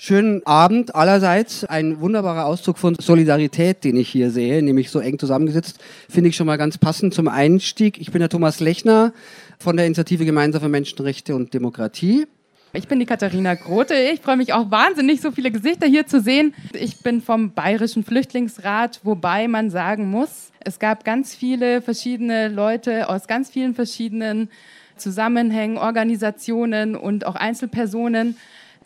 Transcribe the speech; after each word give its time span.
Schönen 0.00 0.46
Abend 0.46 0.94
allerseits. 0.94 1.64
Ein 1.64 2.00
wunderbarer 2.00 2.46
Ausdruck 2.46 2.78
von 2.78 2.94
Solidarität, 3.00 3.82
den 3.82 3.96
ich 3.96 4.08
hier 4.08 4.30
sehe, 4.30 4.62
nämlich 4.62 4.92
so 4.92 5.00
eng 5.00 5.18
zusammengesetzt, 5.18 5.80
finde 6.08 6.30
ich 6.30 6.36
schon 6.36 6.46
mal 6.46 6.56
ganz 6.56 6.78
passend 6.78 7.14
zum 7.14 7.26
Einstieg. 7.26 7.98
Ich 8.00 8.12
bin 8.12 8.20
der 8.20 8.28
Thomas 8.28 8.60
Lechner 8.60 9.12
von 9.58 9.76
der 9.76 9.86
Initiative 9.86 10.24
Gemeinsam 10.24 10.62
für 10.62 10.68
Menschenrechte 10.68 11.34
und 11.34 11.52
Demokratie. 11.52 12.28
Ich 12.72 12.86
bin 12.86 13.00
die 13.00 13.06
Katharina 13.06 13.56
Grote. 13.56 13.94
Ich 13.94 14.20
freue 14.20 14.36
mich 14.36 14.52
auch 14.52 14.70
wahnsinnig, 14.70 15.20
so 15.20 15.32
viele 15.32 15.50
Gesichter 15.50 15.88
hier 15.88 16.06
zu 16.06 16.20
sehen. 16.20 16.54
Ich 16.74 16.98
bin 16.98 17.20
vom 17.20 17.50
Bayerischen 17.50 18.04
Flüchtlingsrat, 18.04 19.00
wobei 19.02 19.48
man 19.48 19.68
sagen 19.68 20.08
muss, 20.08 20.52
es 20.60 20.78
gab 20.78 21.04
ganz 21.04 21.34
viele 21.34 21.82
verschiedene 21.82 22.46
Leute 22.46 23.08
aus 23.08 23.26
ganz 23.26 23.50
vielen 23.50 23.74
verschiedenen 23.74 24.48
Zusammenhängen, 24.96 25.76
Organisationen 25.76 26.94
und 26.94 27.26
auch 27.26 27.34
Einzelpersonen. 27.34 28.36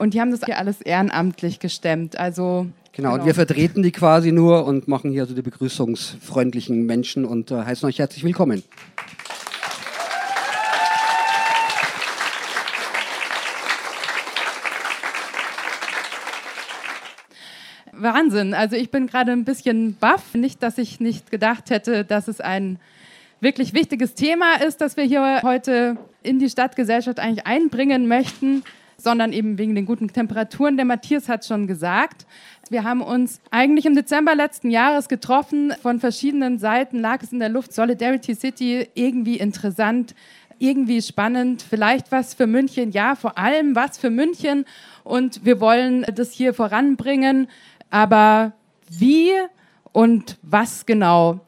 Und 0.03 0.15
die 0.15 0.21
haben 0.21 0.33
das 0.33 0.41
hier 0.45 0.59
alles 0.59 0.81
ehrenamtlich 0.81 1.61
gestemmt. 1.61 2.19
Also 2.19 2.67
Genau, 2.91 3.11
genau, 3.11 3.21
und 3.21 3.25
wir 3.25 3.37
vertreten 3.37 3.85
die 3.85 3.93
quasi 3.93 4.33
nur 4.33 4.67
und 4.67 4.89
machen 4.89 5.13
hier 5.13 5.23
also 5.23 5.33
die 5.33 5.43
begrüßungsfreundlichen 5.43 6.87
Menschen 6.87 7.25
und 7.25 7.53
äh, 7.53 7.63
heißen 7.63 7.89
euch 7.89 8.01
herzlich 8.01 8.25
willkommen. 8.25 8.65
Wahnsinn. 17.93 18.55
Also 18.55 18.75
ich 18.75 18.91
bin 18.91 19.07
gerade 19.07 19.31
ein 19.31 19.45
bisschen 19.45 19.95
baff. 19.95 20.35
Nicht, 20.35 20.65
dass 20.65 20.79
ich 20.79 20.99
nicht 20.99 21.31
gedacht 21.31 21.71
hätte, 21.71 22.05
dass 22.05 22.27
es 22.27 22.41
ein 22.41 22.81
wirklich 23.39 23.73
wichtiges 23.73 24.15
Thema 24.15 24.61
ist, 24.67 24.81
das 24.81 24.97
wir 24.97 25.05
hier 25.05 25.43
heute 25.45 25.97
in 26.25 26.41
die 26.41 26.51
Stadtgesellschaft 26.51 27.21
eigentlich 27.21 27.47
einbringen 27.47 28.09
möchten 28.09 28.65
sondern 28.97 29.33
eben 29.33 29.59
wegen 29.59 29.75
den 29.75 29.87
guten 29.87 30.09
Temperaturen. 30.09 30.77
Der 30.77 30.87
Matthias 30.87 31.29
hat 31.29 31.45
schon 31.45 31.67
gesagt, 31.67 32.27
wir 32.71 32.85
haben 32.85 33.03
uns 33.03 33.41
eigentlich 33.51 33.87
im 33.87 33.95
Dezember 33.95 34.35
letzten 34.35 34.71
Jahres 34.71 35.09
getroffen. 35.09 35.75
Von 35.83 36.01
verschiedenen 36.01 36.59
Seiten 36.59 37.01
lag 37.01 37.23
es 37.23 37.33
in 37.33 37.39
der 37.39 37.49
Luft, 37.49 37.73
Solidarity 37.73 38.35
City, 38.35 38.89
irgendwie 38.95 39.37
interessant, 39.37 40.15
irgendwie 40.59 41.03
spannend, 41.03 41.63
vielleicht 41.69 42.13
was 42.13 42.35
für 42.35 42.47
München, 42.47 42.93
ja, 42.93 43.15
vor 43.17 43.37
allem 43.37 43.75
was 43.75 43.99
für 43.99 44.11
München. 44.11 44.65
Und 45.05 45.45
wir 45.45 45.61
wollen 45.61 46.07
das 46.15 46.33
hier 46.33 46.55
voranbringen. 46.55 47.49
Aber 47.91 48.53
wie 48.89 49.31
und 49.93 50.39
was 50.43 50.87
genau? 50.87 51.41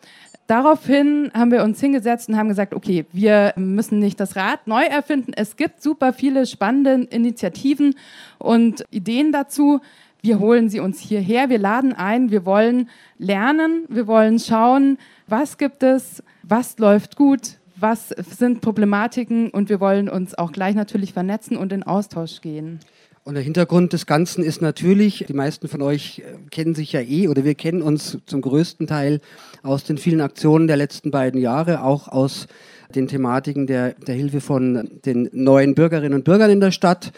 Daraufhin 0.47 1.31
haben 1.33 1.50
wir 1.50 1.62
uns 1.62 1.81
hingesetzt 1.81 2.28
und 2.28 2.37
haben 2.37 2.48
gesagt, 2.48 2.75
okay, 2.75 3.06
wir 3.12 3.55
müssen 3.56 3.98
nicht 3.98 4.20
das 4.20 4.37
Rad 4.37 4.67
neu 4.67 4.84
erfinden. 4.84 5.33
Es 5.34 5.56
gibt 5.56 5.83
super 5.83 6.12
viele 6.12 6.45
spannende 6.45 7.06
Initiativen 7.11 7.95
und 8.39 8.84
Ideen 8.91 9.33
dazu. 9.33 9.81
Wir 10.20 10.39
holen 10.39 10.69
sie 10.69 10.81
uns 10.81 11.00
hierher, 11.00 11.48
wir 11.48 11.59
laden 11.59 11.92
ein, 11.95 12.31
wir 12.31 12.45
wollen 12.45 12.89
lernen, 13.19 13.84
wir 13.89 14.06
wollen 14.06 14.39
schauen, 14.39 14.98
was 15.27 15.59
gibt 15.59 15.83
es, 15.83 16.22
was 16.42 16.78
läuft 16.78 17.17
gut, 17.17 17.59
was 17.77 18.09
sind 18.09 18.61
Problematiken 18.61 19.50
und 19.50 19.69
wir 19.69 19.81
wollen 19.81 20.09
uns 20.09 20.34
auch 20.34 20.53
gleich 20.53 20.75
natürlich 20.75 21.12
vernetzen 21.12 21.56
und 21.56 21.72
in 21.72 21.83
Austausch 21.83 22.41
gehen. 22.41 22.81
Und 23.27 23.36
der 23.36 23.42
Hintergrund 23.42 23.94
des 23.94 24.05
Ganzen 24.05 24.44
ist 24.44 24.61
natürlich, 24.61 25.25
die 25.27 25.33
meisten 25.33 25.67
von 25.67 25.80
euch 25.80 26.19
äh, 26.19 26.36
kennen 26.50 26.75
sich 26.75 26.92
ja 26.92 27.00
eh 27.00 27.28
oder 27.28 27.42
wir 27.42 27.55
kennen 27.55 27.81
uns 27.81 28.19
zum 28.27 28.42
größten 28.42 28.86
Teil 28.86 29.22
aus 29.62 29.83
den 29.83 29.97
vielen 29.97 30.20
Aktionen 30.20 30.66
der 30.66 30.77
letzten 30.77 31.11
beiden 31.11 31.41
Jahre, 31.41 31.83
auch 31.83 32.08
aus 32.08 32.48
den 32.94 33.08
Thematiken 33.08 33.66
der, 33.66 33.94
der 33.94 34.14
Hilfe 34.14 34.42
von 34.42 34.91
den 35.06 35.31
neuen 35.33 35.75
Bürgerinnen 35.75 36.12
und 36.12 36.25
Bürgern 36.25 36.50
in 36.50 36.61
der 36.61 36.70
Stadt 36.70 37.12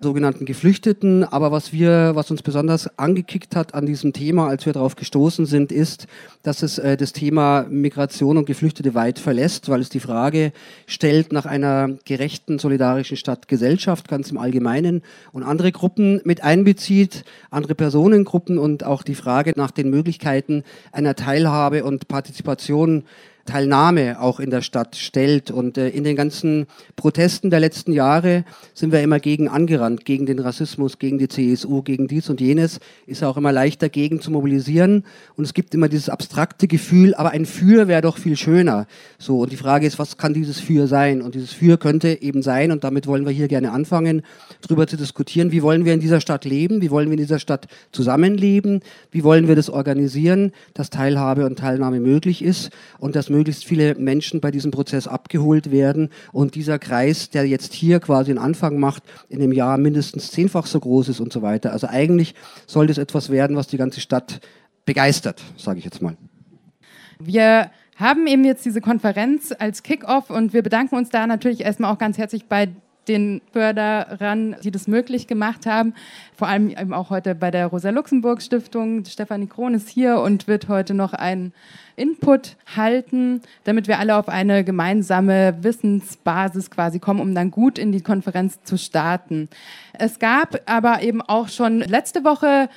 sogenannten 0.00 0.46
Geflüchteten. 0.46 1.24
Aber 1.24 1.52
was 1.52 1.72
wir, 1.72 2.12
was 2.14 2.30
uns 2.30 2.42
besonders 2.42 2.98
angekickt 2.98 3.54
hat 3.54 3.74
an 3.74 3.86
diesem 3.86 4.12
Thema, 4.12 4.48
als 4.48 4.66
wir 4.66 4.72
darauf 4.72 4.96
gestoßen 4.96 5.46
sind, 5.46 5.72
ist, 5.72 6.06
dass 6.42 6.62
es 6.62 6.78
äh, 6.78 6.96
das 6.96 7.12
Thema 7.12 7.66
Migration 7.68 8.38
und 8.38 8.46
Geflüchtete 8.46 8.94
weit 8.94 9.18
verlässt, 9.18 9.68
weil 9.68 9.80
es 9.80 9.90
die 9.90 10.00
Frage 10.00 10.52
stellt 10.86 11.32
nach 11.32 11.46
einer 11.46 11.98
gerechten, 12.04 12.58
solidarischen 12.58 13.16
Stadtgesellschaft 13.16 14.08
ganz 14.08 14.30
im 14.30 14.38
Allgemeinen 14.38 15.02
und 15.32 15.42
andere 15.42 15.72
Gruppen 15.72 16.20
mit 16.24 16.42
einbezieht, 16.42 17.24
andere 17.50 17.74
Personengruppen 17.74 18.58
und 18.58 18.84
auch 18.84 19.02
die 19.02 19.14
Frage 19.14 19.52
nach 19.56 19.70
den 19.70 19.90
Möglichkeiten 19.90 20.64
einer 20.92 21.14
Teilhabe 21.14 21.84
und 21.84 22.08
Partizipation 22.08 23.04
Teilnahme 23.50 24.20
auch 24.20 24.38
in 24.38 24.50
der 24.50 24.62
Stadt 24.62 24.94
stellt. 24.94 25.50
Und 25.50 25.76
äh, 25.76 25.88
in 25.88 26.04
den 26.04 26.14
ganzen 26.14 26.66
Protesten 26.94 27.50
der 27.50 27.58
letzten 27.58 27.92
Jahre 27.92 28.44
sind 28.74 28.92
wir 28.92 29.02
immer 29.02 29.18
gegen 29.18 29.48
angerannt, 29.48 30.04
gegen 30.04 30.24
den 30.24 30.38
Rassismus, 30.38 30.98
gegen 30.98 31.18
die 31.18 31.26
CSU, 31.26 31.82
gegen 31.82 32.06
dies 32.06 32.30
und 32.30 32.40
jenes. 32.40 32.78
Ist 33.06 33.24
auch 33.24 33.36
immer 33.36 33.50
leicht 33.50 33.82
dagegen 33.82 34.20
zu 34.20 34.30
mobilisieren. 34.30 35.04
Und 35.34 35.44
es 35.44 35.52
gibt 35.52 35.74
immer 35.74 35.88
dieses 35.88 36.08
abstrakte 36.08 36.68
Gefühl, 36.68 37.14
aber 37.14 37.30
ein 37.30 37.44
Für 37.44 37.88
wäre 37.88 38.02
doch 38.02 38.18
viel 38.18 38.36
schöner. 38.36 38.86
So, 39.18 39.40
und 39.40 39.50
die 39.50 39.56
Frage 39.56 39.86
ist, 39.86 39.98
was 39.98 40.16
kann 40.16 40.32
dieses 40.32 40.60
Für 40.60 40.86
sein? 40.86 41.20
Und 41.20 41.34
dieses 41.34 41.52
Für 41.52 41.76
könnte 41.76 42.22
eben 42.22 42.42
sein, 42.42 42.70
und 42.70 42.84
damit 42.84 43.08
wollen 43.08 43.26
wir 43.26 43.32
hier 43.32 43.48
gerne 43.48 43.72
anfangen, 43.72 44.22
darüber 44.62 44.86
zu 44.86 44.96
diskutieren, 44.96 45.50
wie 45.50 45.62
wollen 45.62 45.84
wir 45.84 45.94
in 45.94 46.00
dieser 46.00 46.20
Stadt 46.20 46.44
leben? 46.44 46.82
Wie 46.82 46.90
wollen 46.90 47.08
wir 47.08 47.14
in 47.14 47.22
dieser 47.22 47.40
Stadt 47.40 47.66
zusammenleben? 47.90 48.80
Wie 49.10 49.24
wollen 49.24 49.48
wir 49.48 49.56
das 49.56 49.70
organisieren, 49.70 50.52
dass 50.74 50.90
Teilhabe 50.90 51.46
und 51.46 51.58
Teilnahme 51.58 51.98
möglich 51.98 52.42
ist 52.44 52.70
und 52.98 53.16
dass 53.16 53.28
möglichst 53.40 53.64
viele 53.64 53.94
Menschen 53.94 54.42
bei 54.42 54.50
diesem 54.50 54.70
Prozess 54.70 55.08
abgeholt 55.08 55.70
werden 55.70 56.10
und 56.30 56.54
dieser 56.54 56.78
Kreis, 56.78 57.30
der 57.30 57.46
jetzt 57.46 57.72
hier 57.72 57.98
quasi 57.98 58.30
einen 58.30 58.38
Anfang 58.38 58.78
macht, 58.78 59.02
in 59.30 59.40
einem 59.40 59.52
Jahr 59.52 59.78
mindestens 59.78 60.30
zehnfach 60.30 60.66
so 60.66 60.78
groß 60.78 61.08
ist 61.08 61.20
und 61.20 61.32
so 61.32 61.40
weiter. 61.40 61.72
Also 61.72 61.86
eigentlich 61.86 62.34
soll 62.66 62.86
das 62.86 62.98
etwas 62.98 63.30
werden, 63.30 63.56
was 63.56 63.66
die 63.66 63.78
ganze 63.78 64.00
Stadt 64.00 64.40
begeistert, 64.84 65.42
sage 65.56 65.78
ich 65.78 65.86
jetzt 65.86 66.02
mal. 66.02 66.18
Wir 67.18 67.70
haben 67.96 68.26
eben 68.26 68.44
jetzt 68.44 68.66
diese 68.66 68.82
Konferenz 68.82 69.54
als 69.58 69.82
Kickoff 69.82 70.28
und 70.28 70.52
wir 70.52 70.62
bedanken 70.62 70.96
uns 70.96 71.08
da 71.08 71.26
natürlich 71.26 71.62
erstmal 71.62 71.92
auch 71.92 71.98
ganz 71.98 72.18
herzlich 72.18 72.46
bei 72.46 72.68
den 73.10 73.42
Förderern, 73.52 74.54
die 74.62 74.70
das 74.70 74.86
möglich 74.86 75.26
gemacht 75.26 75.66
haben. 75.66 75.94
Vor 76.36 76.46
allem 76.46 76.70
eben 76.70 76.94
auch 76.94 77.10
heute 77.10 77.34
bei 77.34 77.50
der 77.50 77.66
Rosa-Luxemburg-Stiftung. 77.66 79.04
Stefanie 79.04 79.48
Krohn 79.48 79.74
ist 79.74 79.88
hier 79.88 80.20
und 80.20 80.46
wird 80.46 80.68
heute 80.68 80.94
noch 80.94 81.12
einen 81.12 81.52
Input 81.96 82.56
halten, 82.76 83.42
damit 83.64 83.88
wir 83.88 83.98
alle 83.98 84.16
auf 84.16 84.28
eine 84.28 84.62
gemeinsame 84.62 85.56
Wissensbasis 85.62 86.70
quasi 86.70 87.00
kommen, 87.00 87.20
um 87.20 87.34
dann 87.34 87.50
gut 87.50 87.78
in 87.78 87.90
die 87.90 88.00
Konferenz 88.00 88.62
zu 88.62 88.78
starten. 88.78 89.48
Es 89.92 90.20
gab 90.20 90.60
aber 90.66 91.02
eben 91.02 91.20
auch 91.20 91.48
schon 91.48 91.80
letzte 91.80 92.22
Woche 92.22 92.68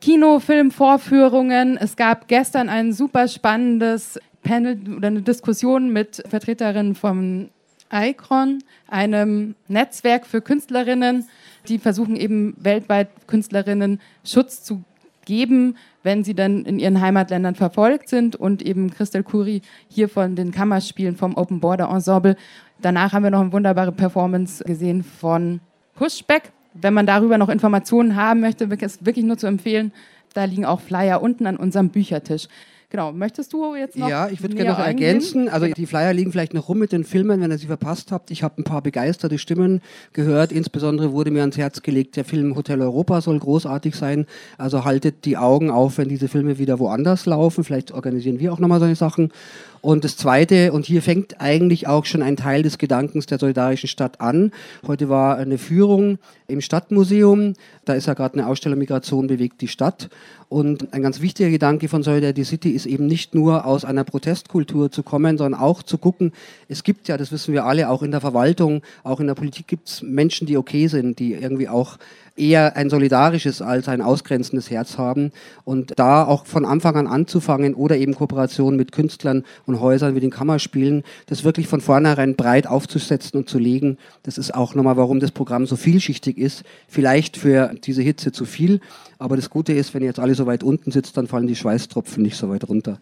Kinofilmvorführungen. 0.00 1.76
Es 1.76 1.96
gab 1.96 2.26
gestern 2.26 2.70
ein 2.70 2.94
super 2.94 3.28
spannendes 3.28 4.18
Panel 4.42 4.78
oder 4.96 5.08
eine 5.08 5.22
Diskussion 5.22 5.92
mit 5.92 6.22
Vertreterinnen 6.26 6.94
vom 6.94 7.50
ICRON, 7.92 8.62
einem 8.86 9.54
Netzwerk 9.68 10.26
für 10.26 10.40
Künstlerinnen, 10.40 11.26
die 11.68 11.78
versuchen 11.78 12.16
eben 12.16 12.54
weltweit 12.58 13.08
Künstlerinnen 13.26 14.00
Schutz 14.24 14.62
zu 14.62 14.82
geben, 15.24 15.76
wenn 16.02 16.24
sie 16.24 16.34
dann 16.34 16.64
in 16.64 16.78
ihren 16.78 17.00
Heimatländern 17.00 17.54
verfolgt 17.54 18.08
sind 18.08 18.34
und 18.34 18.62
eben 18.62 18.90
Christel 18.90 19.22
Kuri 19.22 19.60
hier 19.88 20.08
von 20.08 20.36
den 20.36 20.52
Kammerspielen 20.52 21.16
vom 21.16 21.36
Open 21.36 21.60
Border 21.60 21.90
Ensemble. 21.90 22.36
Danach 22.80 23.12
haben 23.12 23.24
wir 23.24 23.30
noch 23.30 23.40
eine 23.40 23.52
wunderbare 23.52 23.92
Performance 23.92 24.64
gesehen 24.64 25.04
von 25.04 25.60
Pushback. 25.94 26.52
Wenn 26.72 26.94
man 26.94 27.06
darüber 27.06 27.36
noch 27.36 27.50
Informationen 27.50 28.16
haben 28.16 28.40
möchte, 28.40 28.64
ist 28.64 29.04
wirklich 29.04 29.24
nur 29.24 29.36
zu 29.36 29.46
empfehlen. 29.46 29.92
Da 30.32 30.44
liegen 30.44 30.64
auch 30.64 30.80
Flyer 30.80 31.20
unten 31.20 31.46
an 31.46 31.56
unserem 31.56 31.90
Büchertisch. 31.90 32.48
Genau, 32.90 33.12
möchtest 33.12 33.52
du 33.52 33.74
jetzt 33.74 33.98
noch? 33.98 34.08
Ja, 34.08 34.30
ich 34.30 34.40
würde 34.40 34.54
gerne 34.54 34.70
noch 34.70 34.78
ergänzen. 34.78 35.50
Also 35.50 35.66
die 35.66 35.84
Flyer 35.84 36.14
liegen 36.14 36.32
vielleicht 36.32 36.54
noch 36.54 36.70
rum 36.70 36.78
mit 36.78 36.90
den 36.90 37.04
Filmen, 37.04 37.38
wenn 37.42 37.50
ihr 37.50 37.58
sie 37.58 37.66
verpasst 37.66 38.12
habt. 38.12 38.30
Ich 38.30 38.42
habe 38.42 38.62
ein 38.62 38.64
paar 38.64 38.80
begeisterte 38.80 39.36
Stimmen 39.36 39.82
gehört. 40.14 40.52
Insbesondere 40.52 41.12
wurde 41.12 41.30
mir 41.30 41.40
ans 41.40 41.58
Herz 41.58 41.82
gelegt, 41.82 42.16
der 42.16 42.24
Film 42.24 42.56
Hotel 42.56 42.80
Europa 42.80 43.20
soll 43.20 43.38
großartig 43.38 43.94
sein. 43.94 44.24
Also 44.56 44.86
haltet 44.86 45.26
die 45.26 45.36
Augen 45.36 45.70
auf, 45.70 45.98
wenn 45.98 46.08
diese 46.08 46.28
Filme 46.28 46.58
wieder 46.58 46.78
woanders 46.78 47.26
laufen. 47.26 47.62
Vielleicht 47.62 47.92
organisieren 47.92 48.40
wir 48.40 48.54
auch 48.54 48.58
nochmal 48.58 48.80
solche 48.80 48.96
Sachen. 48.96 49.32
Und 49.80 50.04
das 50.04 50.16
Zweite, 50.16 50.72
und 50.72 50.86
hier 50.86 51.02
fängt 51.02 51.40
eigentlich 51.40 51.86
auch 51.86 52.04
schon 52.04 52.22
ein 52.22 52.36
Teil 52.36 52.62
des 52.62 52.78
Gedankens 52.78 53.26
der 53.26 53.38
solidarischen 53.38 53.88
Stadt 53.88 54.20
an. 54.20 54.52
Heute 54.86 55.08
war 55.08 55.36
eine 55.36 55.58
Führung 55.58 56.18
im 56.46 56.60
Stadtmuseum. 56.60 57.54
Da 57.84 57.94
ist 57.94 58.06
ja 58.06 58.14
gerade 58.14 58.34
eine 58.34 58.46
Ausstellung 58.46 58.78
Migration 58.78 59.26
bewegt 59.26 59.60
die 59.60 59.68
Stadt. 59.68 60.08
Und 60.48 60.94
ein 60.94 61.02
ganz 61.02 61.20
wichtiger 61.20 61.50
Gedanke 61.50 61.88
von 61.88 62.02
Solidarity 62.02 62.44
City 62.44 62.70
ist 62.70 62.86
eben 62.86 63.06
nicht 63.06 63.34
nur 63.34 63.66
aus 63.66 63.84
einer 63.84 64.04
Protestkultur 64.04 64.90
zu 64.90 65.02
kommen, 65.02 65.36
sondern 65.36 65.60
auch 65.60 65.82
zu 65.82 65.98
gucken, 65.98 66.32
es 66.68 66.82
gibt 66.84 67.06
ja, 67.08 67.18
das 67.18 67.32
wissen 67.32 67.52
wir 67.52 67.66
alle, 67.66 67.90
auch 67.90 68.02
in 68.02 68.10
der 68.10 68.22
Verwaltung, 68.22 68.82
auch 69.04 69.20
in 69.20 69.26
der 69.26 69.34
Politik 69.34 69.66
gibt 69.66 69.88
es 69.88 70.02
Menschen, 70.02 70.46
die 70.46 70.56
okay 70.56 70.86
sind, 70.86 71.18
die 71.18 71.34
irgendwie 71.34 71.68
auch 71.68 71.98
eher 72.38 72.76
ein 72.76 72.90
solidarisches 72.90 73.60
als 73.62 73.88
ein 73.88 74.00
ausgrenzendes 74.00 74.70
Herz 74.70 74.98
haben 74.98 75.32
und 75.64 75.92
da 75.98 76.24
auch 76.24 76.46
von 76.46 76.64
Anfang 76.64 76.96
an 76.96 77.06
anzufangen 77.06 77.74
oder 77.74 77.96
eben 77.96 78.14
Kooperation 78.14 78.76
mit 78.76 78.92
Künstlern 78.92 79.44
und 79.66 79.80
Häusern 79.80 80.14
wie 80.14 80.20
den 80.20 80.30
Kammerspielen, 80.30 81.02
das 81.26 81.44
wirklich 81.44 81.68
von 81.68 81.80
vornherein 81.80 82.36
breit 82.36 82.66
aufzusetzen 82.66 83.38
und 83.38 83.48
zu 83.48 83.58
legen, 83.58 83.98
das 84.22 84.38
ist 84.38 84.54
auch 84.54 84.74
nochmal, 84.74 84.96
warum 84.96 85.20
das 85.20 85.32
Programm 85.32 85.66
so 85.66 85.76
vielschichtig 85.76 86.38
ist. 86.38 86.64
Vielleicht 86.86 87.36
für 87.36 87.74
diese 87.84 88.02
Hitze 88.02 88.32
zu 88.32 88.44
viel, 88.44 88.80
aber 89.18 89.36
das 89.36 89.50
Gute 89.50 89.72
ist, 89.72 89.94
wenn 89.94 90.02
ihr 90.02 90.08
jetzt 90.08 90.20
alle 90.20 90.34
so 90.34 90.46
weit 90.46 90.62
unten 90.62 90.90
sitzt, 90.90 91.16
dann 91.16 91.26
fallen 91.26 91.46
die 91.46 91.56
Schweißtropfen 91.56 92.22
nicht 92.22 92.36
so 92.36 92.48
weit 92.48 92.68
runter. 92.68 92.98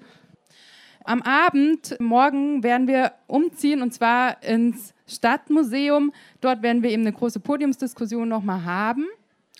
Am 1.05 1.23
Abend, 1.23 1.95
morgen, 2.01 2.65
werden 2.65 2.89
wir 2.89 3.13
umziehen 3.29 3.81
und 3.81 3.95
zwar 3.95 4.43
ins 4.43 4.93
Stadtmuseum. 5.07 6.13
Dort 6.41 6.63
werden 6.63 6.83
wir 6.83 6.91
eben 6.91 7.03
eine 7.03 7.13
große 7.13 7.39
Podiumsdiskussion 7.39 8.29
nochmal 8.29 8.65
haben. 8.65 9.07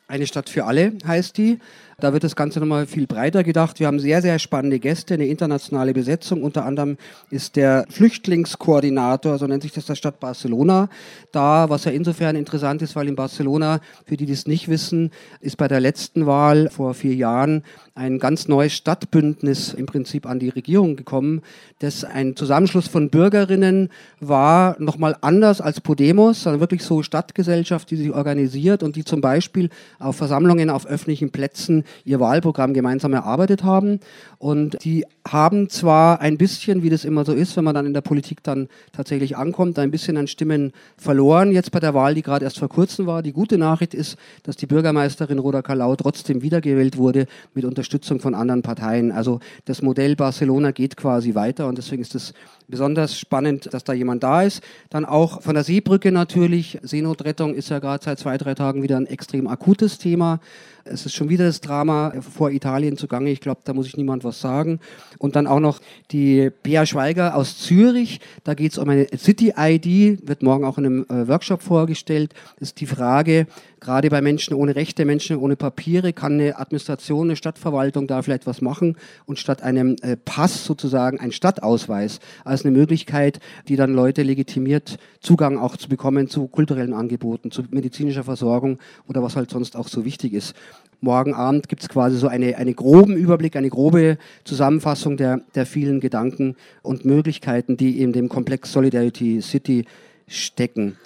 Eine 0.09 0.27
Stadt 0.27 0.49
für 0.49 0.65
alle 0.65 0.93
heißt 1.05 1.37
die. 1.37 1.59
Da 1.99 2.13
wird 2.13 2.25
das 2.25 2.37
Ganze 2.37 2.61
nochmal 2.61 2.87
viel 2.87 3.07
breiter 3.07 3.43
gedacht. 3.43 3.81
Wir 3.81 3.87
haben 3.87 4.01
sehr, 4.01 4.21
sehr 4.21 4.39
spannende 4.39 4.79
Gäste, 4.79 5.15
eine 5.15 5.29
internationale 5.29 5.95
Besetzung. 5.95 6.43
Unter 6.43 6.67
anderem 6.67 6.99
ist 7.31 7.57
der 7.57 7.87
Flüchtlingskoordinator, 7.89 9.39
so 9.39 9.47
nennt 9.47 9.63
sich 9.63 9.73
das 9.73 9.87
der 9.87 9.95
Stadt 9.95 10.21
Barcelona, 10.21 10.91
da, 11.33 11.71
was 11.71 11.87
ja 11.87 11.93
insofern 11.93 12.37
interessant 12.37 12.83
ist, 12.83 12.97
weil 12.97 13.09
in 13.09 13.17
Barcelona, 13.17 13.81
für 14.05 14.19
die, 14.19 14.27
die 14.27 14.35
es 14.35 14.47
nicht 14.47 14.69
wissen, 14.69 15.11
ist 15.41 15.57
bei 15.57 15.69
der 15.69 15.81
letzten 15.81 16.27
Wahl 16.27 16.69
vor 16.69 16.93
vier 16.93 17.15
Jahren 17.15 17.63
ein 17.95 18.19
ganz 18.19 18.47
neues 18.47 18.75
Stadtbündnis 18.75 19.73
im 19.73 19.87
Prinzip 19.87 20.27
an 20.27 20.39
die 20.39 20.51
Regierung 20.51 20.97
gekommen, 20.97 21.41
das 21.79 22.05
ein 22.05 22.37
Zusammenschluss 22.37 22.89
von 22.89 23.09
Bürgerinnen 23.09 23.89
war, 24.21 24.77
nochmal 24.79 25.17
anders 25.23 25.63
als 25.63 25.81
Podemos, 25.81 26.43
sondern 26.43 26.61
wirklich 26.61 26.83
so 26.83 27.03
Stadtgesellschaft, 27.03 27.91
die 27.91 27.97
sich 27.97 28.11
organisiert 28.11 28.83
und 28.83 28.97
die 28.97 29.05
zum 29.05 29.23
Beispiel 29.23 29.71
auf 29.99 30.17
Versammlungen 30.17 30.69
auf 30.69 30.87
öffentlichen 30.87 31.31
Plätzen 31.31 31.85
ihr 32.05 32.21
Wahlprogramm 32.21 32.75
gemeinsam 32.75 33.13
erarbeitet 33.13 33.65
haben. 33.65 34.01
Und 34.39 34.83
die 34.85 35.05
haben 35.27 35.69
zwar 35.69 36.21
ein 36.21 36.39
bisschen, 36.39 36.83
wie 36.83 36.91
das 36.91 37.05
immer 37.05 37.25
so 37.25 37.33
ist, 37.33 37.57
wenn 37.57 37.65
man 37.65 37.75
dann 37.75 37.87
in 37.87 37.95
der 37.95 38.01
Politik 38.01 38.43
dann 38.43 38.69
tatsächlich 38.93 39.37
ankommt, 39.37 39.79
ein 39.79 39.91
bisschen 39.91 40.17
an 40.17 40.27
Stimmen 40.27 40.73
verloren 40.97 41.53
jetzt 41.53 41.71
bei 41.71 41.81
der 41.81 41.95
Wahl, 41.95 42.15
die 42.15 42.23
gerade 42.23 42.45
erst 42.45 42.59
vor 42.59 42.69
kurzem 42.69 43.07
war. 43.07 43.23
Die 43.23 43.33
gute 43.33 43.59
Nachricht 43.59 43.95
ist, 43.95 44.17
dass 44.43 44.57
die 44.57 44.67
Bürgermeisterin 44.67 45.39
Roda 45.39 45.63
Kalau 45.63 45.97
trotzdem 45.97 46.43
wiedergewählt 46.43 46.97
wurde 46.97 47.27
mit 47.55 47.65
Unterstützung 47.65 48.21
von 48.21 48.35
anderen 48.35 48.63
Parteien. 48.63 49.13
Also 49.13 49.41
das 49.65 49.83
Modell 49.83 50.17
Barcelona 50.17 50.71
geht 50.71 50.97
quasi 50.97 51.35
weiter 51.35 51.67
und 51.67 51.79
deswegen 51.79 52.03
ist 52.03 52.15
es 52.15 52.35
besonders 52.69 53.19
spannend, 53.19 53.73
dass 53.73 53.85
da 53.85 53.93
jemand 53.93 54.23
da 54.23 54.43
ist. 54.43 54.63
Dann 54.91 55.05
auch 55.05 55.43
von 55.43 55.55
der 55.55 55.65
Seebrücke 55.65 56.13
natürlich. 56.13 56.79
Seenotrettung 56.83 57.55
ist 57.55 57.69
ja 57.69 57.79
gerade 57.79 58.05
seit 58.05 58.19
zwei, 58.19 58.39
drei 58.39 58.55
Tagen 58.55 58.83
wieder 58.83 58.97
ein 58.97 59.07
extrem 59.07 59.47
akutes 59.47 59.99
Thema. 59.99 60.41
Es 60.89 61.05
ist 61.05 61.15
schon 61.15 61.29
wieder 61.29 61.47
das 61.47 61.61
Drama 61.61 62.13
vor 62.21 62.51
Italien 62.51 62.97
zugange. 62.97 63.31
Ich 63.31 63.41
glaube, 63.41 63.61
da 63.65 63.73
muss 63.73 63.89
ich 63.89 63.97
niemand 63.97 64.23
was 64.23 64.41
sagen. 64.41 64.79
Und 65.19 65.35
dann 65.35 65.47
auch 65.47 65.59
noch 65.59 65.81
die 66.13 66.51
Bea 66.63 66.87
Schweiger 66.87 67.35
aus 67.35 67.59
Zürich. 67.59 68.21
Da 68.45 68.55
geht 68.55 68.73
es 68.73 68.79
um 68.79 68.89
eine 68.89 69.07
City-ID, 69.17 70.29
wird 70.29 70.43
morgen 70.43 70.65
auch 70.65 70.79
in 70.79 70.87
einem 70.87 71.07
äh, 71.09 71.27
Workshop 71.27 71.63
vorgestellt. 71.63 72.35
Das 72.59 72.69
ist 72.69 72.81
die 72.81 72.87
Frage, 72.87 73.47
gerade 73.81 74.11
bei 74.11 74.21
Menschen 74.21 74.55
ohne 74.55 74.77
Rechte, 74.77 75.05
Menschen 75.05 75.37
ohne 75.37 75.57
Papiere, 75.57 76.13
kann 76.13 76.35
eine 76.35 76.59
Administration, 76.59 77.29
eine 77.29 77.37
Stadtverwaltung 77.37 78.07
da 78.07 78.23
vielleicht 78.23 78.47
was 78.47 78.61
machen 78.61 78.97
und 79.27 79.39
statt 79.39 79.63
einem 79.63 79.97
äh, 80.03 80.17
Pass 80.17 80.65
sozusagen 80.65 81.19
ein 81.19 81.33
Stadtausweis 81.33 82.21
als 82.57 82.65
eine 82.65 82.77
Möglichkeit, 82.77 83.41
die 83.69 83.77
dann 83.77 83.95
Leute 83.95 84.23
legitimiert 84.23 84.99
Zugang 85.21 85.59
auch 85.59 85.77
zu 85.77 85.89
bekommen 85.89 86.29
zu 86.29 86.49
kulturellen 86.49 86.95
Angeboten, 86.95 87.51
zu 87.51 87.63
medizinischer 87.71 88.25
Versorgung 88.25 88.79
oder 89.07 89.23
was 89.23 89.37
halt 89.37 89.51
sonst 89.51 89.77
auch 89.77 89.89
so 89.89 90.05
wichtig 90.05 90.33
ist 90.33 90.55
morgen 91.01 91.35
Abend 91.35 91.69
gibt 91.69 91.83
es 91.83 91.89
quasi 91.89 92.17
so 92.17 92.29
eine, 92.29 92.57
einen 92.57 92.75
groben 92.75 93.17
Überblick, 93.17 93.57
eine 93.57 93.71
grobe 93.71 94.19
Zusammenfassung 94.45 95.17
der, 95.17 95.41
der 95.55 95.67
vielen 95.67 96.01
Gedanken 96.01 96.57
und 96.83 97.05
Möglichkeiten, 97.05 97.77
die 97.77 98.01
in 98.01 98.13
dem 98.13 98.29
Komplex 98.29 98.73
Solidarity 98.73 99.41
City 99.43 99.85
stecken. 100.27 100.97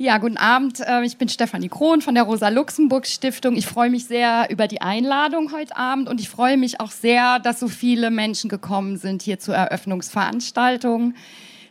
Ja, 0.00 0.18
guten 0.18 0.36
Abend. 0.36 0.78
Äh, 0.78 1.04
ich 1.04 1.16
bin 1.16 1.28
Stefanie 1.28 1.68
Krohn 1.68 2.00
von 2.02 2.14
der 2.14 2.22
Rosa-Luxemburg-Stiftung. 2.22 3.56
Ich 3.56 3.66
freue 3.66 3.90
mich 3.90 4.04
sehr 4.04 4.46
über 4.48 4.68
die 4.68 4.80
Einladung 4.80 5.50
heute 5.50 5.76
Abend 5.76 6.08
und 6.08 6.20
ich 6.20 6.28
freue 6.28 6.56
mich 6.56 6.78
auch 6.78 6.92
sehr, 6.92 7.40
dass 7.40 7.58
so 7.58 7.66
viele 7.66 8.12
Menschen 8.12 8.48
gekommen 8.48 8.96
sind 8.96 9.22
hier 9.22 9.40
zur 9.40 9.56
Eröffnungsveranstaltung 9.56 11.14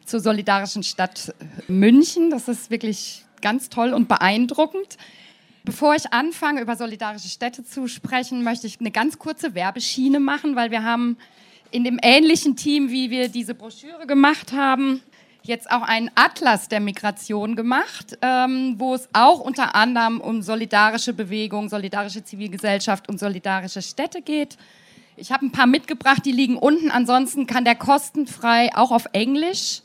zur 0.03 0.19
Solidarischen 0.19 0.83
Stadt 0.83 1.33
München. 1.69 2.29
Das 2.29 2.49
ist 2.49 2.69
wirklich 2.69 3.23
ganz 3.41 3.69
toll 3.69 3.93
und 3.93 4.09
beeindruckend. 4.09 4.97
Bevor 5.63 5.95
ich 5.95 6.11
anfange, 6.11 6.59
über 6.59 6.75
solidarische 6.75 7.29
Städte 7.29 7.63
zu 7.63 7.87
sprechen, 7.87 8.43
möchte 8.43 8.67
ich 8.67 8.81
eine 8.81 8.91
ganz 8.91 9.19
kurze 9.19 9.55
Werbeschiene 9.55 10.19
machen, 10.19 10.57
weil 10.57 10.69
wir 10.69 10.83
haben 10.83 11.15
in 11.71 11.85
dem 11.85 11.97
ähnlichen 12.01 12.57
Team, 12.57 12.91
wie 12.91 13.09
wir 13.09 13.29
diese 13.29 13.55
Broschüre 13.55 14.05
gemacht 14.05 14.51
haben, 14.51 15.01
jetzt 15.47 15.69
auch 15.71 15.81
einen 15.81 16.11
Atlas 16.15 16.69
der 16.69 16.79
Migration 16.79 17.55
gemacht, 17.55 18.17
ähm, 18.21 18.75
wo 18.77 18.93
es 18.93 19.09
auch 19.13 19.39
unter 19.39 19.75
anderem 19.75 20.21
um 20.21 20.41
solidarische 20.41 21.13
Bewegung, 21.13 21.69
solidarische 21.69 22.23
Zivilgesellschaft 22.23 23.09
und 23.09 23.19
solidarische 23.19 23.81
Städte 23.81 24.21
geht. 24.21 24.57
Ich 25.15 25.31
habe 25.31 25.45
ein 25.45 25.51
paar 25.51 25.65
mitgebracht, 25.65 26.25
die 26.25 26.31
liegen 26.31 26.57
unten. 26.57 26.91
Ansonsten 26.91 27.47
kann 27.47 27.65
der 27.65 27.75
kostenfrei 27.75 28.69
auch 28.75 28.91
auf 28.91 29.07
Englisch 29.13 29.81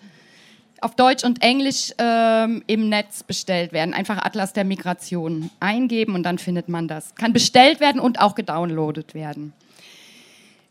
auf 0.83 0.97
Deutsch 0.97 1.25
und 1.25 1.43
Englisch 1.43 1.93
ähm, 1.99 2.63
im 2.67 2.89
Netz 2.89 3.23
bestellt 3.23 3.73
werden. 3.73 3.95
Einfach 3.95 4.19
Atlas 4.19 4.53
der 4.53 4.65
Migration 4.65 5.51
eingeben 5.61 6.15
und 6.15 6.25
dann 6.25 6.39
findet 6.39 6.69
man 6.69 6.89
das. 6.89 7.15
Kann 7.15 7.33
bestellt 7.33 7.81
werden 7.81 8.01
und 8.01 8.21
auch 8.21 8.35
gedownloadet 8.35 9.15
werden. 9.15 9.53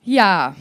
Ja, 0.04 0.56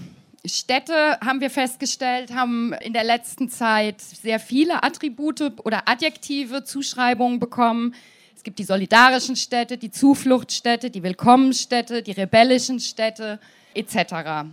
Städte, 0.45 1.19
haben 1.21 1.41
wir 1.41 1.51
festgestellt, 1.51 2.33
haben 2.33 2.73
in 2.73 2.93
der 2.93 3.05
letzten 3.05 3.51
Zeit 3.51 4.01
sehr 4.01 4.41
viele 4.41 4.83
Attribute 4.83 5.53
oder 5.65 5.83
Adjektive, 5.87 6.65
Zuschreibungen 6.65 7.39
bekommen. 7.39 7.95
Es 8.35 8.43
gibt 8.43 8.59
die 8.59 8.65
solidarischen 8.65 9.37
Städte, 9.37 9.77
die 9.77 9.91
Zufluchtsstädte, 9.91 10.89
die 10.89 11.03
Willkommensstädte, 11.03 12.03
die 12.03 12.13
rebellischen 12.13 12.81
Städte 12.81 13.39
etc. 13.75 14.49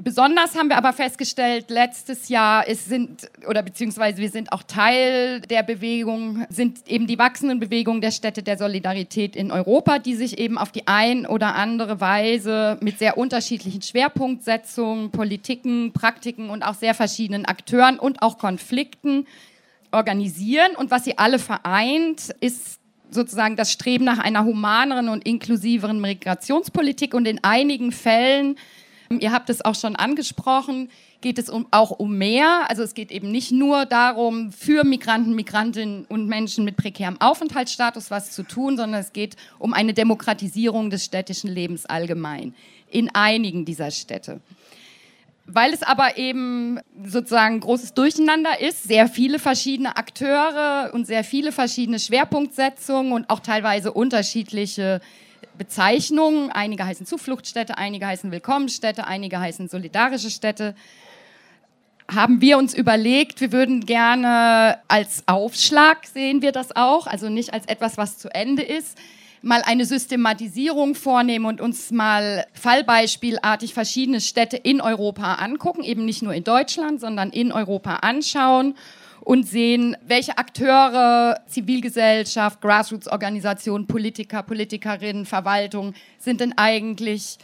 Besonders 0.00 0.54
haben 0.54 0.68
wir 0.68 0.76
aber 0.76 0.92
festgestellt, 0.92 1.70
letztes 1.70 2.28
Jahr 2.28 2.68
es 2.68 2.84
sind, 2.84 3.28
oder 3.48 3.64
beziehungsweise 3.64 4.18
wir 4.18 4.30
sind 4.30 4.52
auch 4.52 4.62
Teil 4.62 5.40
der 5.40 5.64
Bewegung, 5.64 6.46
sind 6.50 6.86
eben 6.86 7.08
die 7.08 7.18
wachsenden 7.18 7.58
Bewegungen 7.58 8.00
der 8.00 8.12
Städte 8.12 8.44
der 8.44 8.56
Solidarität 8.56 9.34
in 9.34 9.50
Europa, 9.50 9.98
die 9.98 10.14
sich 10.14 10.38
eben 10.38 10.56
auf 10.56 10.70
die 10.70 10.86
ein 10.86 11.26
oder 11.26 11.56
andere 11.56 12.00
Weise 12.00 12.78
mit 12.80 13.00
sehr 13.00 13.18
unterschiedlichen 13.18 13.82
Schwerpunktsetzungen, 13.82 15.10
Politiken, 15.10 15.92
Praktiken 15.92 16.48
und 16.48 16.62
auch 16.62 16.74
sehr 16.74 16.94
verschiedenen 16.94 17.44
Akteuren 17.44 17.98
und 17.98 18.22
auch 18.22 18.38
Konflikten 18.38 19.26
organisieren. 19.90 20.76
Und 20.76 20.92
was 20.92 21.02
sie 21.02 21.18
alle 21.18 21.40
vereint, 21.40 22.32
ist 22.40 22.78
sozusagen 23.10 23.56
das 23.56 23.72
Streben 23.72 24.04
nach 24.04 24.18
einer 24.18 24.44
humaneren 24.44 25.08
und 25.08 25.26
inklusiveren 25.26 26.00
Migrationspolitik 26.00 27.14
und 27.14 27.26
in 27.26 27.42
einigen 27.42 27.90
Fällen 27.90 28.56
Ihr 29.10 29.32
habt 29.32 29.48
es 29.48 29.64
auch 29.64 29.74
schon 29.74 29.96
angesprochen, 29.96 30.90
geht 31.20 31.38
es 31.38 31.48
um, 31.48 31.66
auch 31.70 31.90
um 31.90 32.18
mehr. 32.18 32.68
Also 32.68 32.82
es 32.82 32.94
geht 32.94 33.10
eben 33.10 33.30
nicht 33.30 33.50
nur 33.50 33.86
darum, 33.86 34.52
für 34.52 34.84
Migranten, 34.84 35.34
Migrantinnen 35.34 36.04
und 36.04 36.28
Menschen 36.28 36.64
mit 36.64 36.76
prekärem 36.76 37.20
Aufenthaltsstatus 37.20 38.10
was 38.10 38.32
zu 38.32 38.42
tun, 38.42 38.76
sondern 38.76 39.00
es 39.00 39.12
geht 39.12 39.36
um 39.58 39.72
eine 39.72 39.94
Demokratisierung 39.94 40.90
des 40.90 41.04
städtischen 41.04 41.50
Lebens 41.50 41.86
allgemein 41.86 42.54
in 42.90 43.14
einigen 43.14 43.64
dieser 43.64 43.90
Städte. 43.90 44.40
Weil 45.46 45.72
es 45.72 45.82
aber 45.82 46.18
eben 46.18 46.78
sozusagen 47.02 47.60
großes 47.60 47.94
Durcheinander 47.94 48.60
ist, 48.60 48.84
sehr 48.84 49.08
viele 49.08 49.38
verschiedene 49.38 49.96
Akteure 49.96 50.90
und 50.92 51.06
sehr 51.06 51.24
viele 51.24 51.52
verschiedene 51.52 51.98
Schwerpunktsetzungen 51.98 53.12
und 53.12 53.30
auch 53.30 53.40
teilweise 53.40 53.92
unterschiedliche 53.92 55.00
Bezeichnungen. 55.58 56.50
Einige 56.50 56.86
heißen 56.86 57.04
Zufluchtsstätte, 57.04 57.76
einige 57.76 58.06
heißen 58.06 58.30
Willkommensstätte, 58.30 59.06
einige 59.06 59.40
heißen 59.40 59.68
solidarische 59.68 60.30
Städte. 60.30 60.74
Haben 62.10 62.40
wir 62.40 62.56
uns 62.56 62.72
überlegt, 62.72 63.40
wir 63.42 63.52
würden 63.52 63.84
gerne 63.84 64.78
als 64.88 65.24
Aufschlag 65.26 66.06
sehen 66.06 66.40
wir 66.40 66.52
das 66.52 66.74
auch, 66.74 67.06
also 67.06 67.28
nicht 67.28 67.52
als 67.52 67.66
etwas, 67.66 67.98
was 67.98 68.16
zu 68.16 68.34
Ende 68.34 68.62
ist, 68.62 68.96
mal 69.42 69.62
eine 69.62 69.84
Systematisierung 69.84 70.94
vornehmen 70.94 71.44
und 71.44 71.60
uns 71.60 71.90
mal 71.90 72.46
fallbeispielartig 72.54 73.74
verschiedene 73.74 74.20
Städte 74.22 74.56
in 74.56 74.80
Europa 74.80 75.34
angucken, 75.34 75.82
eben 75.84 76.06
nicht 76.06 76.22
nur 76.22 76.32
in 76.32 76.44
Deutschland, 76.44 77.00
sondern 77.00 77.30
in 77.30 77.52
Europa 77.52 77.96
anschauen 77.96 78.74
und 79.28 79.46
sehen, 79.46 79.94
welche 80.06 80.38
Akteure, 80.38 81.38
Zivilgesellschaft, 81.48 82.62
Grassroots-Organisationen, 82.62 83.86
Politiker, 83.86 84.42
Politikerinnen, 84.42 85.26
Verwaltung 85.26 85.92
sind 86.18 86.40
denn 86.40 86.56
eigentlich 86.56 87.36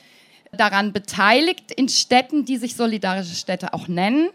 daran 0.51 0.95
beteiligt 0.95 1.73
in 1.73 1.91
Städten, 1.91 2.47
die 2.47 2.57
sich 2.57 2.75
solidarische 2.75 3.35
Städte 3.35 3.75
auch 3.75 3.87
nennen. 3.87 4.31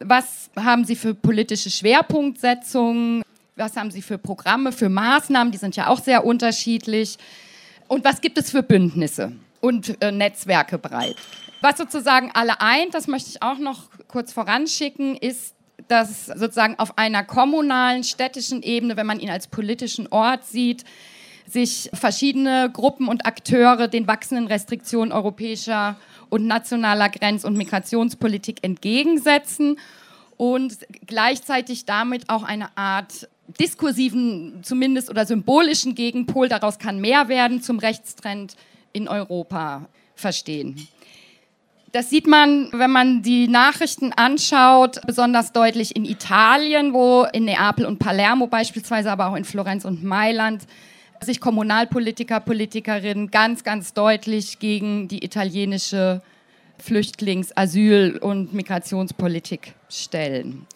Was 0.00 0.50
haben 0.56 0.84
sie 0.84 0.96
für 0.96 1.14
politische 1.14 1.70
Schwerpunktsetzungen? 1.70 3.22
Was 3.54 3.76
haben 3.76 3.92
Sie 3.92 4.02
für 4.02 4.18
Programme, 4.18 4.72
für 4.72 4.88
Maßnahmen? 4.88 5.52
Die 5.52 5.58
sind 5.58 5.76
ja 5.76 5.86
auch 5.86 6.00
sehr 6.00 6.26
unterschiedlich. 6.26 7.18
Und 7.86 8.04
was 8.04 8.20
gibt 8.20 8.36
es 8.36 8.50
für 8.50 8.64
Bündnisse 8.64 9.30
und 9.60 10.02
äh, 10.02 10.10
Netzwerke 10.10 10.76
breit? 10.76 11.14
Was 11.60 11.78
sozusagen 11.78 12.32
alle 12.34 12.60
eint, 12.60 12.94
das 12.94 13.06
möchte 13.06 13.30
ich 13.30 13.42
auch 13.42 13.58
noch 13.58 13.90
kurz 14.08 14.32
voranschicken, 14.32 15.14
ist, 15.16 15.54
dass 15.88 16.26
sozusagen 16.26 16.78
auf 16.78 16.98
einer 16.98 17.24
kommunalen, 17.24 18.04
städtischen 18.04 18.62
Ebene, 18.62 18.96
wenn 18.96 19.06
man 19.06 19.20
ihn 19.20 19.30
als 19.30 19.46
politischen 19.46 20.06
Ort 20.08 20.44
sieht, 20.44 20.84
sich 21.46 21.90
verschiedene 21.92 22.70
Gruppen 22.72 23.08
und 23.08 23.26
Akteure 23.26 23.88
den 23.88 24.06
wachsenden 24.06 24.46
Restriktionen 24.46 25.12
europäischer 25.12 25.96
und 26.28 26.46
nationaler 26.46 27.08
Grenz- 27.08 27.44
und 27.44 27.56
Migrationspolitik 27.56 28.58
entgegensetzen 28.62 29.78
und 30.36 30.78
gleichzeitig 31.06 31.84
damit 31.84 32.30
auch 32.30 32.44
eine 32.44 32.76
Art 32.76 33.28
diskursiven, 33.58 34.60
zumindest 34.62 35.10
oder 35.10 35.26
symbolischen 35.26 35.94
Gegenpol, 35.94 36.48
daraus 36.48 36.78
kann 36.78 37.00
mehr 37.00 37.28
werden, 37.28 37.62
zum 37.62 37.78
Rechtstrend 37.78 38.54
in 38.92 39.08
Europa 39.08 39.88
verstehen. 40.14 40.88
Das 41.92 42.08
sieht 42.08 42.28
man, 42.28 42.68
wenn 42.72 42.90
man 42.90 43.22
die 43.22 43.48
Nachrichten 43.48 44.12
anschaut, 44.12 45.00
besonders 45.06 45.52
deutlich 45.52 45.96
in 45.96 46.04
Italien, 46.04 46.92
wo 46.92 47.26
in 47.32 47.44
Neapel 47.44 47.84
und 47.84 47.98
Palermo 47.98 48.46
beispielsweise, 48.46 49.10
aber 49.10 49.26
auch 49.26 49.34
in 49.34 49.44
Florenz 49.44 49.84
und 49.84 50.04
Mailand 50.04 50.62
sich 51.22 51.40
Kommunalpolitiker, 51.40 52.40
Politikerinnen 52.40 53.30
ganz, 53.30 53.64
ganz 53.64 53.92
deutlich 53.92 54.58
gegen 54.58 55.08
die 55.08 55.24
italienische 55.24 56.22
Flüchtlings-, 56.78 57.52
Asyl- 57.56 58.18
und 58.18 58.54
Migrationspolitik 58.54 59.74
stellen. 59.88 60.66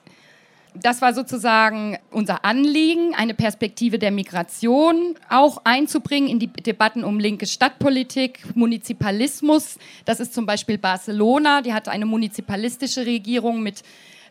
Das 0.77 1.01
war 1.01 1.15
sozusagen 1.15 1.99
unser 2.11 2.45
Anliegen, 2.45 3.15
eine 3.15 3.35
Perspektive 3.35 4.01
der 4.01 4.11
Migration 4.11 5.15
auch 5.29 5.63
einzubringen 5.63 6.29
in 6.29 6.41
die 6.41 6.49
Debatten 6.49 7.05
um 7.05 7.21
linke 7.21 7.47
Stadtpolitik, 7.47 8.57
Munizipalismus. 8.57 9.79
Das 10.05 10.19
ist 10.19 10.35
zum 10.35 10.47
Beispiel 10.47 10.77
Barcelona, 10.77 11.63
die 11.63 11.73
hatte 11.73 11.93
eine 11.93 12.07
munizipalistische 12.07 13.07
Regierung 13.07 13.63
mit 13.63 13.85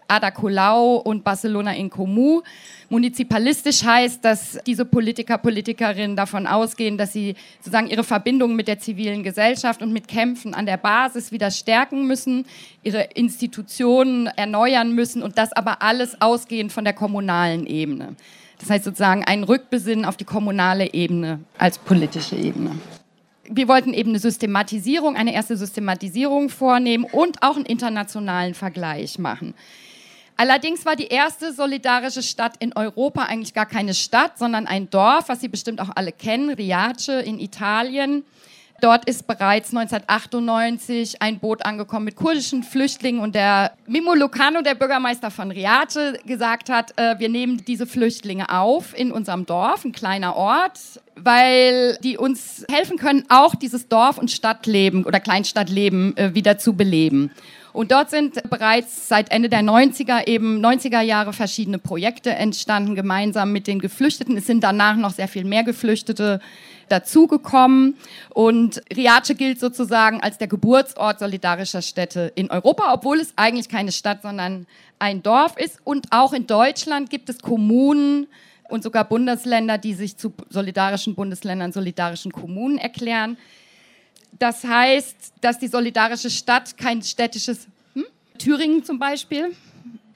Ada 0.09 0.31
Colau 0.31 0.97
und 0.97 1.23
Barcelona 1.23 1.75
in 1.75 1.89
Comú. 1.89 2.41
Munizipalistisch 2.93 3.83
heißt, 3.83 4.23
dass 4.23 4.59
diese 4.67 4.85
Politiker, 4.85 5.39
Politikerinnen 5.39 6.15
davon 6.15 6.45
ausgehen, 6.45 6.95
dass 6.95 7.11
sie 7.11 7.33
sozusagen 7.57 7.87
ihre 7.87 8.03
Verbindung 8.03 8.55
mit 8.55 8.67
der 8.67 8.77
zivilen 8.77 9.23
Gesellschaft 9.23 9.81
und 9.81 9.91
mit 9.91 10.07
Kämpfen 10.07 10.53
an 10.53 10.67
der 10.67 10.77
Basis 10.77 11.31
wieder 11.31 11.49
stärken 11.49 12.05
müssen, 12.05 12.45
ihre 12.83 13.01
Institutionen 13.15 14.27
erneuern 14.27 14.93
müssen 14.93 15.23
und 15.23 15.39
das 15.39 15.53
aber 15.53 15.81
alles 15.81 16.21
ausgehend 16.21 16.71
von 16.71 16.83
der 16.83 16.93
kommunalen 16.93 17.65
Ebene. 17.65 18.15
Das 18.59 18.69
heißt 18.69 18.83
sozusagen 18.83 19.23
ein 19.23 19.43
Rückbesinnen 19.43 20.05
auf 20.05 20.15
die 20.15 20.25
kommunale 20.25 20.93
Ebene 20.93 21.39
als 21.57 21.79
politische 21.79 22.35
Ebene 22.35 22.77
wir 23.49 23.67
wollten 23.67 23.93
eben 23.93 24.11
eine 24.11 24.19
Systematisierung, 24.19 25.17
eine 25.17 25.33
erste 25.33 25.57
Systematisierung 25.57 26.47
vornehmen 26.47 27.03
und 27.03 27.43
auch 27.43 27.57
einen 27.57 27.65
internationalen 27.65 28.53
Vergleich 28.53 29.19
machen. 29.19 29.53
Allerdings 30.35 30.85
war 30.85 30.95
die 30.95 31.07
erste 31.07 31.53
solidarische 31.53 32.23
Stadt 32.23 32.55
in 32.59 32.73
Europa 32.73 33.23
eigentlich 33.23 33.53
gar 33.53 33.65
keine 33.65 33.93
Stadt, 33.93 34.37
sondern 34.37 34.67
ein 34.67 34.89
Dorf, 34.89 35.29
was 35.29 35.41
Sie 35.41 35.47
bestimmt 35.47 35.79
auch 35.79 35.89
alle 35.95 36.11
kennen, 36.11 36.49
Riace 36.49 37.09
in 37.23 37.39
Italien. 37.39 38.23
Dort 38.83 39.05
ist 39.05 39.27
bereits 39.27 39.69
1998 39.69 41.21
ein 41.21 41.39
Boot 41.39 41.65
angekommen 41.65 42.03
mit 42.03 42.17
kurdischen 42.17 42.63
Flüchtlingen 42.63 43.21
und 43.21 43.33
der 43.33 43.71
Mimo 43.87 44.13
Lucano, 44.13 44.61
der 44.61 44.75
Bürgermeister 44.75 45.31
von 45.31 45.51
Riace, 45.51 46.15
gesagt 46.25 46.69
hat, 46.69 46.91
äh, 46.97 47.17
wir 47.17 47.29
nehmen 47.29 47.63
diese 47.65 47.87
Flüchtlinge 47.87 48.49
auf 48.49 48.97
in 48.97 49.13
unserem 49.13 49.45
Dorf, 49.45 49.85
ein 49.85 49.93
kleiner 49.93 50.35
Ort, 50.35 50.79
weil 51.15 51.97
die 52.03 52.17
uns 52.17 52.65
helfen 52.69 52.97
können, 52.97 53.23
auch 53.29 53.55
dieses 53.55 53.87
Dorf- 53.87 54.17
und 54.17 54.31
Stadtleben 54.31 55.05
oder 55.05 55.21
Kleinstadtleben 55.21 56.17
äh, 56.17 56.35
wieder 56.35 56.57
zu 56.57 56.73
beleben. 56.73 57.31
Und 57.73 57.91
dort 57.91 58.11
sind 58.11 58.49
bereits 58.49 59.07
seit 59.07 59.31
Ende 59.31 59.49
der 59.49 59.61
90er, 59.61 60.27
eben 60.27 60.63
90er 60.63 61.01
Jahre 61.01 61.33
verschiedene 61.33 61.79
Projekte 61.79 62.29
entstanden, 62.29 62.95
gemeinsam 62.95 63.51
mit 63.51 63.67
den 63.67 63.79
Geflüchteten. 63.79 64.37
Es 64.37 64.45
sind 64.45 64.63
danach 64.63 64.95
noch 64.95 65.11
sehr 65.11 65.27
viel 65.27 65.43
mehr 65.43 65.63
Geflüchtete 65.63 66.39
dazugekommen. 66.89 67.97
Und 68.29 68.81
Riace 68.95 69.35
gilt 69.35 69.59
sozusagen 69.59 70.21
als 70.21 70.37
der 70.37 70.47
Geburtsort 70.47 71.19
solidarischer 71.19 71.81
Städte 71.81 72.31
in 72.35 72.51
Europa, 72.51 72.93
obwohl 72.93 73.19
es 73.19 73.33
eigentlich 73.35 73.69
keine 73.69 73.91
Stadt, 73.91 74.21
sondern 74.21 74.67
ein 74.99 75.23
Dorf 75.23 75.57
ist. 75.57 75.79
Und 75.83 76.07
auch 76.11 76.33
in 76.33 76.45
Deutschland 76.45 77.09
gibt 77.09 77.29
es 77.29 77.39
Kommunen, 77.39 78.27
und 78.69 78.81
sogar 78.81 79.05
Bundesländer, 79.05 79.77
die 79.77 79.93
sich 79.93 80.17
zu 80.17 80.33
solidarischen 80.49 81.13
Bundesländern, 81.13 81.71
solidarischen 81.71 82.31
Kommunen 82.31 82.79
erklären. 82.79 83.37
Das 84.39 84.63
heißt, 84.63 85.33
dass 85.41 85.59
die 85.59 85.67
solidarische 85.67 86.29
Stadt 86.29 86.77
kein 86.77 87.01
städtisches, 87.01 87.67
hm? 87.93 88.05
Thüringen 88.37 88.83
zum 88.83 88.99
Beispiel, 88.99 89.55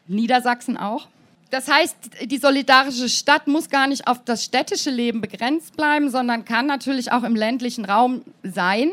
Niedersachsen 0.07 0.77
auch. 0.77 1.07
Das 1.49 1.69
heißt, 1.69 1.95
die 2.25 2.37
solidarische 2.37 3.07
Stadt 3.07 3.47
muss 3.47 3.69
gar 3.69 3.87
nicht 3.87 4.07
auf 4.07 4.23
das 4.25 4.43
städtische 4.43 4.89
Leben 4.89 5.21
begrenzt 5.21 5.77
bleiben, 5.77 6.09
sondern 6.09 6.43
kann 6.43 6.65
natürlich 6.65 7.11
auch 7.11 7.23
im 7.23 7.35
ländlichen 7.35 7.85
Raum 7.85 8.21
sein. 8.43 8.91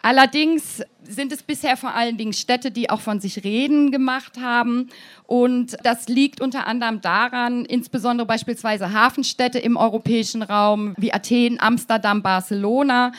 Allerdings 0.00 0.82
sind 1.02 1.32
es 1.32 1.42
bisher 1.42 1.76
vor 1.76 1.94
allen 1.94 2.16
Dingen 2.16 2.32
Städte, 2.32 2.70
die 2.70 2.88
auch 2.90 3.00
von 3.00 3.20
sich 3.20 3.44
reden 3.44 3.90
gemacht 3.90 4.40
haben. 4.40 4.88
Und 5.26 5.76
das 5.82 6.08
liegt 6.08 6.40
unter 6.40 6.66
anderem 6.66 7.00
daran, 7.00 7.64
insbesondere 7.64 8.26
beispielsweise 8.26 8.92
Hafenstädte 8.92 9.58
im 9.58 9.76
europäischen 9.76 10.42
Raum 10.42 10.94
wie 10.98 11.12
Athen, 11.12 11.60
Amsterdam, 11.60 12.22
Barcelona, 12.22 13.12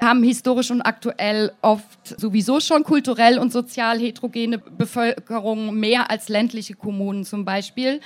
haben 0.00 0.22
historisch 0.22 0.70
und 0.70 0.82
aktuell 0.82 1.52
oft 1.62 2.18
sowieso 2.18 2.60
schon 2.60 2.84
kulturell 2.84 3.38
und 3.38 3.52
sozial 3.52 3.98
heterogene 3.98 4.58
Bevölkerung 4.58 5.74
mehr 5.74 6.10
als 6.10 6.28
ländliche 6.28 6.74
Kommunen 6.74 7.24
zum 7.24 7.44
Beispiel 7.44 8.00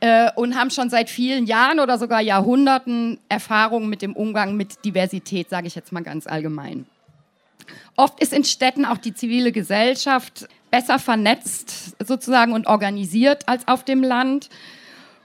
äh, 0.00 0.30
und 0.34 0.56
haben 0.56 0.70
schon 0.70 0.90
seit 0.90 1.08
vielen 1.08 1.46
Jahren 1.46 1.78
oder 1.78 1.96
sogar 1.96 2.20
Jahrhunderten 2.20 3.18
Erfahrungen 3.28 3.88
mit 3.88 4.02
dem 4.02 4.14
Umgang 4.14 4.56
mit 4.56 4.84
Diversität, 4.84 5.48
sage 5.48 5.68
ich 5.68 5.74
jetzt 5.74 5.92
mal 5.92 6.02
ganz 6.02 6.26
allgemein. 6.26 6.86
Oft 7.96 8.20
ist 8.20 8.32
in 8.32 8.44
Städten 8.44 8.84
auch 8.84 8.98
die 8.98 9.14
zivile 9.14 9.52
Gesellschaft 9.52 10.48
besser 10.72 10.98
vernetzt 10.98 11.94
sozusagen 12.04 12.52
und 12.52 12.66
organisiert 12.66 13.46
als 13.48 13.68
auf 13.68 13.84
dem 13.84 14.02
Land. 14.02 14.48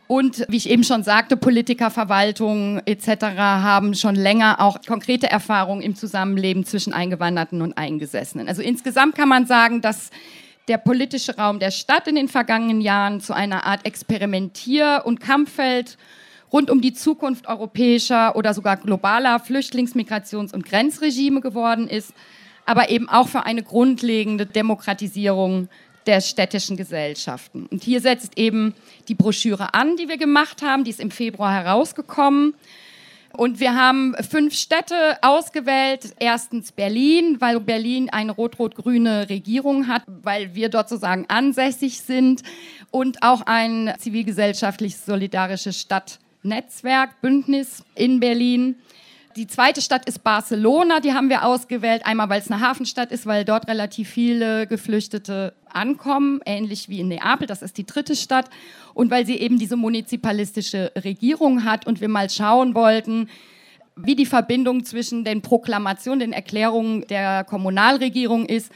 Und 0.08 0.46
wie 0.48 0.56
ich 0.56 0.70
eben 0.70 0.86
schon 0.86 1.04
sagte, 1.04 1.36
Politiker, 1.36 1.92
Verwaltung 1.92 2.82
etc. 2.86 3.26
haben 3.38 3.94
schon 3.94 4.16
länger 4.16 4.62
auch 4.62 4.80
konkrete 4.88 5.30
Erfahrungen 5.30 5.82
im 5.82 5.96
Zusammenleben 5.96 6.64
zwischen 6.66 6.94
Eingewanderten 6.94 7.62
und 7.62 7.78
Eingesessenen. 7.78 8.48
Also 8.48 8.62
insgesamt 8.62 9.16
kann 9.16 9.28
man 9.28 9.46
sagen, 9.46 9.82
dass 9.82 10.10
der 10.70 10.78
politische 10.78 11.36
Raum 11.36 11.60
der 11.60 11.72
Stadt 11.72 12.08
in 12.08 12.16
den 12.16 12.30
vergangenen 12.30 12.82
Jahren 12.82 13.20
zu 13.20 13.34
einer 13.34 13.66
Art 13.66 13.86
Experimentier- 13.86 15.04
und 15.06 15.20
Kampffeld 15.20 15.98
rund 16.52 16.70
um 16.70 16.80
die 16.80 16.94
Zukunft 16.94 17.48
europäischer 17.48 18.36
oder 18.36 18.54
sogar 18.54 18.78
globaler 18.78 19.38
Flüchtlings-, 19.40 19.96
Migrations- 19.96 20.54
und 20.54 20.66
Grenzregime 20.66 21.42
geworden 21.42 21.88
ist, 21.90 22.14
aber 22.66 22.90
eben 22.90 23.10
auch 23.10 23.28
für 23.28 23.46
eine 23.46 23.64
grundlegende 23.64 24.46
Demokratisierung 24.46 25.70
der 26.08 26.22
städtischen 26.22 26.78
Gesellschaften. 26.78 27.68
Und 27.68 27.84
hier 27.84 28.02
setzt 28.02 28.38
eben 28.38 28.74
die 29.08 29.16
Broschüre 29.16 29.74
an, 29.74 29.98
die 29.98 30.08
wir 30.08 30.18
gemacht 30.18 30.62
haben. 30.62 30.84
Die 30.84 30.90
ist 30.90 31.00
im 31.00 31.12
Februar 31.12 31.54
herausgekommen. 31.54 32.56
Und 33.34 33.60
wir 33.60 33.76
haben 33.76 34.16
fünf 34.30 34.56
Städte 34.56 35.20
ausgewählt. 35.22 36.16
Erstens 36.20 36.72
Berlin, 36.72 37.38
weil 37.40 37.60
Berlin 37.60 38.10
eine 38.10 38.32
rot-rot-grüne 38.32 39.30
Regierung 39.30 39.88
hat, 39.88 40.04
weil 40.08 40.56
wir 40.56 40.70
dort 40.70 40.90
sozusagen 40.90 41.26
ansässig 41.28 42.02
sind. 42.02 42.42
Und 42.90 43.22
auch 43.22 43.42
ein 43.46 43.94
zivilgesellschaftliches 44.00 45.06
solidarisches 45.06 45.80
Stadtnetzwerk, 45.80 47.22
Bündnis 47.22 47.84
in 47.94 48.20
Berlin. 48.20 48.76
Die 49.38 49.46
zweite 49.46 49.84
Stadt 49.84 50.10
ist 50.10 50.24
Barcelona, 50.24 51.00
die 51.00 51.14
haben 51.14 51.30
wir 51.30 51.46
ausgewählt. 51.46 52.08
Einmal, 52.08 52.28
weil 52.28 52.42
es 52.42 52.50
eine 52.50 52.60
Hafenstadt 52.60 53.12
ist, 53.12 53.28
weil 53.28 53.46
dort 53.46 53.68
relativ 53.68 54.10
viele 54.10 54.66
Geflüchtete 54.66 55.54
ankommen, 55.72 56.40
ähnlich 56.44 56.90
wie 56.90 57.02
in 57.02 57.10
Neapel, 57.10 57.46
das 57.46 57.62
ist 57.62 57.78
die 57.78 57.86
dritte 57.86 58.16
Stadt. 58.16 58.50
Und 58.96 59.12
weil 59.12 59.28
sie 59.28 59.36
eben 59.36 59.60
diese 59.60 59.76
munizipalistische 59.76 60.92
Regierung 61.04 61.66
hat 61.66 61.86
und 61.86 62.02
wir 62.02 62.10
mal 62.10 62.32
schauen 62.32 62.74
wollten, 62.74 63.30
wie 63.96 64.16
die 64.16 64.26
Verbindung 64.26 64.86
zwischen 64.86 65.24
den 65.24 65.44
Proklamationen, 65.44 66.20
den 66.20 66.34
Erklärungen 66.34 67.06
der 67.06 67.44
Kommunalregierung 67.44 68.48
ist 68.48 68.72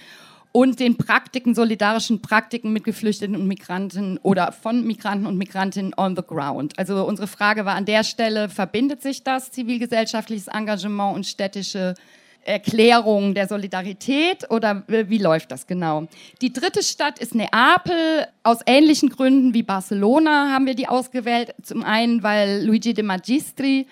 und 0.52 0.80
den 0.80 0.98
Praktiken, 0.98 1.56
solidarischen 1.56 2.22
Praktiken 2.22 2.74
mit 2.74 2.84
Geflüchteten 2.84 3.36
und 3.36 3.48
Migranten 3.48 4.18
oder 4.22 4.52
von 4.52 4.86
Migranten 4.86 5.26
und 5.26 5.38
Migrantinnen 5.38 5.94
on 5.98 6.16
the 6.16 6.24
ground. 6.26 6.78
Also 6.78 7.06
unsere 7.06 7.28
Frage 7.28 7.66
war 7.66 7.76
an 7.76 7.86
der 7.86 8.04
Stelle, 8.04 8.50
verbindet 8.50 9.02
sich 9.02 9.24
das 9.24 9.52
zivilgesellschaftliches 9.52 10.48
Engagement 10.48 11.16
und 11.16 11.26
städtische 11.26 11.96
Erklärung 12.44 13.36
der 13.36 13.48
Solidarität 13.48 14.50
oder 14.50 14.84
wie 14.88 15.20
läuft 15.20 15.52
das 15.52 15.68
genau? 15.68 16.08
Die 16.42 16.52
dritte 16.52 16.82
Stadt 16.82 17.20
ist 17.20 17.36
Neapel. 17.36 18.26
Aus 18.44 18.60
ähnlichen 18.66 19.10
Gründen 19.10 19.54
wie 19.54 19.62
Barcelona 19.62 20.52
haben 20.52 20.66
wir 20.66 20.74
die 20.74 20.88
ausgewählt. 20.88 21.54
Zum 21.62 21.84
einen, 21.84 22.24
weil 22.24 22.66
Luigi 22.66 22.96
de 22.96 23.04
Magistri 23.04 23.86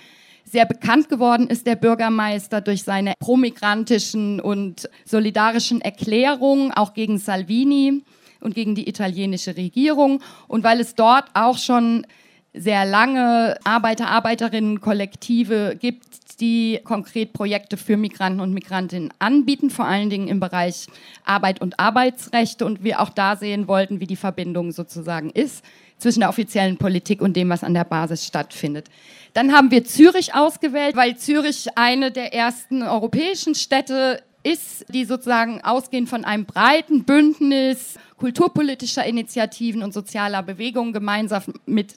sehr 0.51 0.65
bekannt 0.65 1.09
geworden 1.09 1.47
ist, 1.47 1.67
der 1.67 1.75
Bürgermeister, 1.75 2.61
durch 2.61 2.83
seine 2.83 3.13
promigrantischen 3.19 4.39
und 4.39 4.89
solidarischen 5.05 5.81
Erklärungen, 5.81 6.71
auch 6.71 6.93
gegen 6.93 7.17
Salvini 7.19 8.03
und 8.41 8.55
gegen 8.55 8.73
die 8.73 8.87
italienische 8.89 9.55
Regierung. 9.57 10.21
Und 10.47 10.63
weil 10.63 10.79
es 10.79 10.95
dort 10.95 11.25
auch 11.33 11.57
schon 11.57 12.05
sehr 12.53 12.85
lange 12.85 13.57
Arbeiter, 13.63 14.07
Arbeiterinnen, 14.07 14.81
Kollektive 14.81 15.75
gibt, 15.79 16.41
die 16.41 16.79
konkret 16.83 17.33
Projekte 17.33 17.77
für 17.77 17.97
Migranten 17.97 18.39
und 18.39 18.53
Migrantinnen 18.53 19.13
anbieten, 19.19 19.69
vor 19.69 19.85
allen 19.85 20.09
Dingen 20.09 20.27
im 20.27 20.39
Bereich 20.39 20.87
Arbeit 21.25 21.61
und 21.61 21.79
Arbeitsrechte. 21.79 22.65
Und 22.65 22.83
wir 22.83 23.01
auch 23.01 23.09
da 23.09 23.35
sehen 23.35 23.67
wollten, 23.67 23.99
wie 23.99 24.07
die 24.07 24.15
Verbindung 24.15 24.71
sozusagen 24.71 25.29
ist 25.29 25.63
zwischen 25.97 26.21
der 26.21 26.29
offiziellen 26.29 26.77
Politik 26.77 27.21
und 27.21 27.35
dem, 27.35 27.49
was 27.49 27.63
an 27.63 27.73
der 27.73 27.83
Basis 27.83 28.25
stattfindet. 28.25 28.87
Dann 29.33 29.51
haben 29.51 29.69
wir 29.69 29.83
Zürich 29.83 30.33
ausgewählt, 30.33 30.95
weil 30.95 31.17
Zürich 31.17 31.67
eine 31.75 32.11
der 32.11 32.33
ersten 32.33 32.81
europäischen 32.83 33.53
Städte 33.53 34.23
ist, 34.41 34.85
die 34.89 35.03
sozusagen 35.03 35.61
ausgehend 35.63 36.09
von 36.09 36.23
einem 36.23 36.45
breiten 36.45 37.03
Bündnis 37.03 37.99
kulturpolitischer 38.17 39.05
Initiativen 39.05 39.83
und 39.83 39.93
sozialer 39.93 40.43
Bewegungen 40.43 40.93
gemeinsam 40.93 41.43
mit 41.65 41.95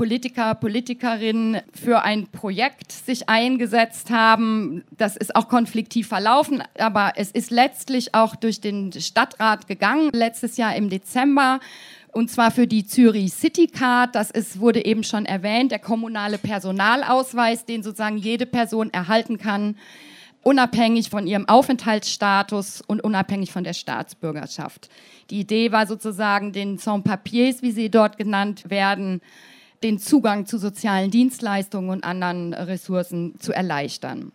Politiker, 0.00 0.54
Politikerinnen 0.54 1.60
für 1.74 2.00
ein 2.00 2.26
Projekt 2.28 2.90
sich 2.90 3.28
eingesetzt 3.28 4.08
haben. 4.08 4.82
Das 4.96 5.14
ist 5.14 5.36
auch 5.36 5.46
konfliktiv 5.46 6.08
verlaufen, 6.08 6.62
aber 6.78 7.12
es 7.16 7.30
ist 7.30 7.50
letztlich 7.50 8.14
auch 8.14 8.34
durch 8.34 8.62
den 8.62 8.92
Stadtrat 8.92 9.68
gegangen, 9.68 10.08
letztes 10.14 10.56
Jahr 10.56 10.74
im 10.74 10.88
Dezember. 10.88 11.60
Und 12.12 12.30
zwar 12.30 12.50
für 12.50 12.66
die 12.66 12.86
Zürich 12.86 13.34
City 13.34 13.66
Card. 13.66 14.14
Das 14.14 14.30
ist, 14.30 14.58
wurde 14.58 14.86
eben 14.86 15.04
schon 15.04 15.26
erwähnt, 15.26 15.70
der 15.70 15.78
kommunale 15.78 16.38
Personalausweis, 16.38 17.66
den 17.66 17.82
sozusagen 17.82 18.16
jede 18.16 18.46
Person 18.46 18.90
erhalten 18.94 19.36
kann, 19.36 19.76
unabhängig 20.42 21.10
von 21.10 21.26
ihrem 21.26 21.46
Aufenthaltsstatus 21.46 22.80
und 22.80 23.04
unabhängig 23.04 23.52
von 23.52 23.64
der 23.64 23.74
Staatsbürgerschaft. 23.74 24.88
Die 25.28 25.40
Idee 25.40 25.72
war 25.72 25.86
sozusagen, 25.86 26.52
den 26.52 26.78
Sans-Papiers, 26.78 27.60
wie 27.60 27.72
sie 27.72 27.90
dort 27.90 28.16
genannt 28.16 28.70
werden, 28.70 29.20
den 29.82 29.98
Zugang 29.98 30.46
zu 30.46 30.58
sozialen 30.58 31.10
Dienstleistungen 31.10 31.90
und 31.90 32.04
anderen 32.04 32.52
Ressourcen 32.52 33.38
zu 33.40 33.52
erleichtern. 33.52 34.32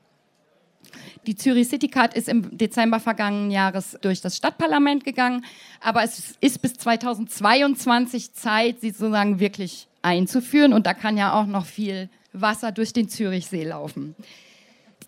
Die 1.28 1.36
Zürich 1.36 1.68
City 1.68 1.88
Card 1.88 2.14
ist 2.14 2.30
im 2.30 2.58
Dezember 2.58 3.00
vergangenen 3.00 3.52
Jahres 3.52 3.98
durch 4.02 4.22
das 4.22 4.38
Stadtparlament 4.38 5.04
gegangen, 5.04 5.44
aber 5.82 6.04
es 6.04 6.36
ist 6.40 6.62
bis 6.62 6.74
2022 6.74 8.34
Zeit, 8.34 8.82
sie 8.82 8.92
sozusagen 8.92 9.40
wirklich 9.40 9.88
einzuführen 10.02 10.74
und 10.74 10.86
da 10.86 10.94
kann 10.94 11.18
ja 11.18 11.34
auch 11.34 11.48
noch 11.48 11.66
viel 11.66 12.10
Wasser 12.32 12.72
durch 12.72 12.94
den 12.94 13.10
Zürichsee 13.10 13.64
laufen. 13.64 14.16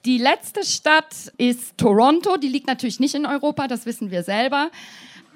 Die 0.06 0.17
letzte 0.17 0.63
Stadt 0.63 1.32
ist 1.38 1.77
Toronto, 1.77 2.38
die 2.38 2.48
liegt 2.48 2.67
natürlich 2.67 3.00
nicht 3.00 3.13
in 3.15 3.25
Europa, 3.25 3.67
das 3.67 3.86
wissen 3.86 4.10
wir 4.10 4.24
selber. 4.24 4.72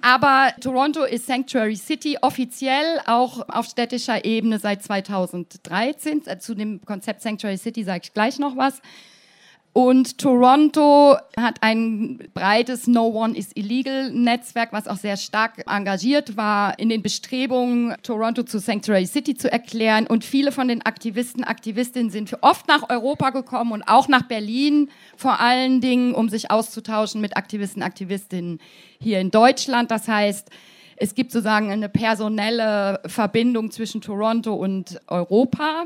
Aber 0.01 0.53
Toronto 0.59 1.03
ist 1.03 1.27
Sanctuary 1.27 1.75
City 1.75 2.17
offiziell 2.21 2.99
auch 3.05 3.47
auf 3.49 3.67
städtischer 3.67 4.25
Ebene 4.25 4.57
seit 4.57 4.83
2013. 4.83 6.23
Äh, 6.25 6.39
zu 6.39 6.55
dem 6.55 6.83
Konzept 6.83 7.21
Sanctuary 7.21 7.57
City 7.57 7.83
sage 7.83 8.01
ich 8.05 8.13
gleich 8.13 8.39
noch 8.39 8.57
was. 8.57 8.81
Und 9.73 10.17
Toronto 10.17 11.15
hat 11.37 11.59
ein 11.61 12.19
breites 12.33 12.87
No 12.87 13.07
One 13.07 13.37
is 13.37 13.51
Illegal 13.55 14.11
Netzwerk, 14.11 14.73
was 14.73 14.85
auch 14.85 14.97
sehr 14.97 15.15
stark 15.15 15.63
engagiert 15.65 16.35
war 16.35 16.77
in 16.77 16.89
den 16.89 17.01
Bestrebungen, 17.01 17.95
Toronto 18.03 18.43
zu 18.43 18.59
Sanctuary 18.59 19.05
City 19.05 19.33
zu 19.33 19.49
erklären. 19.49 20.07
Und 20.07 20.25
viele 20.25 20.51
von 20.51 20.67
den 20.67 20.81
Aktivisten, 20.81 21.45
Aktivistinnen 21.45 22.09
sind 22.09 22.35
oft 22.41 22.67
nach 22.67 22.89
Europa 22.89 23.29
gekommen 23.29 23.71
und 23.71 23.83
auch 23.83 24.09
nach 24.09 24.23
Berlin, 24.23 24.89
vor 25.15 25.39
allen 25.39 25.79
Dingen, 25.79 26.13
um 26.13 26.27
sich 26.27 26.51
auszutauschen 26.51 27.21
mit 27.21 27.37
Aktivisten, 27.37 27.81
Aktivistinnen 27.81 28.59
hier 28.99 29.21
in 29.21 29.31
Deutschland. 29.31 29.89
Das 29.89 30.09
heißt, 30.09 30.49
es 30.97 31.15
gibt 31.15 31.31
sozusagen 31.31 31.71
eine 31.71 31.87
personelle 31.87 32.99
Verbindung 33.05 33.71
zwischen 33.71 34.01
Toronto 34.01 34.53
und 34.53 34.99
Europa. 35.07 35.85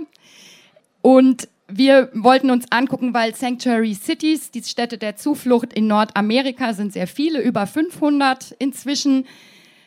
Und 1.04 1.48
wir 1.68 2.10
wollten 2.14 2.52
uns 2.52 2.66
angucken, 2.72 3.14
weil 3.14 3.34
Sanctuary 3.34 3.96
Cities, 3.96 4.52
die 4.52 4.64
Städte 4.64 4.98
der 4.98 5.16
Zuflucht 5.16 5.74
in 5.74 5.88
Nordamerika, 5.88 6.74
sind 6.74 6.94
sehr 6.94 7.08
viele, 7.08 7.42
über 7.42 7.66
500 7.66 8.52
inzwischen. 8.60 9.26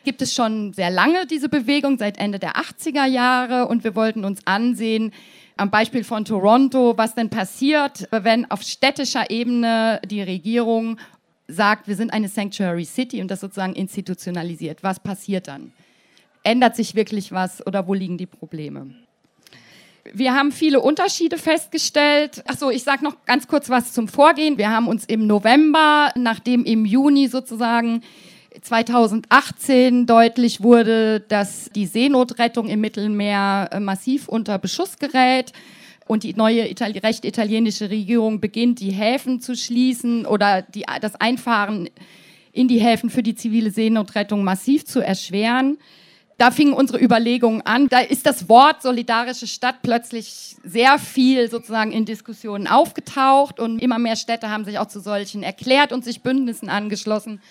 Gibt 0.03 0.21
es 0.21 0.33
schon 0.33 0.73
sehr 0.73 0.89
lange 0.89 1.25
diese 1.25 1.49
Bewegung, 1.49 1.97
seit 1.97 2.17
Ende 2.17 2.39
der 2.39 2.55
80er 2.55 3.05
Jahre. 3.05 3.67
Und 3.67 3.83
wir 3.83 3.95
wollten 3.95 4.25
uns 4.25 4.45
ansehen, 4.45 5.13
am 5.55 5.71
Beispiel 5.71 6.03
von 6.03 6.25
Toronto, 6.25 6.97
was 6.97 7.15
denn 7.15 7.29
passiert, 7.29 8.07
wenn 8.11 8.49
auf 8.49 8.61
städtischer 8.61 9.29
Ebene 9.29 10.01
die 10.05 10.21
Regierung 10.21 10.97
sagt, 11.47 11.87
wir 11.87 11.95
sind 11.95 12.13
eine 12.13 12.29
Sanctuary 12.29 12.85
City 12.85 13.21
und 13.21 13.29
das 13.29 13.41
sozusagen 13.41 13.73
institutionalisiert. 13.73 14.83
Was 14.83 14.99
passiert 14.99 15.47
dann? 15.47 15.73
Ändert 16.43 16.75
sich 16.75 16.95
wirklich 16.95 17.31
was 17.31 17.65
oder 17.65 17.87
wo 17.87 17.93
liegen 17.93 18.17
die 18.17 18.25
Probleme? 18.25 18.95
Wir 20.13 20.33
haben 20.33 20.51
viele 20.51 20.79
Unterschiede 20.79 21.37
festgestellt. 21.37 22.43
Achso, 22.47 22.69
ich 22.69 22.83
sage 22.83 23.03
noch 23.03 23.25
ganz 23.25 23.47
kurz 23.47 23.69
was 23.69 23.93
zum 23.93 24.07
Vorgehen. 24.07 24.57
Wir 24.57 24.69
haben 24.69 24.87
uns 24.87 25.05
im 25.05 25.27
November, 25.27 26.11
nachdem 26.15 26.63
im 26.65 26.85
Juni 26.85 27.27
sozusagen 27.27 28.01
2018 28.61 30.05
deutlich 30.05 30.61
wurde, 30.61 31.19
dass 31.21 31.69
die 31.75 31.85
Seenotrettung 31.85 32.67
im 32.67 32.81
Mittelmeer 32.81 33.69
äh, 33.71 33.79
massiv 33.79 34.27
unter 34.27 34.57
Beschuss 34.57 34.97
gerät 34.97 35.53
und 36.07 36.23
die 36.23 36.33
neue 36.33 36.67
Itali 36.69 36.97
recht 36.97 37.23
italienische 37.23 37.89
Regierung 37.89 38.39
beginnt, 38.39 38.79
die 38.79 38.91
Häfen 38.91 39.41
zu 39.41 39.55
schließen 39.55 40.25
oder 40.25 40.63
die, 40.63 40.85
das 41.01 41.15
Einfahren 41.15 41.89
in 42.51 42.67
die 42.67 42.79
Häfen 42.79 43.09
für 43.09 43.21
die 43.21 43.35
zivile 43.35 43.69
Seenotrettung 43.69 44.43
massiv 44.43 44.85
zu 44.85 44.99
erschweren 45.01 45.77
da 46.39 46.51
fingen 46.51 46.73
unsere 46.73 47.03
Überlegungen 47.03 47.61
an. 47.63 47.89
Da 47.89 47.99
ist 47.99 48.25
das 48.25 48.47
Wort 48.47 48.81
solidarische 48.81 49.45
Stadt 49.45 49.81
plötzlich 49.83 50.55
sehr 50.63 50.97
viel 50.97 51.51
sozusagen 51.51 51.91
in 51.91 52.05
Diskussionen 52.05 52.65
aufgetaucht 52.65 53.59
und 53.59 53.79
immer 53.79 53.99
mehr 53.99 54.15
Städte 54.15 54.49
haben 54.49 54.63
sich 54.63 54.79
auch 54.79 54.87
zu 54.87 55.01
solchen 55.01 55.43
erklärt 55.43 55.91
und 55.91 56.05
sich 56.05 56.21
Bündnissen 56.23 56.69
angeschlossen. 56.69 57.41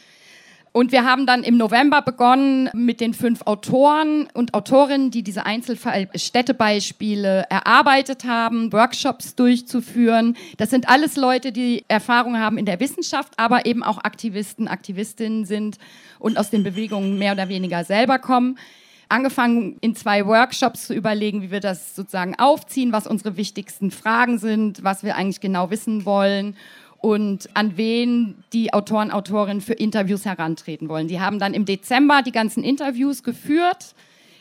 Und 0.79 0.93
wir 0.93 1.05
haben 1.05 1.27
dann 1.27 1.43
im 1.43 1.57
November 1.57 2.03
begonnen 2.03 2.71
mit 2.73 3.01
den 3.01 3.12
fünf 3.12 3.43
Autoren 3.47 4.29
und 4.33 4.55
Autorinnen, 4.55 5.11
die 5.11 5.25
diese 5.25 5.45
Einzelstädtebeispiele 5.45 7.47
erarbeitet 7.51 8.25
haben, 8.25 8.73
Workshops 8.73 9.35
durchzuführen. 9.35 10.37
Das 10.57 10.71
sind 10.71 10.88
alles 10.88 11.17
Leute, 11.17 11.51
die 11.51 11.85
Erfahrung 11.88 12.38
haben 12.38 12.59
in 12.59 12.64
der 12.64 12.79
Wissenschaft, 12.79 13.33
aber 13.38 13.67
eben 13.67 13.83
auch 13.83 14.05
Aktivisten, 14.05 14.69
Aktivistinnen 14.69 15.47
sind 15.47 15.79
und 16.21 16.38
aus 16.38 16.51
den 16.51 16.62
Bewegungen 16.62 17.19
mehr 17.19 17.33
oder 17.33 17.49
weniger 17.49 17.83
selber 17.83 18.21
kommen 18.21 18.57
angefangen 19.11 19.79
in 19.81 19.97
zwei 19.97 20.27
Workshops 20.27 20.87
zu 20.87 20.93
überlegen, 20.93 21.41
wie 21.41 21.51
wir 21.51 21.61
das 21.61 21.97
sozusagen 21.97 22.38
aufziehen, 22.38 22.93
was 22.93 23.07
unsere 23.07 23.38
wichtigsten 23.38 23.91
Fragen 23.91 24.37
sind, 24.37 24.85
was 24.85 25.03
wir 25.03 25.17
eigentlich 25.17 25.41
genau 25.41 25.71
wissen 25.71 26.05
wollen 26.05 26.55
und 27.01 27.49
an 27.55 27.77
wen 27.77 28.43
die 28.53 28.73
Autoren, 28.73 29.11
Autorinnen 29.11 29.61
für 29.61 29.75
Interviews 29.75 30.25
herantreten 30.25 30.89
wollen. 30.89 31.09
Die 31.09 31.21
haben 31.21 31.39
dann 31.39 31.55
im 31.55 31.65
Dezember 31.65 32.23
die 32.23 32.33
ganzen 32.33 32.65
Interviews 32.65 33.23
geführt, 33.23 33.95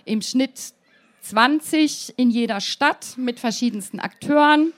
im 0.05 0.21
Schnitt 0.21 0.73
20 1.21 2.13
in 2.17 2.29
jeder 2.29 2.61
Stadt 2.61 3.15
mit 3.17 3.39
verschiedensten 3.39 3.99
Akteuren. 3.99 4.73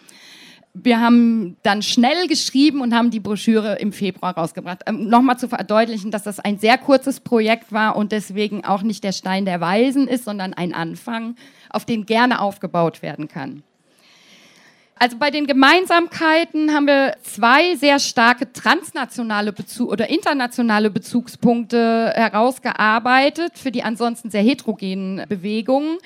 Wir 0.74 1.00
haben 1.00 1.58
dann 1.64 1.82
schnell 1.82 2.28
geschrieben 2.28 2.82
und 2.82 2.94
haben 2.94 3.12
die 3.12 3.20
Broschüre 3.20 3.76
im 3.80 3.92
Februar 3.92 4.38
rausgebracht. 4.38 4.82
Ähm, 4.86 5.08
Nochmal 5.08 5.38
zu 5.38 5.48
verdeutlichen, 5.48 6.12
dass 6.12 6.24
das 6.24 6.40
ein 6.40 6.60
sehr 6.60 6.78
kurzes 6.78 7.20
Projekt 7.20 7.72
war 7.72 7.96
und 7.96 8.12
deswegen 8.12 8.66
auch 8.66 8.84
nicht 8.84 9.04
der 9.04 9.12
Stein 9.12 9.46
der 9.46 9.62
Weisen 9.62 10.08
ist, 10.08 10.26
sondern 10.26 10.54
ein 10.54 10.74
Anfang, 10.74 11.36
auf 11.70 11.86
den 11.86 12.06
gerne 12.06 12.40
aufgebaut 12.42 13.02
werden 13.02 13.28
kann. 13.28 13.64
Also 15.02 15.16
bei 15.18 15.32
den 15.32 15.48
Gemeinsamkeiten 15.48 16.74
haben 16.74 16.86
wir 16.86 17.16
zwei 17.24 17.74
sehr 17.76 18.00
starke 18.00 18.52
transnationale 18.52 19.54
Bezug 19.54 19.90
oder 19.90 20.10
internationale 20.10 20.90
Bezugspunkte 20.90 22.12
herausgearbeitet 22.14 23.54
für 23.58 23.72
die 23.72 23.82
ansonsten 23.82 24.30
sehr 24.30 24.44
heterogenen 24.44 25.26
Bewegungen. 25.30 26.00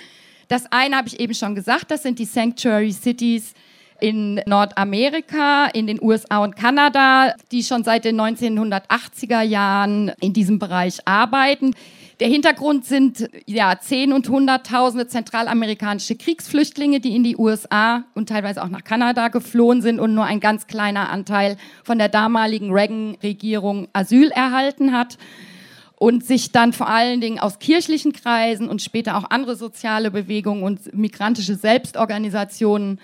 Das 0.48 0.72
eine 0.72 0.96
habe 0.96 1.08
ich 1.08 1.20
eben 1.20 1.34
schon 1.34 1.56
gesagt, 1.56 1.90
das 1.90 2.04
sind 2.04 2.20
die 2.20 2.26
Sanctuary 2.26 2.92
Cities 2.92 3.56
in 4.00 4.40
Nordamerika, 4.46 5.66
in 5.74 5.88
den 5.88 6.00
USA 6.00 6.44
und 6.44 6.56
Kanada, 6.56 7.34
die 7.52 7.64
schon 7.64 7.84
seit 7.84 8.06
den 8.06 8.22
1980er 8.22 9.42
Jahren 9.42 10.12
in 10.20 10.34
diesem 10.34 10.60
Bereich 10.60 11.00
arbeiten. 11.06 11.74
Der 12.24 12.32
Hintergrund 12.32 12.86
sind 12.86 13.30
ja 13.48 13.78
Zehn- 13.82 14.14
und 14.14 14.30
Hunderttausende 14.30 15.08
zentralamerikanische 15.08 16.16
Kriegsflüchtlinge, 16.16 17.02
die 17.02 17.18
in 17.18 17.26
die 17.26 17.36
USA 17.36 18.06
und 18.14 18.30
teilweise 18.30 18.64
auch 18.64 18.70
nach 18.70 18.86
Kanada 18.86 19.28
geflohen 19.28 19.82
sind 19.82 20.00
und 20.00 20.16
nur 20.16 20.24
ein 20.24 20.40
ganz 20.40 20.66
kleiner 20.66 21.10
Anteil 21.10 21.58
von 21.84 21.98
der 21.98 22.08
damaligen 22.08 22.72
Reagan-Regierung 22.72 23.90
Asyl 23.92 24.30
erhalten 24.30 24.94
hat 24.94 25.18
und 25.98 26.24
sich 26.26 26.54
dann 26.54 26.72
vor 26.72 26.88
allen 26.88 27.20
Dingen 27.20 27.40
aus 27.40 27.60
kirchlichen 27.60 28.14
Kreisen 28.14 28.70
und 28.70 28.82
später 28.82 29.18
auch 29.18 29.30
andere 29.30 29.58
soziale 29.58 30.10
Bewegungen 30.10 30.64
und 30.64 30.94
migrantische 30.94 31.56
Selbstorganisationen 31.56 33.02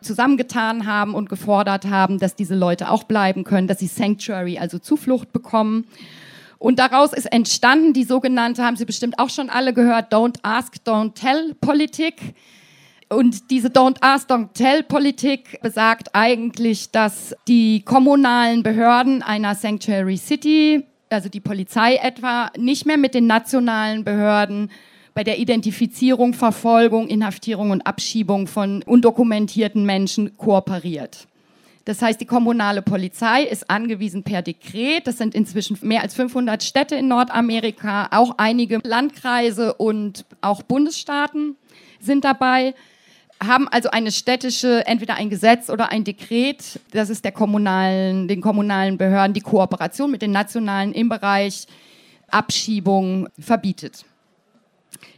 zusammengetan 0.00 0.86
haben 0.86 1.14
und 1.14 1.28
gefordert 1.28 1.84
haben, 1.84 2.18
dass 2.18 2.34
diese 2.34 2.54
Leute 2.54 2.90
auch 2.90 3.02
bleiben 3.04 3.44
können, 3.44 3.68
dass 3.68 3.80
sie 3.80 3.88
Sanctuary, 3.88 4.56
also 4.56 4.78
Zuflucht 4.78 5.34
bekommen. 5.34 5.84
Und 6.64 6.78
daraus 6.78 7.12
ist 7.12 7.26
entstanden 7.26 7.92
die 7.92 8.04
sogenannte, 8.04 8.64
haben 8.64 8.76
Sie 8.76 8.86
bestimmt 8.86 9.18
auch 9.18 9.28
schon 9.28 9.50
alle 9.50 9.74
gehört, 9.74 10.14
Don't 10.14 10.38
Ask, 10.42 10.76
Don't 10.86 11.12
Tell 11.12 11.54
Politik. 11.60 12.14
Und 13.10 13.50
diese 13.50 13.68
Don't 13.68 13.98
Ask, 14.00 14.30
Don't 14.30 14.54
Tell 14.54 14.82
Politik 14.82 15.60
besagt 15.60 16.14
eigentlich, 16.14 16.90
dass 16.90 17.36
die 17.48 17.82
kommunalen 17.82 18.62
Behörden 18.62 19.22
einer 19.22 19.54
Sanctuary 19.54 20.16
City, 20.16 20.84
also 21.10 21.28
die 21.28 21.40
Polizei 21.40 21.96
etwa, 21.96 22.50
nicht 22.56 22.86
mehr 22.86 22.96
mit 22.96 23.12
den 23.12 23.26
nationalen 23.26 24.02
Behörden 24.02 24.70
bei 25.12 25.22
der 25.22 25.38
Identifizierung, 25.38 26.32
Verfolgung, 26.32 27.08
Inhaftierung 27.08 27.72
und 27.72 27.86
Abschiebung 27.86 28.46
von 28.46 28.82
undokumentierten 28.84 29.84
Menschen 29.84 30.38
kooperiert. 30.38 31.26
Das 31.84 32.00
heißt, 32.00 32.20
die 32.20 32.26
kommunale 32.26 32.80
Polizei 32.80 33.42
ist 33.42 33.70
angewiesen 33.70 34.22
per 34.22 34.40
Dekret. 34.42 35.06
Das 35.06 35.18
sind 35.18 35.34
inzwischen 35.34 35.78
mehr 35.82 36.02
als 36.02 36.14
500 36.14 36.62
Städte 36.62 36.96
in 36.96 37.08
Nordamerika, 37.08 38.08
auch 38.10 38.34
einige 38.38 38.80
Landkreise 38.82 39.74
und 39.74 40.24
auch 40.40 40.62
Bundesstaaten 40.62 41.56
sind 42.00 42.24
dabei 42.24 42.74
haben 43.42 43.68
also 43.68 43.90
eine 43.90 44.12
städtische, 44.12 44.86
entweder 44.86 45.16
ein 45.16 45.30
Gesetz 45.30 45.70
oder 45.70 45.90
ein 45.90 46.04
Dekret, 46.04 46.80
das 46.92 47.10
ist 47.10 47.24
der 47.24 47.32
kommunalen, 47.32 48.28
den 48.28 48.40
kommunalen 48.40 48.96
Behörden 48.98 49.34
die 49.34 49.40
Kooperation 49.40 50.10
mit 50.10 50.22
den 50.22 50.30
nationalen 50.30 50.92
im 50.92 51.08
Bereich 51.08 51.66
Abschiebung 52.28 53.28
verbietet. 53.38 54.04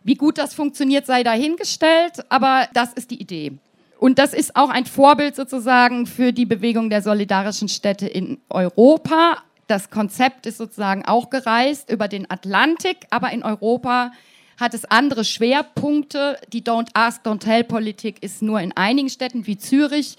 Wie 0.02 0.14
gut 0.14 0.38
das 0.38 0.54
funktioniert, 0.54 1.06
sei 1.06 1.22
dahingestellt, 1.22 2.24
aber 2.28 2.68
das 2.72 2.92
ist 2.92 3.10
die 3.10 3.20
Idee. 3.20 3.52
Und 3.98 4.18
das 4.18 4.34
ist 4.34 4.56
auch 4.56 4.68
ein 4.68 4.86
Vorbild 4.86 5.36
sozusagen 5.36 6.06
für 6.06 6.32
die 6.32 6.46
Bewegung 6.46 6.90
der 6.90 7.02
solidarischen 7.02 7.68
Städte 7.68 8.06
in 8.06 8.38
Europa. 8.50 9.38
Das 9.66 9.90
Konzept 9.90 10.46
ist 10.46 10.58
sozusagen 10.58 11.04
auch 11.04 11.30
gereist 11.30 11.90
über 11.90 12.06
den 12.08 12.30
Atlantik, 12.30 13.06
aber 13.10 13.32
in 13.32 13.42
Europa 13.42 14.12
hat 14.58 14.74
es 14.74 14.84
andere 14.84 15.24
Schwerpunkte. 15.24 16.38
Die 16.52 16.62
Don't 16.62 16.88
Ask, 16.94 17.24
Don't 17.24 17.40
Tell 17.40 17.64
Politik 17.64 18.22
ist 18.22 18.42
nur 18.42 18.60
in 18.60 18.76
einigen 18.76 19.08
Städten 19.08 19.46
wie 19.46 19.56
Zürich 19.56 20.16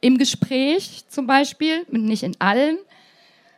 im 0.00 0.18
Gespräch 0.18 1.04
zum 1.08 1.26
Beispiel, 1.26 1.84
nicht 1.90 2.22
in 2.22 2.36
allen. 2.40 2.78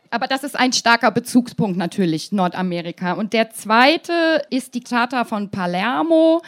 Aber 0.09 0.27
das 0.27 0.43
ist 0.43 0.59
ein 0.59 0.73
starker 0.73 1.11
Bezugspunkt 1.11 1.77
natürlich, 1.77 2.31
Nordamerika. 2.31 3.13
Und 3.13 3.31
der 3.33 3.51
zweite 3.51 4.43
ist 4.49 4.73
die 4.73 4.81
Charta 4.81 5.23
von 5.23 5.49
Palermo. 5.49 6.41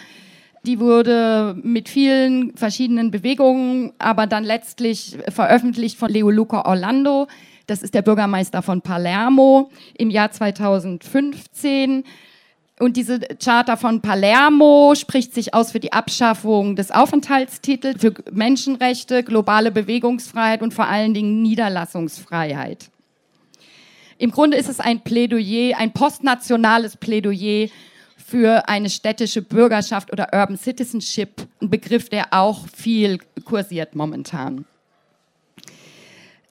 Die 0.65 0.80
wurde 0.80 1.58
mit 1.62 1.89
vielen 1.89 2.56
verschiedenen 2.56 3.12
Bewegungen, 3.12 3.91
aber 3.99 4.28
dann 4.28 4.45
letztlich 4.45 5.17
veröffentlicht 5.28 5.97
von 5.97 6.10
Leo 6.10 6.30
Luca 6.30 6.65
Orlando. 6.65 7.28
Das 7.67 7.84
ist 7.84 7.93
der 7.93 8.02
Bürgermeister 8.02 8.62
von 8.62 8.82
Palermo 8.82 9.69
im 9.97 10.10
Jahr 10.10 10.32
2015. 10.32 12.06
Und 12.80 12.95
diese 12.97 13.19
Charta 13.43 13.76
von 13.76 14.02
Palermo 14.02 14.93
spricht 14.95 15.34
sich 15.34 15.54
aus 15.54 15.73
für 15.73 15.82
die 15.82 15.91
Abschaffung 15.91 16.78
des 16.78 16.91
Aufenthaltstitels, 16.91 17.99
für 17.99 18.13
Menschenrechte, 18.32 19.23
globale 19.23 19.69
Bewegungsfreiheit 19.69 20.62
und 20.62 20.73
vor 20.73 20.88
allen 20.88 21.13
Dingen 21.13 21.41
Niederlassungsfreiheit. 21.41 22.89
Im 24.17 24.32
Grunde 24.32 24.56
ist 24.56 24.69
es 24.69 24.80
ein 24.80 25.02
Plädoyer, 25.02 25.78
ein 25.78 25.91
postnationales 25.91 26.95
Plädoyer 26.95 27.67
für 28.25 28.67
eine 28.67 28.89
städtische 28.89 29.41
Bürgerschaft 29.41 30.12
oder 30.12 30.29
Urban 30.33 30.57
Citizenship, 30.57 31.47
ein 31.62 31.69
Begriff, 31.69 32.09
der 32.09 32.27
auch 32.31 32.67
viel 32.67 33.19
kursiert 33.45 33.95
momentan. 33.95 34.65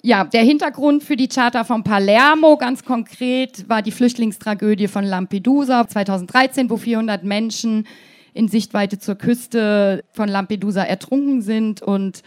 Ja, 0.04 0.24
der 0.24 0.42
Hintergrund 0.42 1.04
für 1.04 1.14
die 1.14 1.28
Charta 1.28 1.62
von 1.62 1.84
Palermo 1.84 2.56
ganz 2.56 2.84
konkret 2.84 3.68
war 3.68 3.82
die 3.82 3.92
Flüchtlingstragödie 3.92 4.88
von 4.88 5.04
Lampedusa 5.04 5.86
2013, 5.86 6.68
wo 6.70 6.76
400 6.76 7.22
Menschen 7.22 7.86
in 8.34 8.48
Sichtweite 8.48 8.98
zur 8.98 9.14
Küste 9.14 10.02
von 10.10 10.28
Lampedusa 10.28 10.82
ertrunken 10.82 11.40
sind 11.40 11.82
und 11.82 12.22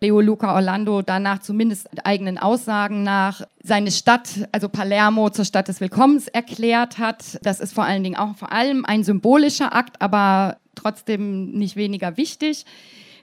Leo 0.00 0.20
Luca 0.20 0.54
Orlando 0.54 1.00
danach 1.00 1.40
zumindest 1.40 1.88
eigenen 2.04 2.36
Aussagen 2.36 3.02
nach 3.02 3.42
seine 3.62 3.90
Stadt, 3.90 4.48
also 4.52 4.68
Palermo, 4.68 5.30
zur 5.30 5.46
Stadt 5.46 5.68
des 5.68 5.80
Willkommens 5.80 6.28
erklärt 6.28 6.98
hat. 6.98 7.38
Das 7.42 7.60
ist 7.60 7.72
vor 7.72 7.84
allen 7.84 8.04
Dingen 8.04 8.16
auch 8.16 8.36
vor 8.36 8.52
allem 8.52 8.84
ein 8.84 9.04
symbolischer 9.04 9.74
Akt, 9.74 10.02
aber 10.02 10.58
trotzdem 10.74 11.52
nicht 11.52 11.76
weniger 11.76 12.16
wichtig. 12.16 12.66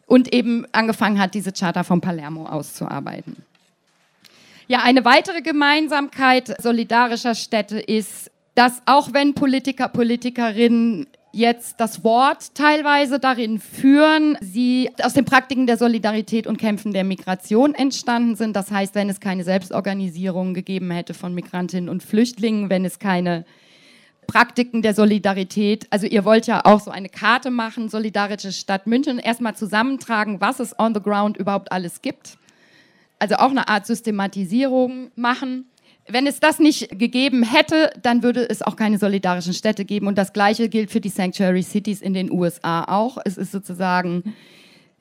Und 0.07 0.33
eben 0.33 0.65
angefangen 0.71 1.19
hat, 1.19 1.33
diese 1.33 1.53
Charta 1.53 1.83
von 1.83 2.01
Palermo 2.01 2.45
auszuarbeiten. 2.45 3.37
Ja, 4.67 4.81
eine 4.83 5.05
weitere 5.05 5.41
Gemeinsamkeit 5.41 6.61
solidarischer 6.61 7.35
Städte 7.35 7.79
ist, 7.79 8.31
dass 8.55 8.81
auch 8.85 9.13
wenn 9.13 9.33
Politiker, 9.33 9.87
Politikerinnen 9.87 11.07
jetzt 11.33 11.79
das 11.79 12.03
Wort 12.03 12.53
teilweise 12.53 13.19
darin 13.19 13.59
führen, 13.59 14.37
sie 14.39 14.91
aus 15.01 15.13
den 15.13 15.25
Praktiken 15.25 15.65
der 15.65 15.77
Solidarität 15.77 16.45
und 16.45 16.57
Kämpfen 16.57 16.93
der 16.93 17.03
Migration 17.03 17.73
entstanden 17.73 18.35
sind. 18.35 18.55
Das 18.55 18.71
heißt, 18.71 18.93
wenn 18.93 19.09
es 19.09 19.19
keine 19.19 19.43
Selbstorganisierung 19.43 20.53
gegeben 20.53 20.91
hätte 20.91 21.15
von 21.15 21.33
Migrantinnen 21.33 21.89
und 21.89 22.03
Flüchtlingen, 22.03 22.69
wenn 22.69 22.85
es 22.85 22.99
keine 22.99 23.45
Praktiken 24.27 24.83
der 24.83 24.93
Solidarität, 24.93 25.87
also 25.89 26.05
ihr 26.05 26.23
wollt 26.23 26.45
ja 26.45 26.61
auch 26.65 26.79
so 26.79 26.91
eine 26.91 27.09
Karte 27.09 27.49
machen, 27.49 27.89
Solidarische 27.89 28.51
Stadt 28.51 28.85
München, 28.85 29.17
erstmal 29.17 29.55
zusammentragen, 29.55 30.39
was 30.39 30.59
es 30.59 30.77
on 30.79 30.93
the 30.93 31.01
ground 31.01 31.35
überhaupt 31.35 31.71
alles 31.71 32.03
gibt. 32.03 32.37
Also 33.17 33.35
auch 33.35 33.49
eine 33.49 33.67
Art 33.67 33.87
Systematisierung 33.87 35.11
machen 35.15 35.65
wenn 36.07 36.27
es 36.27 36.39
das 36.39 36.59
nicht 36.59 36.99
gegeben 36.99 37.43
hätte, 37.43 37.91
dann 38.01 38.23
würde 38.23 38.49
es 38.49 38.61
auch 38.61 38.75
keine 38.75 38.97
solidarischen 38.97 39.53
Städte 39.53 39.85
geben. 39.85 40.07
Und 40.07 40.17
das 40.17 40.33
Gleiche 40.33 40.67
gilt 40.67 40.91
für 40.91 40.99
die 40.99 41.09
Sanctuary 41.09 41.63
Cities 41.63 42.01
in 42.01 42.13
den 42.13 42.31
USA 42.31 42.83
auch. 42.83 43.17
Es 43.23 43.37
ist 43.37 43.51
sozusagen, 43.51 44.35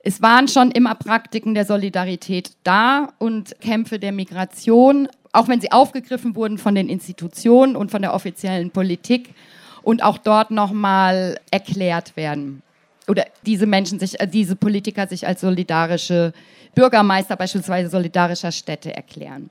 es 0.05 0.23
waren 0.23 0.47
schon 0.47 0.71
immer 0.71 0.95
Praktiken 0.95 1.55
der 1.55 1.65
Solidarität 1.65 2.53
da 2.63 3.13
und 3.19 3.61
Kämpfe 3.61 3.99
der 3.99 4.13
Migration, 4.13 5.09
auch 5.33 5.49
wenn 5.49 5.61
sie 5.61 5.73
aufgegriffen 5.73 6.37
wurden 6.37 6.59
von 6.59 6.75
den 6.75 6.89
Institutionen 6.89 7.75
und 7.75 7.91
von 7.91 8.03
der 8.03 8.15
offiziellen 8.15 8.71
Politik 8.71 9.35
und 9.83 10.05
auch 10.05 10.19
dort 10.19 10.53
nochmal 10.53 11.39
erklärt 11.51 12.17
werden. 12.17 12.63
Oder 13.09 13.25
diese 13.45 13.67
Menschen 13.67 13.99
sich, 13.99 14.21
äh, 14.21 14.29
diese 14.29 14.55
Politiker 14.55 15.09
sich 15.09 15.27
als 15.27 15.41
solidarische 15.41 16.33
Bürgermeister 16.77 17.35
beispielsweise 17.35 17.91
solidarischer 17.91 18.53
Städte 18.53 18.95
erklären. 18.95 19.51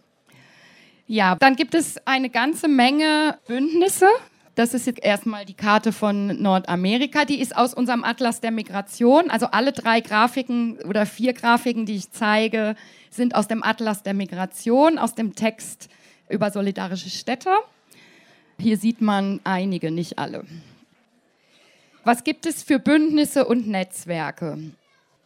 Ja, 1.12 1.36
dann 1.36 1.58
gibt 1.58 1.76
es 1.76 1.98
eine 2.08 2.30
ganze 2.30 2.70
Menge 2.70 3.38
Bündnisse. 3.46 4.08
Das 4.56 4.74
ist 4.74 4.88
jetzt 4.88 5.04
erstmal 5.04 5.44
die 5.44 5.56
Karte 5.56 5.92
von 5.92 6.42
Nordamerika. 6.42 7.26
Die 7.26 7.42
ist 7.42 7.54
aus 7.54 7.74
unserem 7.74 8.06
Atlas 8.06 8.40
der 8.40 8.52
Migration. 8.52 9.30
Also 9.30 9.48
alle 9.48 9.74
drei 9.74 10.00
Grafiken 10.00 10.78
oder 10.88 11.06
vier 11.06 11.34
Grafiken, 11.34 11.86
die 11.86 11.98
ich 11.98 12.12
zeige, 12.12 12.78
sind 13.10 13.36
aus 13.36 13.50
dem 13.50 13.62
Atlas 13.62 14.04
der 14.04 14.14
Migration, 14.14 14.98
aus 14.98 15.14
dem 15.14 15.36
Text 15.36 15.90
über 16.30 16.50
solidarische 16.50 17.10
Städte. 17.10 17.50
Hier 18.58 18.78
sieht 18.78 19.02
man 19.02 19.42
einige, 19.44 19.92
nicht 19.92 20.18
alle. 20.18 20.46
Was 22.06 22.24
gibt 22.24 22.46
es 22.46 22.64
für 22.64 22.80
Bündnisse 22.80 23.44
und 23.44 23.68
Netzwerke? 23.68 24.60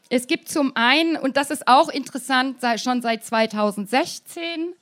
Es 0.09 0.25
gibt 0.25 0.49
zum 0.49 0.75
einen, 0.75 1.15
und 1.15 1.37
das 1.37 1.51
ist 1.51 1.67
auch 1.67 1.89
interessant, 1.89 2.57
schon 2.77 3.03
seit 3.03 3.23
2016, 3.23 4.73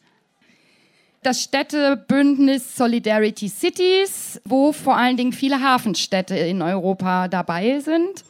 das 1.25 1.41
Städtebündnis 1.41 2.75
Solidarity 2.75 3.49
Cities, 3.49 4.41
wo 4.45 4.71
vor 4.71 4.97
allen 4.97 5.17
Dingen 5.17 5.33
viele 5.33 5.61
Hafenstädte 5.61 6.35
in 6.35 6.61
Europa 6.61 7.27
dabei 7.27 7.79
sind. 7.79 8.23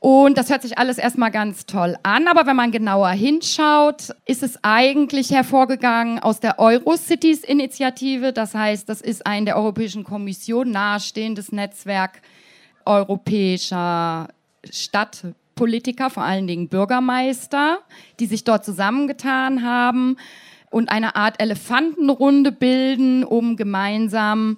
Und 0.00 0.36
das 0.36 0.50
hört 0.50 0.62
sich 0.62 0.78
alles 0.78 0.98
erstmal 0.98 1.30
ganz 1.30 1.64
toll 1.64 1.96
an, 2.02 2.26
aber 2.26 2.44
wenn 2.44 2.56
man 2.56 2.72
genauer 2.72 3.10
hinschaut, 3.10 4.10
ist 4.26 4.42
es 4.42 4.58
eigentlich 4.62 5.30
hervorgegangen 5.30 6.18
aus 6.18 6.40
der 6.40 6.58
Eurocities-Initiative. 6.58 8.32
Das 8.32 8.52
heißt, 8.52 8.88
das 8.88 9.00
ist 9.00 9.24
ein 9.24 9.44
der 9.44 9.56
Europäischen 9.56 10.02
Kommission 10.02 10.72
nahestehendes 10.72 11.52
Netzwerk 11.52 12.20
europäischer 12.84 14.26
Stadtpolitiker, 14.68 16.10
vor 16.10 16.24
allen 16.24 16.48
Dingen 16.48 16.68
Bürgermeister, 16.68 17.78
die 18.18 18.26
sich 18.26 18.42
dort 18.42 18.64
zusammengetan 18.64 19.62
haben 19.62 20.16
und 20.72 20.90
eine 20.90 21.16
Art 21.16 21.40
Elefantenrunde 21.40 22.50
bilden, 22.50 23.24
um 23.24 23.56
gemeinsam 23.56 24.56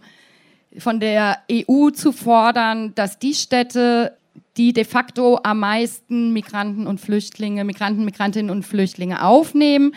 von 0.78 1.00
der 1.00 1.38
EU 1.50 1.90
zu 1.90 2.12
fordern, 2.12 2.94
dass 2.94 3.18
die 3.18 3.34
Städte, 3.34 4.16
die 4.56 4.72
de 4.72 4.84
facto 4.84 5.40
am 5.42 5.60
meisten 5.60 6.32
Migranten 6.32 6.86
und 6.86 7.00
Flüchtlinge, 7.00 7.64
Migranten, 7.64 8.04
Migrantinnen 8.04 8.50
und 8.50 8.64
Flüchtlinge 8.64 9.24
aufnehmen, 9.24 9.94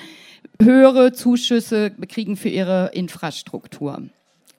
höhere 0.62 1.14
Zuschüsse 1.14 1.92
kriegen 2.10 2.36
für 2.36 2.50
ihre 2.50 2.92
Infrastruktur. 2.94 4.02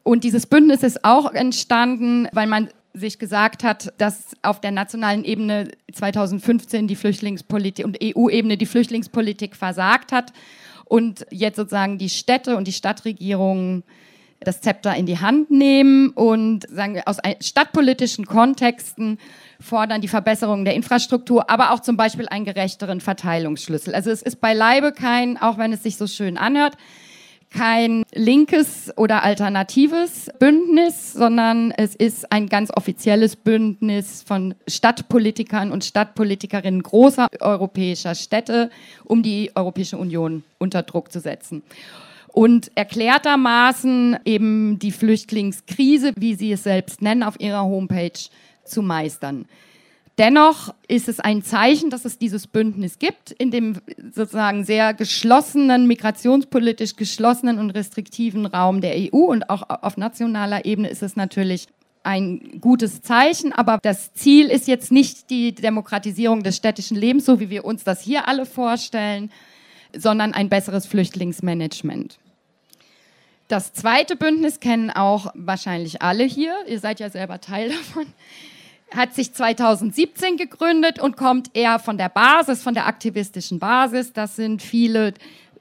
Und 0.04 0.24
dieses 0.24 0.46
Bündnis 0.46 0.82
ist 0.82 1.04
auch 1.04 1.32
entstanden, 1.32 2.28
weil 2.32 2.46
man 2.46 2.68
sich 2.94 3.18
gesagt 3.18 3.64
hat, 3.64 3.92
dass 3.98 4.36
auf 4.42 4.60
der 4.60 4.70
nationalen 4.70 5.24
Ebene 5.24 5.68
2015 5.92 6.88
die 6.88 6.96
Flüchtlingspolitik 6.96 7.84
und 7.84 7.98
EU-Ebene 8.02 8.56
die 8.56 8.66
Flüchtlingspolitik 8.66 9.54
versagt 9.54 10.12
hat 10.12 10.32
und 10.88 11.26
jetzt 11.30 11.56
sozusagen 11.56 11.98
die 11.98 12.08
Städte 12.08 12.56
und 12.56 12.66
die 12.66 12.72
Stadtregierungen 12.72 13.84
das 14.40 14.60
Zepter 14.60 14.94
in 14.94 15.06
die 15.06 15.18
Hand 15.18 15.50
nehmen 15.50 16.10
und 16.10 16.68
sagen 16.70 16.94
wir, 16.94 17.08
aus 17.08 17.18
stadtpolitischen 17.40 18.24
Kontexten 18.24 19.18
fordern 19.60 20.00
die 20.00 20.08
Verbesserung 20.08 20.64
der 20.64 20.74
Infrastruktur, 20.74 21.50
aber 21.50 21.72
auch 21.72 21.80
zum 21.80 21.96
Beispiel 21.96 22.28
einen 22.28 22.44
gerechteren 22.44 23.00
Verteilungsschlüssel. 23.00 23.94
Also 23.94 24.10
es 24.10 24.22
ist 24.22 24.40
beileibe 24.40 24.92
kein, 24.92 25.36
auch 25.38 25.58
wenn 25.58 25.72
es 25.72 25.82
sich 25.82 25.96
so 25.96 26.06
schön 26.06 26.38
anhört, 26.38 26.76
kein 27.50 28.04
linkes 28.14 28.92
oder 28.96 29.22
alternatives 29.22 30.30
Bündnis, 30.38 31.12
sondern 31.12 31.70
es 31.70 31.94
ist 31.94 32.30
ein 32.30 32.48
ganz 32.48 32.70
offizielles 32.74 33.36
Bündnis 33.36 34.22
von 34.22 34.54
Stadtpolitikern 34.68 35.72
und 35.72 35.84
Stadtpolitikerinnen 35.84 36.82
großer 36.82 37.28
europäischer 37.40 38.14
Städte, 38.14 38.70
um 39.04 39.22
die 39.22 39.50
Europäische 39.54 39.98
Union 39.98 40.44
unter 40.58 40.82
Druck 40.82 41.10
zu 41.10 41.20
setzen 41.20 41.62
und 42.38 42.70
erklärtermaßen 42.76 44.18
eben 44.24 44.78
die 44.78 44.92
Flüchtlingskrise, 44.92 46.12
wie 46.16 46.34
sie 46.34 46.52
es 46.52 46.62
selbst 46.62 47.02
nennen, 47.02 47.24
auf 47.24 47.40
ihrer 47.40 47.64
Homepage 47.64 48.12
zu 48.64 48.82
meistern. 48.82 49.46
Dennoch 50.18 50.74
ist 50.88 51.08
es 51.08 51.20
ein 51.20 51.42
Zeichen, 51.42 51.90
dass 51.90 52.04
es 52.04 52.18
dieses 52.18 52.48
Bündnis 52.48 52.98
gibt, 52.98 53.30
in 53.30 53.52
dem 53.52 53.74
sozusagen 54.12 54.64
sehr 54.64 54.92
geschlossenen, 54.92 55.86
migrationspolitisch 55.86 56.96
geschlossenen 56.96 57.60
und 57.60 57.70
restriktiven 57.70 58.44
Raum 58.44 58.80
der 58.80 58.96
EU 58.96 59.18
und 59.18 59.48
auch 59.48 59.62
auf 59.68 59.96
nationaler 59.96 60.64
Ebene 60.64 60.88
ist 60.88 61.04
es 61.04 61.14
natürlich 61.14 61.68
ein 62.02 62.58
gutes 62.60 63.00
Zeichen, 63.00 63.52
aber 63.52 63.78
das 63.80 64.12
Ziel 64.12 64.46
ist 64.46 64.66
jetzt 64.66 64.90
nicht 64.90 65.30
die 65.30 65.54
Demokratisierung 65.54 66.42
des 66.42 66.56
städtischen 66.56 66.96
Lebens, 66.96 67.24
so 67.24 67.38
wie 67.38 67.50
wir 67.50 67.64
uns 67.64 67.84
das 67.84 68.00
hier 68.00 68.26
alle 68.26 68.44
vorstellen, 68.44 69.30
sondern 69.96 70.34
ein 70.34 70.48
besseres 70.48 70.86
Flüchtlingsmanagement. 70.86 72.18
Das 73.46 73.72
zweite 73.72 74.16
Bündnis 74.16 74.58
kennen 74.60 74.90
auch 74.90 75.32
wahrscheinlich 75.34 76.02
alle 76.02 76.24
hier. 76.24 76.54
Ihr 76.66 76.80
seid 76.80 77.00
ja 77.00 77.08
selber 77.08 77.40
Teil 77.40 77.68
davon. 77.94 78.06
Hat 78.94 79.14
sich 79.14 79.34
2017 79.34 80.36
gegründet 80.36 80.98
und 80.98 81.16
kommt 81.16 81.50
eher 81.54 81.78
von 81.78 81.98
der 81.98 82.08
Basis, 82.08 82.62
von 82.62 82.74
der 82.74 82.86
aktivistischen 82.86 83.58
Basis. 83.58 84.12
Das 84.12 84.36
sind 84.36 84.62
viele, 84.62 85.14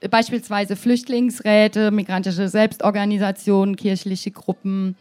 beispielsweise 0.10 0.76
Flüchtlingsräte, 0.76 1.92
migrantische 1.92 2.48
Selbstorganisationen, 2.48 3.76
kirchliche 3.76 4.32
Gruppen, 4.32 4.96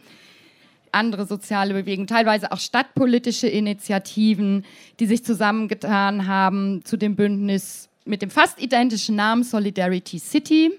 andere 0.90 1.26
soziale 1.26 1.74
Bewegungen, 1.74 2.08
teilweise 2.08 2.50
auch 2.50 2.58
stadtpolitische 2.58 3.46
Initiativen, 3.46 4.64
die 4.98 5.06
sich 5.06 5.24
zusammengetan 5.24 6.26
haben 6.26 6.84
zu 6.84 6.96
dem 6.96 7.14
Bündnis 7.14 7.88
mit 8.04 8.22
dem 8.22 8.30
fast 8.30 8.60
identischen 8.60 9.16
Namen 9.16 9.44
Solidarity 9.44 10.18
City. 10.18 10.72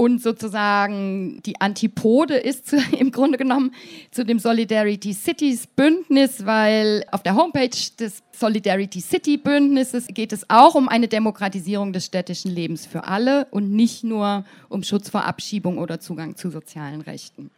Und 0.00 0.22
sozusagen 0.22 1.42
die 1.44 1.60
Antipode 1.60 2.36
ist 2.36 2.68
zu, 2.68 2.78
im 2.98 3.10
Grunde 3.10 3.36
genommen 3.36 3.74
zu 4.10 4.24
dem 4.24 4.38
Solidarity 4.38 5.12
Cities 5.12 5.66
Bündnis, 5.66 6.46
weil 6.46 7.04
auf 7.12 7.22
der 7.22 7.34
Homepage 7.34 7.76
des 7.98 8.22
Solidarity 8.32 9.02
City 9.02 9.36
Bündnisses 9.36 10.06
geht 10.06 10.32
es 10.32 10.48
auch 10.48 10.74
um 10.74 10.88
eine 10.88 11.06
Demokratisierung 11.06 11.92
des 11.92 12.06
städtischen 12.06 12.50
Lebens 12.50 12.86
für 12.86 13.04
alle 13.04 13.44
und 13.50 13.72
nicht 13.72 14.02
nur 14.02 14.46
um 14.70 14.82
Schutz 14.84 15.10
vor 15.10 15.26
Abschiebung 15.26 15.76
oder 15.76 16.00
Zugang 16.00 16.34
zu 16.34 16.48
sozialen 16.48 17.02
Rechten. 17.02 17.50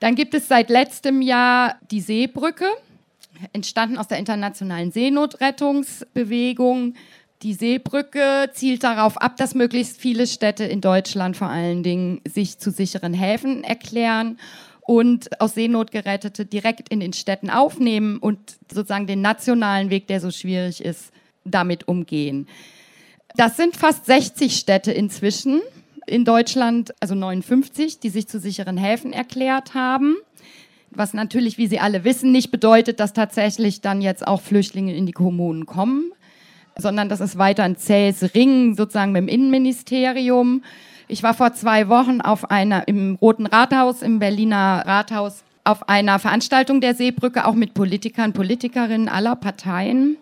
Dann 0.00 0.16
gibt 0.16 0.34
es 0.34 0.48
seit 0.48 0.68
letztem 0.68 1.22
Jahr 1.22 1.76
die 1.90 2.02
Seebrücke, 2.02 2.66
entstanden 3.54 3.96
aus 3.96 4.08
der 4.08 4.18
internationalen 4.18 4.92
Seenotrettungsbewegung 4.92 6.92
die 7.42 7.54
Seebrücke 7.54 8.50
zielt 8.54 8.84
darauf 8.84 9.18
ab, 9.18 9.36
dass 9.36 9.54
möglichst 9.54 10.00
viele 10.00 10.26
Städte 10.26 10.64
in 10.64 10.80
Deutschland 10.80 11.36
vor 11.36 11.48
allen 11.48 11.82
Dingen 11.82 12.20
sich 12.26 12.58
zu 12.58 12.70
sicheren 12.70 13.12
Häfen 13.12 13.64
erklären 13.64 14.38
und 14.80 15.40
aus 15.40 15.54
Seenot 15.54 15.90
gerettete 15.90 16.46
direkt 16.46 16.88
in 16.88 17.00
den 17.00 17.12
Städten 17.12 17.50
aufnehmen 17.50 18.18
und 18.18 18.38
sozusagen 18.72 19.06
den 19.06 19.20
nationalen 19.20 19.90
Weg, 19.90 20.06
der 20.06 20.20
so 20.20 20.30
schwierig 20.30 20.84
ist, 20.84 21.10
damit 21.44 21.88
umgehen. 21.88 22.48
Das 23.36 23.56
sind 23.56 23.76
fast 23.76 24.06
60 24.06 24.56
Städte 24.56 24.92
inzwischen 24.92 25.60
in 26.06 26.24
Deutschland, 26.24 26.94
also 27.00 27.14
59, 27.14 27.98
die 27.98 28.10
sich 28.10 28.28
zu 28.28 28.38
sicheren 28.38 28.76
Häfen 28.76 29.12
erklärt 29.12 29.74
haben. 29.74 30.16
Was 30.90 31.14
natürlich, 31.14 31.58
wie 31.58 31.66
Sie 31.66 31.80
alle 31.80 32.04
wissen, 32.04 32.30
nicht 32.30 32.50
bedeutet, 32.50 33.00
dass 33.00 33.12
tatsächlich 33.12 33.80
dann 33.80 34.00
jetzt 34.00 34.26
auch 34.26 34.40
Flüchtlinge 34.40 34.94
in 34.94 35.06
die 35.06 35.12
Kommunen 35.12 35.66
kommen 35.66 36.12
sondern 36.76 37.08
das 37.08 37.20
ist 37.20 37.38
weiter 37.38 37.64
ein 37.64 37.76
zähes 37.76 38.34
Ringen 38.34 38.74
sozusagen 38.74 39.12
mit 39.12 39.22
dem 39.22 39.28
Innenministerium. 39.28 40.62
Ich 41.08 41.22
war 41.22 41.34
vor 41.34 41.52
zwei 41.52 41.88
Wochen 41.88 42.20
auf 42.20 42.50
einer 42.50 42.88
im 42.88 43.16
Roten 43.20 43.46
Rathaus, 43.46 44.02
im 44.02 44.18
Berliner 44.18 44.82
Rathaus, 44.86 45.44
auf 45.64 45.88
einer 45.88 46.18
Veranstaltung 46.18 46.80
der 46.80 46.94
Seebrücke, 46.94 47.46
auch 47.46 47.54
mit 47.54 47.74
Politikern, 47.74 48.32
Politikerinnen 48.32 49.08
aller 49.08 49.36
Parteien. 49.36 50.16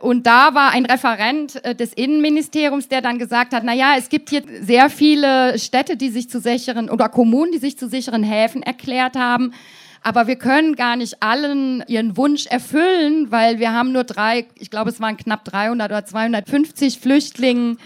Und 0.00 0.28
da 0.28 0.54
war 0.54 0.70
ein 0.70 0.86
Referent 0.86 1.64
äh, 1.64 1.74
des 1.74 1.92
Innenministeriums, 1.92 2.88
der 2.88 3.00
dann 3.00 3.18
gesagt 3.18 3.52
hat, 3.52 3.64
na 3.64 3.74
ja, 3.74 3.94
es 3.98 4.08
gibt 4.08 4.30
hier 4.30 4.42
sehr 4.60 4.90
viele 4.90 5.58
Städte, 5.58 5.96
die 5.96 6.10
sich 6.10 6.30
zu 6.30 6.40
sicheren 6.40 6.88
oder 6.88 7.08
Kommunen, 7.08 7.50
die 7.50 7.58
sich 7.58 7.76
zu 7.76 7.88
sicheren 7.88 8.22
Häfen 8.22 8.62
erklärt 8.62 9.16
haben. 9.16 9.52
Aber 10.02 10.26
wir 10.26 10.36
können 10.36 10.76
gar 10.76 10.96
nicht 10.96 11.22
allen 11.22 11.84
ihren 11.86 12.16
Wunsch 12.16 12.46
erfüllen, 12.46 13.30
weil 13.30 13.58
wir 13.58 13.72
haben 13.72 13.92
nur 13.92 14.04
drei, 14.04 14.46
ich 14.58 14.70
glaube, 14.70 14.90
es 14.90 15.00
waren 15.00 15.16
knapp 15.16 15.44
300 15.44 15.90
oder 15.90 16.04
250 16.04 16.98
Flüchtlinge 17.00 17.76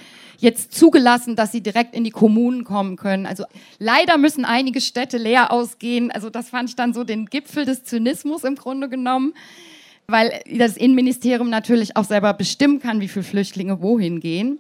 jetzt 0.43 0.75
zugelassen, 0.75 1.37
dass 1.37 1.53
sie 1.53 1.63
direkt 1.63 1.95
in 1.95 2.03
die 2.05 2.11
Kommunen 2.11 2.65
kommen 2.65 2.97
können. 2.97 3.27
Also 3.27 3.45
leider 3.79 4.19
müssen 4.19 4.45
einige 4.45 4.81
Städte 4.81 5.17
leer 5.17 5.53
ausgehen. 5.53 6.11
Also 6.11 6.31
das 6.31 6.51
fand 6.51 6.69
ich 6.69 6.77
dann 6.77 6.93
so 6.93 7.05
den 7.05 7.27
Gipfel 7.27 7.65
des 7.65 7.85
Zynismus 7.85 8.43
im 8.43 8.57
Grunde 8.57 8.89
genommen, 8.89 9.35
weil 10.09 10.43
das 10.53 10.77
Innenministerium 10.77 11.49
natürlich 11.49 11.97
auch 11.97 12.05
selber 12.05 12.35
bestimmen 12.35 12.81
kann, 12.81 13.01
wie 13.01 13.09
viele 13.09 13.23
Flüchtlinge 13.23 13.81
wohin 13.81 14.19
gehen. 14.19 14.59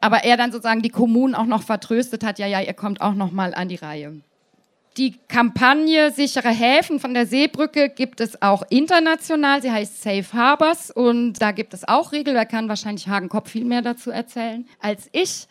Aber 0.00 0.24
er 0.24 0.36
dann 0.36 0.52
sozusagen 0.52 0.82
die 0.82 0.90
Kommunen 0.90 1.34
auch 1.34 1.46
noch 1.46 1.62
vertröstet 1.62 2.22
hat, 2.22 2.38
ja, 2.38 2.46
ja, 2.46 2.60
ihr 2.60 2.74
kommt 2.74 3.00
auch 3.00 3.14
noch 3.14 3.32
mal 3.32 3.54
an 3.54 3.68
die 3.68 3.76
Reihe. 3.76 4.20
Die 5.00 5.16
Kampagne 5.28 6.10
Sichere 6.10 6.50
Häfen 6.50 7.00
von 7.00 7.14
der 7.14 7.24
Seebrücke 7.24 7.88
gibt 7.88 8.20
es 8.20 8.42
auch 8.42 8.62
international. 8.68 9.62
Sie 9.62 9.72
heißt 9.72 10.02
Safe 10.02 10.26
Harbors 10.34 10.90
und 10.90 11.40
da 11.40 11.52
gibt 11.52 11.72
es 11.72 11.88
auch 11.88 12.12
Regeln. 12.12 12.36
Da 12.36 12.44
kann 12.44 12.68
wahrscheinlich 12.68 13.08
Hagen 13.08 13.30
Kopf 13.30 13.48
viel 13.48 13.64
mehr 13.64 13.80
dazu 13.80 14.10
erzählen 14.10 14.68
als 14.78 15.08
ich. 15.12 15.48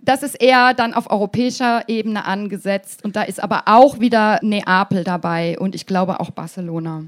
Das 0.00 0.24
ist 0.24 0.34
eher 0.34 0.74
dann 0.74 0.94
auf 0.94 1.12
europäischer 1.12 1.84
Ebene 1.88 2.24
angesetzt 2.24 3.04
und 3.04 3.14
da 3.14 3.22
ist 3.22 3.40
aber 3.40 3.62
auch 3.66 4.00
wieder 4.00 4.40
Neapel 4.42 5.04
dabei 5.04 5.56
und 5.60 5.76
ich 5.76 5.86
glaube 5.86 6.18
auch 6.18 6.32
Barcelona. 6.32 7.04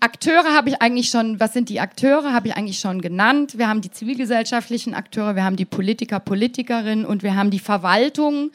Akteure 0.00 0.54
habe 0.54 0.68
ich 0.68 0.82
eigentlich 0.82 1.08
schon, 1.08 1.40
was 1.40 1.54
sind 1.54 1.70
die 1.70 1.80
Akteure, 1.80 2.34
habe 2.34 2.48
ich 2.48 2.56
eigentlich 2.58 2.78
schon 2.78 3.00
genannt. 3.00 3.56
Wir 3.56 3.70
haben 3.70 3.80
die 3.80 3.90
zivilgesellschaftlichen 3.90 4.92
Akteure, 4.92 5.34
wir 5.34 5.44
haben 5.44 5.56
die 5.56 5.64
Politiker, 5.64 6.20
Politikerinnen 6.20 7.06
und 7.06 7.22
wir 7.22 7.36
haben 7.36 7.50
die 7.50 7.58
Verwaltung, 7.58 8.50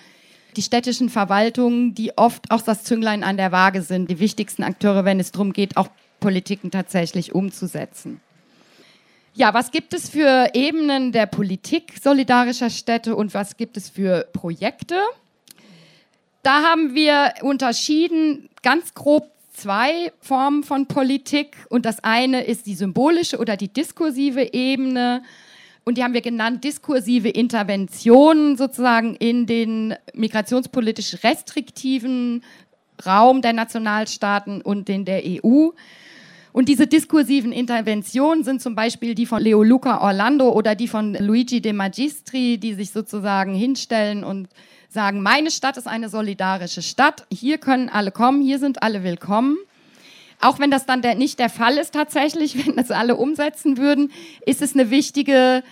die 0.53 0.61
städtischen 0.61 1.09
Verwaltungen, 1.09 1.95
die 1.95 2.17
oft 2.17 2.51
auch 2.51 2.61
das 2.61 2.83
Zünglein 2.83 3.23
an 3.23 3.37
der 3.37 3.51
Waage 3.51 3.81
sind, 3.81 4.09
die 4.09 4.19
wichtigsten 4.19 4.63
Akteure, 4.63 5.05
wenn 5.05 5.19
es 5.19 5.31
darum 5.31 5.53
geht, 5.53 5.77
auch 5.77 5.89
Politiken 6.19 6.71
tatsächlich 6.71 7.33
umzusetzen. 7.35 8.21
Ja, 9.35 9.53
was 9.53 9.71
gibt 9.71 9.93
es 9.93 10.09
für 10.09 10.51
Ebenen 10.53 11.11
der 11.11 11.25
Politik 11.25 11.95
solidarischer 12.01 12.69
Städte 12.69 13.15
und 13.15 13.33
was 13.33 13.57
gibt 13.57 13.77
es 13.77 13.89
für 13.89 14.27
Projekte? 14.31 14.95
Da 16.43 16.61
haben 16.63 16.93
wir 16.93 17.33
unterschieden 17.41 18.49
ganz 18.61 18.93
grob 18.93 19.31
zwei 19.53 20.11
Formen 20.19 20.63
von 20.63 20.87
Politik 20.87 21.55
und 21.69 21.85
das 21.85 22.03
eine 22.03 22.43
ist 22.43 22.65
die 22.65 22.75
symbolische 22.75 23.37
oder 23.37 23.57
die 23.57 23.69
diskursive 23.69 24.53
Ebene 24.53 25.23
und 25.85 25.97
die 25.97 26.03
haben 26.03 26.13
wir 26.13 26.21
genannt 26.21 26.63
diskursive 26.63 27.29
Interventionen 27.29 28.57
sozusagen 28.57 29.15
in 29.15 29.45
den 29.45 29.95
migrationspolitisch 30.13 31.23
restriktiven 31.23 32.43
Raum 33.05 33.41
der 33.41 33.53
Nationalstaaten 33.53 34.61
und 34.61 34.87
den 34.87 35.05
der 35.05 35.23
EU. 35.25 35.69
Und 36.53 36.69
diese 36.69 36.85
diskursiven 36.85 37.51
Interventionen 37.51 38.43
sind 38.43 38.61
zum 38.61 38.75
Beispiel 38.75 39.15
die 39.15 39.25
von 39.25 39.41
Leo 39.41 39.63
Luca 39.63 40.01
Orlando 40.01 40.51
oder 40.51 40.75
die 40.75 40.87
von 40.87 41.15
Luigi 41.15 41.61
De 41.61 41.73
Magistri, 41.73 42.59
die 42.59 42.75
sich 42.75 42.91
sozusagen 42.91 43.55
hinstellen 43.55 44.23
und 44.23 44.47
sagen, 44.87 45.23
meine 45.23 45.49
Stadt 45.49 45.77
ist 45.77 45.87
eine 45.87 46.09
solidarische 46.09 46.83
Stadt, 46.83 47.25
hier 47.31 47.57
können 47.57 47.89
alle 47.89 48.11
kommen, 48.11 48.41
hier 48.41 48.59
sind 48.59 48.83
alle 48.83 49.03
willkommen. 49.03 49.57
Auch 50.43 50.59
wenn 50.59 50.71
das 50.71 50.85
dann 50.85 51.01
der, 51.01 51.15
nicht 51.15 51.39
der 51.39 51.49
Fall 51.49 51.77
ist 51.77 51.93
tatsächlich, 51.93 52.65
wenn 52.65 52.75
das 52.75 52.91
alle 52.91 53.15
umsetzen 53.15 53.77
würden, 53.77 54.11
ist 54.45 54.61
es 54.61 54.73
eine 54.73 54.89
wichtige 54.89 55.63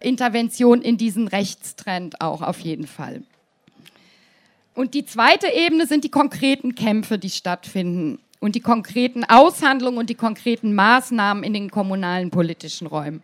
Intervention 0.00 0.82
in 0.82 0.98
diesen 0.98 1.28
Rechtstrend 1.28 2.20
auch 2.20 2.42
auf 2.42 2.60
jeden 2.60 2.86
Fall. 2.86 3.22
Und 4.74 4.92
die 4.92 5.06
zweite 5.06 5.48
Ebene 5.48 5.86
sind 5.86 6.04
die 6.04 6.10
konkreten 6.10 6.74
Kämpfe, 6.74 7.18
die 7.18 7.30
stattfinden 7.30 8.18
und 8.40 8.54
die 8.54 8.60
konkreten 8.60 9.24
Aushandlungen 9.24 9.96
und 9.96 10.10
die 10.10 10.14
konkreten 10.14 10.74
Maßnahmen 10.74 11.42
in 11.42 11.54
den 11.54 11.70
kommunalen 11.70 12.30
politischen 12.30 12.86
Räumen. 12.86 13.22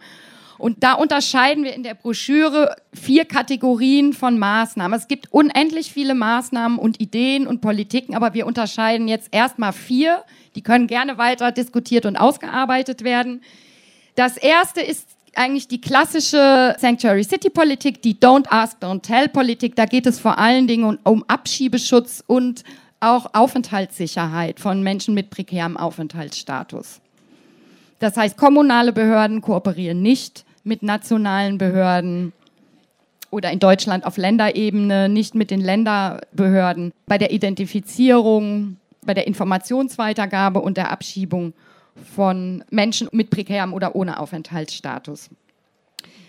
Und 0.57 0.85
da 0.85 0.95
unterscheiden 0.95 1.65
wir 1.65 1.75
in 1.75 1.83
der 1.83 1.95
Broschüre 1.95 2.77
vier 2.95 3.25
Kategorien 3.25 4.13
von 4.13 4.39
Maßnahmen. 4.39 4.97
Es 4.97 5.09
gibt 5.09 5.33
unendlich 5.33 5.93
viele 5.93 6.15
Maßnahmen 6.15 6.79
und 6.79 7.01
Ideen 7.01 7.47
und 7.47 7.61
Politiken, 7.61 8.15
aber 8.15 8.33
wir 8.33 8.47
unterscheiden 8.47 9.09
jetzt 9.09 9.29
erstmal 9.33 9.73
vier. 9.73 10.23
Die 10.55 10.63
können 10.63 10.87
gerne 10.87 11.19
weiter 11.19 11.53
diskutiert 11.53 12.07
und 12.07 12.17
ausgearbeitet 12.17 13.05
werden. 13.05 13.43
Das 14.15 14.37
erste 14.37 14.81
ist 14.81 15.09
eigentlich 15.35 15.69
die 15.69 15.81
klassische 15.81 16.77
Sanctuary 16.79 17.25
City 17.25 17.51
Politik, 17.51 18.03
die 18.03 18.15
Don't 18.15 18.47
Ask, 18.51 18.79
Don't 18.83 19.03
Tell 19.03 19.29
Politik. 19.29 19.77
Da 19.77 19.87
geht 19.87 20.07
es 20.07 20.19
vor 20.19 20.39
allen 20.39 20.67
Dingen 20.67 20.99
um, 21.05 21.25
Abschiebeschutz 21.27 22.23
und 22.27 22.65
auch 23.01 23.31
Aufenthaltssicherheit 23.33 24.61
von 24.61 24.83
Menschen 24.83 25.15
mit 25.15 25.31
prekärem 25.31 25.77
Aufenthaltsstatus. 25.77 27.01
Das 27.99 28.17
heißt, 28.17 28.37
kommunale 28.37 28.93
Behörden 28.93 29.41
kooperieren 29.41 30.03
nicht 30.03 30.45
mit 30.65 30.83
nationalen 30.83 31.59
Behörden 31.59 32.33
oder 33.31 33.51
in 33.51 33.59
Deutschland 33.59 34.05
auf 34.05 34.19
Länderebene 34.19 35.09
nicht 35.09 35.35
mit 35.35 35.51
den 35.51 35.61
Länderbehörden 35.61 36.93
bei 37.07 37.17
der 37.17 37.33
Identifizierung, 37.33 38.77
bei 39.05 39.15
der 39.15 39.27
Informationsweitergabe 39.27 40.61
und 40.61 40.77
der 40.77 40.91
Abschiebung 40.91 41.53
von 42.15 42.65
Menschen 42.71 43.09
mit 43.13 43.31
prekärem 43.31 43.75
oder 43.75 43.95
ohne 43.95 44.19
Aufenthaltsstatus. 44.19 45.31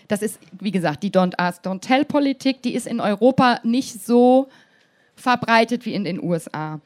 Das 0.08 0.20
ist, 0.20 0.38
wie 0.60 0.70
gesagt, 0.70 1.02
die 1.02 1.10
Don't 1.10 1.38
Ask, 1.38 1.64
Don't 1.64 1.80
Tell 1.80 2.04
Politik. 2.04 2.62
Die 2.62 2.74
ist 2.74 2.86
in 2.86 3.00
Europa 3.00 3.60
nicht 3.62 4.04
so 4.04 4.48
verbreitet 5.16 5.86
wie 5.86 5.94
in 5.94 6.04
den 6.04 6.22
USA. 6.22 6.80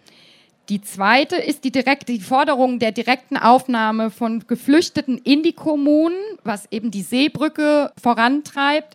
Die 0.68 0.82
zweite 0.82 1.36
ist 1.36 1.64
die, 1.64 1.72
direkte, 1.72 2.12
die 2.12 2.20
Forderung 2.20 2.78
der 2.78 2.92
direkten 2.92 3.38
Aufnahme 3.38 4.10
von 4.10 4.46
Geflüchteten 4.46 5.16
in 5.16 5.42
die 5.42 5.54
Kommunen, 5.54 6.16
was 6.44 6.70
eben 6.70 6.90
die 6.90 7.02
Seebrücke 7.02 7.90
vorantreibt. 8.00 8.94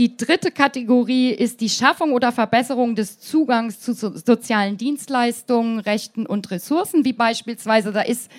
Die 0.00 0.16
dritte 0.16 0.50
Kategorie 0.50 1.28
ist 1.28 1.60
die 1.60 1.68
Schaffung 1.68 2.12
oder 2.12 2.32
Verbesserung 2.32 2.94
des 2.94 3.20
Zugangs 3.20 3.80
zu 3.80 3.92
so 3.92 4.16
sozialen 4.16 4.78
Dienstleistungen, 4.78 5.78
Rechten 5.78 6.24
und 6.24 6.50
Ressourcen, 6.50 7.04
wie 7.04 7.12
beispielsweise 7.12 7.92
da 7.92 8.00
ist 8.00 8.30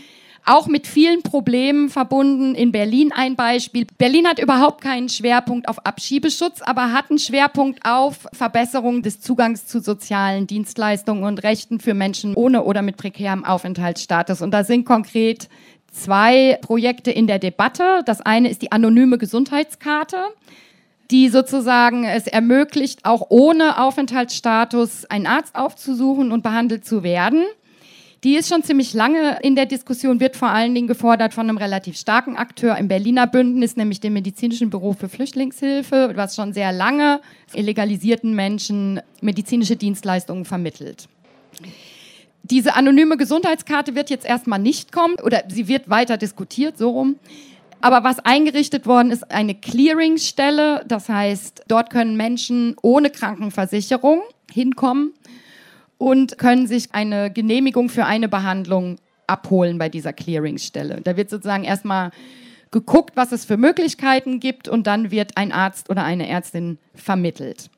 auch 0.44 0.66
mit 0.66 0.88
vielen 0.88 1.22
Problemen 1.22 1.92
verbunden. 1.92 2.56
In 2.56 2.72
Berlin 2.72 3.12
ein 3.16 3.36
Beispiel. 3.36 3.86
Berlin 4.00 4.26
hat 4.26 4.40
überhaupt 4.40 4.82
keinen 4.82 5.08
Schwerpunkt 5.08 5.70
auf 5.70 5.86
Abschiebeschutz, 5.86 6.64
aber 6.64 6.94
hat 6.94 7.12
einen 7.12 7.20
Schwerpunkt 7.20 7.86
auf 7.86 8.28
Verbesserung 8.34 9.04
des 9.04 9.22
Zugangs 9.22 9.68
zu 9.68 9.82
sozialen 9.82 10.48
Dienstleistungen 10.48 11.24
und 11.24 11.44
Rechten 11.44 11.80
für 11.80 11.94
Menschen 11.94 12.34
ohne 12.34 12.64
oder 12.64 12.82
mit 12.82 12.98
prekärem 12.98 13.46
Aufenthaltsstatus. 13.46 14.42
Und 14.42 14.50
da 14.50 14.64
sind 14.64 14.84
konkret 14.84 15.48
zwei 15.92 16.58
Projekte 16.64 17.12
in 17.12 17.28
der 17.28 17.38
Debatte. 17.38 18.02
Das 18.08 18.20
eine 18.20 18.50
ist 18.50 18.64
die 18.64 18.72
anonyme 18.72 19.20
Gesundheitskarte 19.20 20.18
die 21.12 21.30
sozusagen 21.30 22.06
es 22.06 22.26
ermöglicht, 22.26 23.04
auch 23.04 23.28
ohne 23.30 23.84
Aufenthaltsstatus 23.84 25.06
einen 25.06 25.28
Arzt 25.28 25.56
aufzusuchen 25.56 26.32
und 26.32 26.42
behandelt 26.42 26.86
zu 26.86 27.04
werden. 27.04 27.44
Die 28.24 28.36
ist 28.36 28.50
schon 28.50 28.64
ziemlich 28.64 28.94
lange 28.94 29.40
in 29.42 29.56
der 29.56 29.66
Diskussion, 29.66 30.20
wird 30.20 30.36
vor 30.36 30.50
allen 30.50 30.76
Dingen 30.76 30.88
gefordert 30.88 31.34
von 31.34 31.50
einem 31.50 31.58
relativ 31.58 31.98
starken 31.98 32.38
Akteur 32.38 32.78
im 32.78 32.88
Berliner 32.88 33.26
Bündnis, 33.26 33.76
nämlich 33.76 34.00
dem 34.00 34.14
Medizinischen 34.14 34.70
Büro 34.70 34.94
für 34.94 35.10
Flüchtlingshilfe, 35.10 36.12
was 36.16 36.36
schon 36.36 36.54
sehr 36.54 36.72
lange 36.72 37.20
illegalisierten 37.54 38.36
Menschen 38.36 39.02
medizinische 39.22 39.76
Dienstleistungen 39.76 40.46
vermittelt. 40.46 41.10
Diese 42.44 42.76
anonyme 42.76 43.18
Gesundheitskarte 43.18 43.96
wird 43.96 44.12
jetzt 44.12 44.26
erstmal 44.26 44.60
nicht 44.60 44.92
kommen 44.92 45.16
oder 45.24 45.44
sie 45.48 45.68
wird 45.68 45.90
weiter 45.90 46.18
diskutiert, 46.18 46.78
so 46.78 46.92
rum. 46.92 47.16
Aber 47.82 48.04
was 48.04 48.20
eingerichtet 48.20 48.86
worden 48.86 49.12
ist, 49.12 49.32
eine 49.32 49.56
Clearingstelle. 49.56 50.86
Das 50.88 51.10
heißt, 51.10 51.64
dort 51.68 51.90
können 51.90 52.16
Menschen 52.16 52.76
ohne 52.84 53.10
Krankenversicherung 53.10 54.22
hinkommen 54.52 55.14
und 55.98 56.38
können 56.38 56.68
sich 56.68 56.94
eine 56.94 57.32
Genehmigung 57.32 57.90
für 57.90 58.06
eine 58.06 58.30
Behandlung 58.30 58.98
abholen 59.26 59.80
bei 59.80 59.90
dieser 59.90 60.14
Clearingstelle. 60.14 61.02
Da 61.02 61.18
wird 61.18 61.32
sozusagen 61.32 61.64
erstmal 61.64 62.12
geguckt, 62.70 63.14
was 63.16 63.32
es 63.32 63.46
für 63.46 63.58
Möglichkeiten 63.58 64.40
gibt 64.40 64.68
und 64.68 64.86
dann 64.86 65.10
wird 65.10 65.36
ein 65.36 65.52
Arzt 65.52 65.90
oder 65.90 66.04
eine 66.04 66.28
Ärztin 66.28 66.78
vermittelt. 66.94 67.71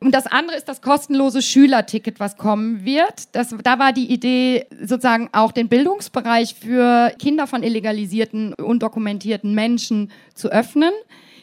Und 0.00 0.12
das 0.14 0.26
andere 0.26 0.56
ist 0.56 0.68
das 0.68 0.80
kostenlose 0.80 1.42
Schülerticket, 1.42 2.20
was 2.20 2.36
kommen 2.36 2.84
wird. 2.84 3.34
Das, 3.34 3.54
da 3.64 3.78
war 3.80 3.92
die 3.92 4.12
Idee, 4.12 4.66
sozusagen 4.80 5.28
auch 5.32 5.50
den 5.50 5.68
Bildungsbereich 5.68 6.54
für 6.54 7.12
Kinder 7.18 7.48
von 7.48 7.64
illegalisierten, 7.64 8.54
undokumentierten 8.54 9.54
Menschen 9.54 10.12
zu 10.34 10.50
öffnen. 10.50 10.92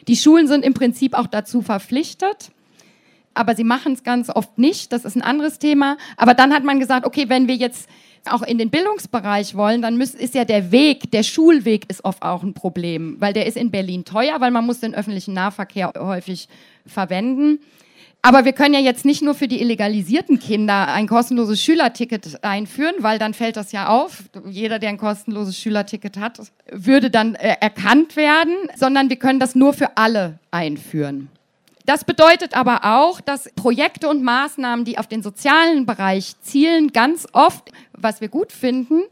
Die 0.08 0.16
Schulen 0.16 0.48
sind 0.48 0.64
im 0.64 0.72
Prinzip 0.72 1.14
auch 1.14 1.26
dazu 1.26 1.60
verpflichtet 1.60 2.50
aber 3.36 3.54
sie 3.54 3.64
machen 3.64 3.92
es 3.92 4.02
ganz 4.02 4.30
oft 4.30 4.58
nicht. 4.58 4.92
Das 4.92 5.04
ist 5.04 5.14
ein 5.14 5.22
anderes 5.22 5.58
Thema. 5.58 5.98
Aber 6.16 6.34
dann 6.34 6.54
hat 6.54 6.64
man 6.64 6.80
gesagt, 6.80 7.06
okay, 7.06 7.28
wenn 7.28 7.48
wir 7.48 7.54
jetzt 7.54 7.88
auch 8.28 8.42
in 8.42 8.58
den 8.58 8.70
Bildungsbereich 8.70 9.54
wollen, 9.54 9.82
dann 9.82 9.96
müssen, 9.96 10.18
ist 10.18 10.34
ja 10.34 10.44
der 10.44 10.72
Weg, 10.72 11.10
der 11.12 11.22
Schulweg 11.22 11.84
ist 11.88 12.04
oft 12.04 12.22
auch 12.22 12.42
ein 12.42 12.54
Problem, 12.54 13.16
weil 13.20 13.32
der 13.32 13.46
ist 13.46 13.56
in 13.56 13.70
Berlin 13.70 14.04
teuer, 14.04 14.40
weil 14.40 14.50
man 14.50 14.66
muss 14.66 14.80
den 14.80 14.94
öffentlichen 14.94 15.34
Nahverkehr 15.34 15.92
häufig 15.96 16.48
verwenden. 16.86 17.60
Aber 18.26 18.44
wir 18.44 18.54
können 18.54 18.74
ja 18.74 18.80
jetzt 18.80 19.04
nicht 19.04 19.22
nur 19.22 19.34
für 19.36 19.46
die 19.46 19.60
illegalisierten 19.60 20.40
Kinder 20.40 20.88
ein 20.88 21.06
kostenloses 21.06 21.62
Schülerticket 21.62 22.42
einführen, 22.42 22.96
weil 22.98 23.20
dann 23.20 23.34
fällt 23.34 23.56
das 23.56 23.70
ja 23.70 23.86
auf. 23.86 24.24
Jeder, 24.50 24.80
der 24.80 24.88
ein 24.88 24.98
kostenloses 24.98 25.56
Schülerticket 25.56 26.16
hat, 26.16 26.40
würde 26.72 27.08
dann 27.08 27.36
äh, 27.36 27.54
erkannt 27.60 28.16
werden, 28.16 28.56
sondern 28.74 29.10
wir 29.10 29.16
können 29.16 29.38
das 29.38 29.54
nur 29.54 29.74
für 29.74 29.96
alle 29.96 30.40
einführen. 30.50 31.28
Das 31.84 32.02
bedeutet 32.02 32.56
aber 32.56 32.80
auch, 32.82 33.20
dass 33.20 33.48
Projekte 33.54 34.08
und 34.08 34.24
Maßnahmen, 34.24 34.84
die 34.84 34.98
auf 34.98 35.06
den 35.06 35.22
sozialen 35.22 35.86
Bereich 35.86 36.34
zielen, 36.40 36.92
ganz 36.92 37.28
oft, 37.32 37.70
was 37.92 38.20
wir 38.20 38.26
gut 38.26 38.50
finden, 38.50 39.02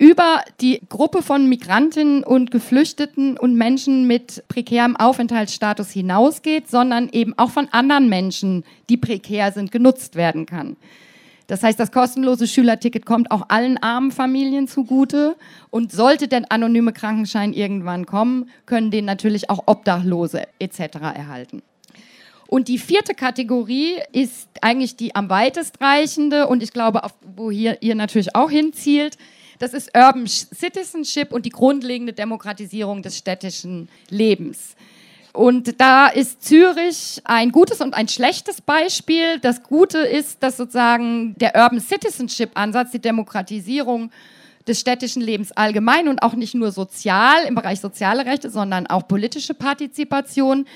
über 0.00 0.42
die 0.62 0.80
Gruppe 0.88 1.20
von 1.20 1.46
Migrantinnen 1.46 2.24
und 2.24 2.50
Geflüchteten 2.50 3.36
und 3.36 3.54
Menschen 3.54 4.06
mit 4.06 4.42
prekärem 4.48 4.96
Aufenthaltsstatus 4.96 5.90
hinausgeht, 5.90 6.70
sondern 6.70 7.10
eben 7.10 7.34
auch 7.36 7.50
von 7.50 7.68
anderen 7.70 8.08
Menschen, 8.08 8.64
die 8.88 8.96
prekär 8.96 9.52
sind, 9.52 9.70
genutzt 9.70 10.14
werden 10.14 10.46
kann. 10.46 10.78
Das 11.48 11.62
heißt, 11.62 11.78
das 11.78 11.92
kostenlose 11.92 12.46
Schülerticket 12.46 13.04
kommt 13.04 13.30
auch 13.30 13.50
allen 13.50 13.76
armen 13.76 14.10
Familien 14.10 14.68
zugute. 14.68 15.36
Und 15.68 15.92
sollte 15.92 16.28
der 16.28 16.44
anonyme 16.48 16.94
Krankenschein 16.94 17.52
irgendwann 17.52 18.06
kommen, 18.06 18.48
können 18.64 18.90
den 18.90 19.04
natürlich 19.04 19.50
auch 19.50 19.64
Obdachlose 19.66 20.44
etc. 20.58 20.80
erhalten. 21.14 21.60
Und 22.46 22.68
die 22.68 22.78
vierte 22.78 23.12
Kategorie 23.12 23.96
ist 24.12 24.48
eigentlich 24.62 24.96
die 24.96 25.14
am 25.14 25.28
weitest 25.28 25.78
reichende 25.82 26.46
und 26.46 26.62
ich 26.62 26.72
glaube, 26.72 27.02
wo 27.36 27.50
hier 27.50 27.82
ihr 27.82 27.94
natürlich 27.94 28.34
auch 28.34 28.50
hinzielt. 28.50 29.18
Das 29.60 29.74
ist 29.74 29.90
Urban 29.94 30.26
Citizenship 30.26 31.32
und 31.32 31.44
die 31.44 31.50
grundlegende 31.50 32.14
Demokratisierung 32.14 33.02
des 33.02 33.18
städtischen 33.18 33.90
Lebens. 34.08 34.74
Und 35.34 35.78
da 35.78 36.08
ist 36.08 36.42
Zürich 36.42 37.20
ein 37.24 37.52
gutes 37.52 37.82
und 37.82 37.92
ein 37.92 38.08
schlechtes 38.08 38.62
Beispiel. 38.62 39.38
Das 39.38 39.62
Gute 39.62 39.98
ist, 39.98 40.42
dass 40.42 40.56
sozusagen 40.56 41.34
der 41.36 41.54
Urban 41.54 41.78
Citizenship 41.78 42.52
Ansatz, 42.54 42.92
die 42.92 43.00
Demokratisierung 43.00 44.10
des 44.66 44.80
städtischen 44.80 45.20
Lebens 45.20 45.52
allgemein 45.52 46.08
und 46.08 46.22
auch 46.22 46.32
nicht 46.32 46.54
nur 46.54 46.72
sozial 46.72 47.44
im 47.46 47.54
Bereich 47.54 47.80
soziale 47.80 48.24
Rechte, 48.24 48.48
sondern 48.48 48.86
auch 48.86 49.06
politische 49.06 49.52
Partizipation 49.52 50.66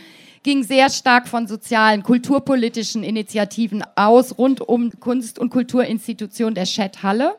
ging 0.42 0.62
sehr 0.62 0.90
stark 0.90 1.26
von 1.26 1.46
sozialen, 1.46 2.02
kulturpolitischen 2.02 3.02
Initiativen 3.02 3.82
aus, 3.96 4.36
rund 4.36 4.60
um 4.60 4.90
Kunst- 5.00 5.38
und 5.38 5.48
Kulturinstitutionen 5.48 6.54
der 6.54 6.64
Chat 6.64 7.02
Halle. 7.02 7.34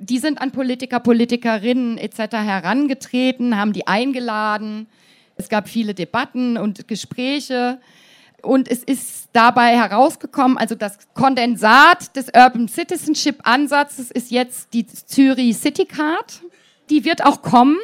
Die 0.00 0.18
sind 0.18 0.40
an 0.40 0.50
Politiker, 0.50 0.98
Politikerinnen 0.98 1.98
etc. 1.98 2.32
herangetreten, 2.32 3.56
haben 3.56 3.72
die 3.72 3.86
eingeladen. 3.86 4.88
Es 5.36 5.48
gab 5.48 5.68
viele 5.68 5.94
Debatten 5.94 6.56
und 6.56 6.88
Gespräche. 6.88 7.80
Und 8.42 8.70
es 8.70 8.82
ist 8.82 9.28
dabei 9.32 9.76
herausgekommen, 9.76 10.56
also 10.56 10.74
das 10.74 10.98
Kondensat 11.14 12.16
des 12.16 12.28
Urban 12.34 12.68
Citizenship 12.68 13.40
Ansatzes 13.44 14.10
ist 14.10 14.30
jetzt 14.30 14.72
die 14.72 14.86
Zürich 14.86 15.56
City 15.58 15.84
Card 15.84 16.42
die 16.90 17.04
wird 17.04 17.24
auch 17.24 17.42
kommen. 17.42 17.78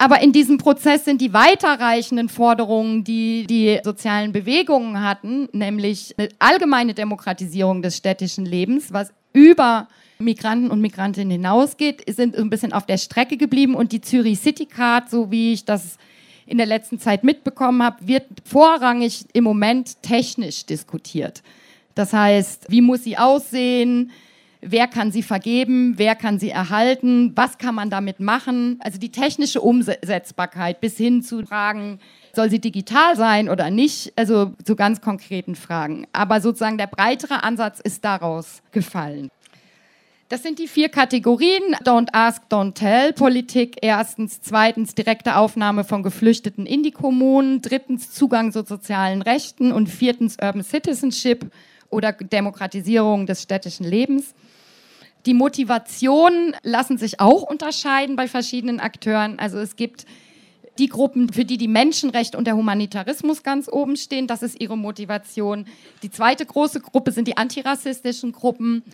Aber 0.00 0.22
in 0.22 0.32
diesem 0.32 0.58
Prozess 0.58 1.04
sind 1.04 1.20
die 1.20 1.32
weiterreichenden 1.32 2.28
Forderungen, 2.28 3.02
die 3.02 3.46
die 3.48 3.80
sozialen 3.82 4.30
Bewegungen 4.32 5.02
hatten, 5.02 5.48
nämlich 5.52 6.14
eine 6.16 6.28
allgemeine 6.38 6.94
Demokratisierung 6.94 7.82
des 7.82 7.96
städtischen 7.96 8.46
Lebens, 8.46 8.92
was 8.92 9.12
über 9.32 9.88
Migranten 10.20 10.70
und 10.72 10.80
Migrantinnen 10.80 11.30
hinausgeht, 11.30 12.02
sind 12.12 12.36
ein 12.36 12.50
bisschen 12.50 12.72
auf 12.72 12.86
der 12.86 12.98
Strecke 12.98 13.36
geblieben 13.36 13.76
und 13.76 13.92
die 13.92 14.00
Zürich 14.00 14.40
City 14.40 14.66
Card, 14.66 15.08
so 15.08 15.30
wie 15.30 15.52
ich 15.52 15.64
das 15.64 15.96
in 16.44 16.58
der 16.58 16.66
letzten 16.66 16.98
Zeit 16.98 17.22
mitbekommen 17.22 17.82
habe, 17.84 18.08
wird 18.08 18.26
vorrangig 18.44 19.26
im 19.32 19.44
Moment 19.44 20.02
technisch 20.02 20.66
diskutiert. 20.66 21.42
Das 21.94 22.12
heißt, 22.12 22.66
wie 22.68 22.80
muss 22.80 23.04
sie 23.04 23.16
aussehen? 23.16 24.10
Wer 24.60 24.88
kann 24.88 25.12
sie 25.12 25.22
vergeben? 25.22 25.94
Wer 25.98 26.16
kann 26.16 26.40
sie 26.40 26.50
erhalten? 26.50 27.32
Was 27.36 27.58
kann 27.58 27.76
man 27.76 27.90
damit 27.90 28.18
machen? 28.18 28.80
Also 28.80 28.98
die 28.98 29.12
technische 29.12 29.60
Umsetzbarkeit 29.60 30.80
bis 30.80 30.96
hin 30.96 31.22
zu 31.22 31.46
Fragen, 31.46 32.00
soll 32.34 32.50
sie 32.50 32.60
digital 32.60 33.14
sein 33.14 33.48
oder 33.48 33.70
nicht? 33.70 34.12
Also 34.16 34.52
zu 34.64 34.74
ganz 34.74 35.00
konkreten 35.00 35.54
Fragen. 35.54 36.08
Aber 36.12 36.40
sozusagen 36.40 36.78
der 36.78 36.88
breitere 36.88 37.44
Ansatz 37.44 37.78
ist 37.78 38.04
daraus 38.04 38.62
gefallen. 38.72 39.30
Das 40.28 40.42
sind 40.42 40.58
die 40.58 40.68
vier 40.68 40.90
Kategorien. 40.90 41.74
Don't 41.84 42.08
ask, 42.12 42.42
don't 42.50 42.74
tell. 42.74 43.14
Politik 43.14 43.78
erstens. 43.80 44.42
Zweitens 44.42 44.94
direkte 44.94 45.36
Aufnahme 45.36 45.84
von 45.84 46.02
Geflüchteten 46.02 46.66
in 46.66 46.82
die 46.82 46.90
Kommunen. 46.90 47.62
Drittens 47.62 48.12
Zugang 48.12 48.52
zu 48.52 48.62
sozialen 48.62 49.22
Rechten. 49.22 49.72
Und 49.72 49.88
viertens 49.88 50.36
Urban 50.40 50.62
Citizenship 50.62 51.50
oder 51.88 52.12
Demokratisierung 52.12 53.24
des 53.24 53.42
städtischen 53.42 53.86
Lebens. 53.86 54.34
Die 55.24 55.32
Motivationen 55.32 56.54
lassen 56.62 56.98
sich 56.98 57.20
auch 57.20 57.42
unterscheiden 57.42 58.14
bei 58.14 58.28
verschiedenen 58.28 58.80
Akteuren. 58.80 59.38
Also 59.38 59.58
es 59.58 59.76
gibt 59.76 60.04
die 60.78 60.88
Gruppen, 60.88 61.32
für 61.32 61.46
die 61.46 61.56
die 61.56 61.68
Menschenrechte 61.68 62.36
und 62.36 62.46
der 62.46 62.54
Humanitarismus 62.54 63.42
ganz 63.42 63.66
oben 63.66 63.96
stehen. 63.96 64.26
Das 64.26 64.42
ist 64.42 64.60
ihre 64.60 64.76
Motivation. 64.76 65.64
Die 66.02 66.10
zweite 66.10 66.44
große 66.44 66.80
Gruppe 66.80 67.12
sind 67.12 67.26
die 67.26 67.38
antirassistischen 67.38 68.32
Gruppen. 68.32 68.84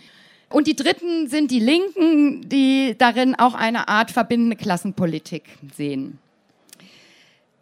Und 0.49 0.67
die 0.67 0.77
dritten 0.77 1.29
sind 1.29 1.51
die 1.51 1.61
Linken, 1.61 2.49
die 2.49 2.95
darin 2.99 3.35
auch 3.35 3.55
eine 3.55 3.89
Art 3.89 4.11
verbindende 4.11 4.57
Klassenpolitik 4.57 5.45
sehen. 5.75 6.19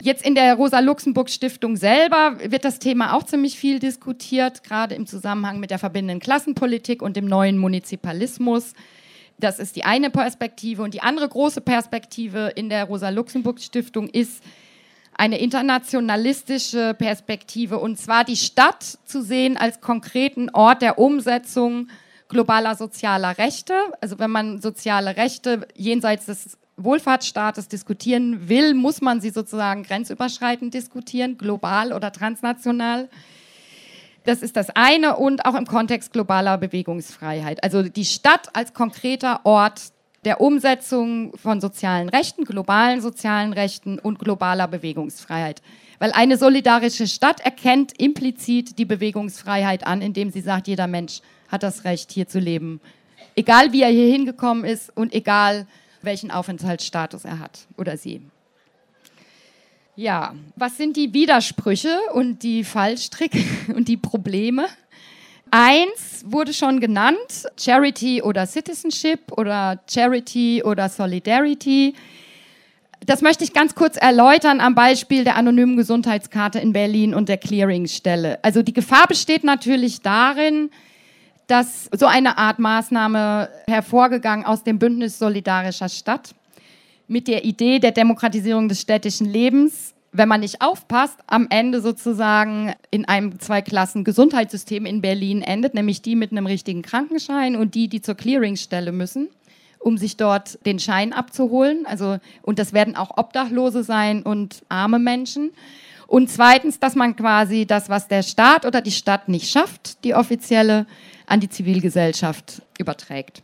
Jetzt 0.05 0.27
in 0.27 0.35
der 0.35 0.57
Rosa-Luxemburg-Stiftung 0.57 1.77
selber 1.77 2.37
wird 2.45 2.65
das 2.65 2.81
Thema 2.81 3.15
auch 3.15 3.23
ziemlich 3.23 3.57
viel 3.57 3.79
diskutiert, 3.79 4.65
gerade 4.65 4.97
im 4.97 5.07
Zusammenhang 5.07 5.61
mit 5.61 5.71
der 5.71 5.79
verbindenden 5.79 6.19
Klassenpolitik 6.19 7.03
und 7.03 7.17
dem 7.17 7.27
neuen 7.27 7.57
Munizipalismus. 7.57 8.73
Das 9.39 9.61
ist 9.61 9.77
die 9.77 9.85
eine 9.85 10.11
Perspektive. 10.11 10.83
Und 10.83 10.95
die 10.95 11.03
andere 11.03 11.29
große 11.29 11.61
Perspektive 11.61 12.53
in 12.57 12.69
der 12.69 12.85
Rosa-Luxemburg-Stiftung 12.87 14.09
ist 14.09 14.43
eine 15.17 15.39
internationalistische 15.39 16.95
Perspektive. 16.95 17.79
Und 17.79 17.97
zwar 17.97 18.25
die 18.25 18.37
Stadt 18.37 18.83
zu 19.05 19.23
sehen 19.23 19.57
als 19.57 19.81
konkreten 19.81 20.51
Ort 20.51 20.83
der 20.83 20.99
Umsetzung 20.99 21.89
globaler 22.33 22.75
sozialer 22.75 23.39
Rechte. 23.39 23.75
Also 24.01 24.19
wenn 24.19 24.31
man 24.31 24.61
soziale 24.61 25.17
Rechte 25.17 25.69
jenseits 25.77 26.27
des 26.27 26.59
Wohlfahrtsstaates 26.77 27.69
diskutieren 27.69 28.49
will, 28.49 28.75
muss 28.75 29.01
man 29.01 29.21
sie 29.21 29.31
sozusagen 29.31 29.85
grenzüberschreitend 29.85 30.75
diskutieren, 30.75 31.39
global 31.39 31.93
oder 31.93 32.11
transnational. 32.11 33.09
Das 34.25 34.43
ist 34.43 34.57
das 34.57 34.71
eine 34.71 35.17
und 35.17 35.45
auch 35.45 35.55
im 35.55 35.67
Kontext 35.67 36.13
globaler 36.13 36.59
Bewegungsfreiheit. 36.59 37.63
Also 37.63 37.83
die 37.83 38.05
Stadt 38.05 38.55
als 38.55 38.73
konkreter 38.73 39.41
Ort 39.45 39.93
der 40.25 40.41
Umsetzung 40.41 41.37
von 41.37 41.61
sozialen 41.61 42.09
Rechten, 42.09 42.45
globalen 42.45 43.01
sozialen 43.01 43.53
Rechten 43.53 43.99
und 43.99 44.19
globaler 44.19 44.69
Bewegungsfreiheit. 44.69 45.61
Weil 45.99 46.13
eine 46.13 46.37
solidarische 46.37 47.09
Stadt 47.09 47.41
erkennt 47.41 48.01
implizit 48.01 48.79
die 48.79 48.85
Bewegungsfreiheit 48.85 49.87
an, 49.87 50.01
indem 50.01 50.31
sie 50.31 50.41
sagt, 50.41 50.69
jeder 50.69 50.87
Mensch 50.87 51.21
hat 51.53 51.63
das 51.63 51.85
Recht, 51.85 52.11
hier 52.11 52.27
zu 52.27 52.41
leben. 52.41 52.81
Egal 53.37 53.73
wie 53.73 53.83
er 53.83 53.91
hier 53.91 54.11
hingekommen 54.11 54.65
ist 54.65 54.95
und 54.97 55.15
egal 55.15 55.67
welchen 56.01 56.31
Aufenthaltsstatus 56.31 57.25
er 57.25 57.39
hat 57.39 57.67
oder 57.77 57.97
sie. 57.97 58.23
Ja, 59.95 60.35
was 60.57 60.79
sind 60.79 60.97
die 60.97 61.13
Widersprüche 61.13 61.99
und 62.15 62.43
die 62.43 62.65
Fallstricke 62.65 63.45
und 63.75 63.89
die 63.89 63.99
Probleme? 63.99 64.67
Eins 65.51 66.25
wurde 66.25 66.55
schon 66.55 66.81
genannt, 66.81 67.47
Charity 67.61 68.23
oder 68.23 68.47
Citizenship 68.47 69.33
oder 69.33 69.79
Charity 69.87 70.63
oder 70.65 70.89
Solidarity. 70.89 71.95
Das 73.05 73.21
möchte 73.21 73.45
ich 73.45 73.53
ganz 73.53 73.75
kurz 73.75 73.99
erläutern 73.99 74.61
am 74.61 74.75
Beispiel 74.75 75.25
der 75.25 75.37
anonymen 75.37 75.77
Gesundheitskarte 75.77 76.59
in 76.59 76.73
Berlin 76.73 77.15
und 77.15 77.29
der 77.29 77.37
Clearingstelle. 77.37 78.43
Also 78.43 78.63
die 78.63 78.73
Gefahr 78.73 79.07
besteht 79.07 79.45
natürlich 79.45 80.01
darin, 80.01 80.71
dass 81.53 81.91
so 81.95 82.07
eine 82.07 82.39
Art 82.39 82.59
Maßnahme 82.59 83.51
hervorgegangen 83.67 84.47
aus 84.47 84.65
dem 84.65 84.79
Bündnis 84.79 85.19
Solidarischer 85.19 85.91
Stadt 85.91 86.35
mit 87.09 87.29
der 87.29 87.45
Idee 87.45 87.79
der 87.79 87.91
Demokratisierung 87.91 88.71
des 88.71 88.81
städtischen 88.81 89.27
Lebens, 89.27 89.93
wenn 90.13 90.31
man 90.31 90.41
nicht 90.41 90.63
aufpasst, 90.63 91.19
am 91.27 91.49
Ende 91.51 91.83
sozusagen 91.83 92.73
in 92.91 93.07
einem 93.07 93.39
Zweiklassen-Gesundheitssystem 93.39 94.87
in 94.87 95.03
Berlin 95.03 95.43
endet, 95.43 95.75
nämlich 95.75 96.01
die 96.01 96.17
mit 96.17 96.33
einem 96.33 96.47
richtigen 96.47 96.81
Krankenschein 96.81 97.55
und 97.55 97.75
die, 97.75 97.89
die 97.89 98.01
zur 98.01 98.15
Clearingstelle 98.15 98.91
müssen, 98.91 99.29
um 99.79 99.99
sich 99.99 100.17
dort 100.17 100.59
den 100.65 100.79
Schein 100.79 101.13
abzuholen. 101.13 101.85
Also, 101.85 102.17
und 102.41 102.61
das 102.61 102.73
werden 102.73 102.97
auch 102.97 103.19
Obdachlose 103.19 103.85
sein 103.85 104.23
und 104.23 104.63
arme 104.71 104.99
Menschen. 104.99 105.51
Und 106.07 106.31
zweitens, 106.31 106.79
dass 106.79 106.95
man 106.95 107.15
quasi 107.15 107.67
das, 107.67 107.91
was 107.91 108.09
der 108.09 108.23
Staat 108.23 108.65
oder 108.65 108.81
die 108.81 108.91
Stadt 108.91 109.29
nicht 109.29 109.51
schafft, 109.51 110.03
die 110.05 110.15
offizielle, 110.15 110.87
an 111.27 111.41
die 111.41 111.49
Zivilgesellschaft 111.49 112.63
überträgt. 112.79 113.43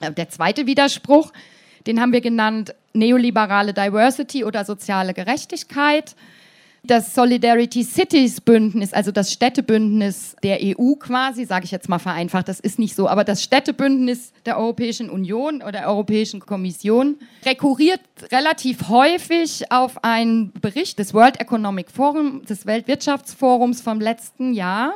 Äh, 0.00 0.12
der 0.12 0.28
zweite 0.28 0.66
Widerspruch, 0.66 1.32
den 1.86 2.00
haben 2.00 2.12
wir 2.12 2.20
genannt 2.20 2.74
neoliberale 2.92 3.72
Diversity 3.72 4.44
oder 4.44 4.64
soziale 4.64 5.14
Gerechtigkeit. 5.14 6.14
Das 6.84 7.14
Solidarity 7.14 7.84
Cities 7.84 8.40
Bündnis, 8.40 8.92
also 8.92 9.12
das 9.12 9.32
Städtebündnis 9.32 10.34
der 10.42 10.58
EU 10.60 10.94
quasi, 10.96 11.44
sage 11.44 11.64
ich 11.64 11.70
jetzt 11.70 11.88
mal 11.88 12.00
vereinfacht, 12.00 12.48
das 12.48 12.58
ist 12.58 12.80
nicht 12.80 12.96
so, 12.96 13.08
aber 13.08 13.22
das 13.22 13.40
Städtebündnis 13.44 14.32
der 14.46 14.58
Europäischen 14.58 15.08
Union 15.08 15.62
oder 15.62 15.70
der 15.70 15.88
Europäischen 15.88 16.40
Kommission 16.40 17.18
rekurriert 17.46 18.00
relativ 18.32 18.88
häufig 18.88 19.70
auf 19.70 20.02
einen 20.02 20.52
Bericht 20.60 20.98
des 20.98 21.14
World 21.14 21.40
Economic 21.40 21.88
Forum, 21.88 22.44
des 22.46 22.66
Weltwirtschaftsforums 22.66 23.80
vom 23.80 24.00
letzten 24.00 24.52
Jahr 24.52 24.94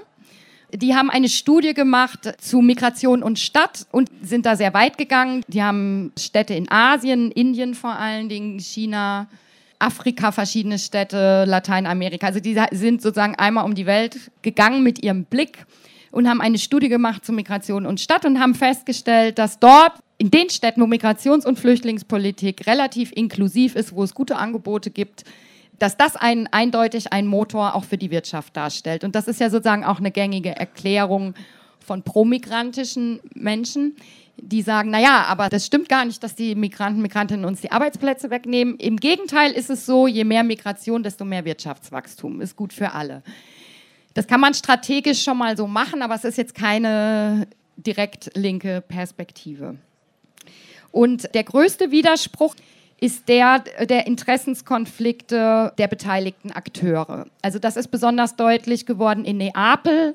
die 0.73 0.95
haben 0.95 1.11
eine 1.11 1.29
Studie 1.29 1.75
gemacht 1.75 2.35
zu 2.39 2.61
Migration 2.61 3.23
und 3.23 3.39
Stadt 3.39 3.87
und 3.93 4.11
sind 4.23 4.47
da 4.47 4.57
sehr 4.57 4.75
weit 4.75 4.99
gegangen. 4.99 5.43
Die 5.49 5.62
haben 5.62 6.12
Städte 6.19 6.55
in 6.55 6.71
Asien, 6.71 7.31
Indien 7.31 7.75
vor 7.75 7.93
allen 7.93 8.29
Dingen, 8.29 8.59
China, 8.59 9.29
Afrika, 9.79 10.33
verschiedene 10.33 10.79
Städte, 10.79 11.45
Lateinamerika. 11.47 12.27
Also 12.27 12.41
die 12.41 12.59
sind 12.73 13.03
sozusagen 13.03 13.35
einmal 13.37 13.64
um 13.64 13.75
die 13.75 13.87
Welt 13.87 14.31
gegangen 14.43 14.83
mit 14.83 15.03
ihrem 15.03 15.25
Blick 15.25 15.67
und 16.11 16.29
haben 16.29 16.41
eine 16.41 16.59
Studie 16.59 16.89
gemacht 16.89 17.25
zu 17.25 17.33
Migration 17.33 17.87
und 17.87 18.01
Stadt 18.01 18.25
und 18.25 18.41
haben 18.41 18.55
festgestellt, 18.55 19.39
dass 19.39 19.59
dort 19.59 19.93
in 20.19 20.31
den 20.31 20.49
Städten, 20.49 20.81
wo 20.81 20.87
Migrations- 20.87 21.47
und 21.47 21.59
Flüchtlingspolitik 21.59 22.67
relativ 22.67 23.12
inklusiv 23.14 23.77
ist, 23.77 23.95
wo 23.95 24.03
es 24.03 24.14
gute 24.14 24.37
Angebote 24.37 24.91
gibt, 24.91 25.25
dass 25.79 25.97
das 25.97 26.16
ein, 26.16 26.47
eindeutig 26.53 27.12
ein 27.12 27.27
Motor 27.27 27.74
auch 27.74 27.85
für 27.85 27.99
die 27.99 28.11
Wirtschaft 28.11 28.57
darstellt. 28.57 29.05
Und 29.05 29.14
das 29.14 29.29
ist 29.29 29.41
ja 29.41 29.51
sozusagen 29.51 29.85
auch 29.85 29.99
eine 29.99 30.11
gängige 30.11 30.57
Erklärung 30.57 31.35
von 31.79 32.03
promigrantischen 32.03 33.20
Menschen, 33.35 33.97
die 34.39 34.62
sagen, 34.62 34.91
naja, 34.91 35.24
aber 35.29 35.49
das 35.49 35.64
stimmt 35.64 35.89
gar 35.89 36.05
nicht, 36.05 36.22
dass 36.22 36.35
die 36.35 36.55
Migranten, 36.55 37.01
Migrantinnen 37.01 37.45
uns 37.45 37.61
die 37.61 37.72
Arbeitsplätze 37.72 38.29
wegnehmen. 38.31 38.77
Im 38.77 38.97
Gegenteil 38.99 39.53
ist 39.53 39.70
es 39.70 39.87
so, 39.87 40.07
je 40.07 40.24
mehr 40.24 40.43
Migration, 40.43 41.03
desto 41.03 41.24
mehr 41.24 41.45
Wirtschaftswachstum. 41.45 42.41
Ist 42.41 42.57
gut 42.57 42.72
für 42.72 42.93
alle. 42.93 43.22
Das 44.14 44.27
kann 44.27 44.41
man 44.41 44.55
strategisch 44.55 45.22
schon 45.22 45.39
mal 45.39 45.57
so 45.57 45.66
machen, 45.66 46.03
aber 46.03 46.14
es 46.14 46.24
ist 46.24 46.39
jetzt 46.39 46.55
keine 46.55 47.47
direkt 47.77 48.31
linke 48.35 48.83
Perspektive. 48.87 49.77
Und 50.91 51.35
der 51.35 51.45
größte 51.45 51.91
Widerspruch 51.91 52.55
ist 53.01 53.28
der 53.28 53.61
der 53.61 54.07
Interessenskonflikte 54.07 55.72
der 55.76 55.88
beteiligten 55.88 56.53
Akteure. 56.53 57.26
Also 57.42 57.59
das 57.59 57.76
ist 57.76 57.88
besonders 57.88 58.36
deutlich 58.36 58.86
geworden 58.86 59.24
in 59.24 59.38
Neapel, 59.38 60.14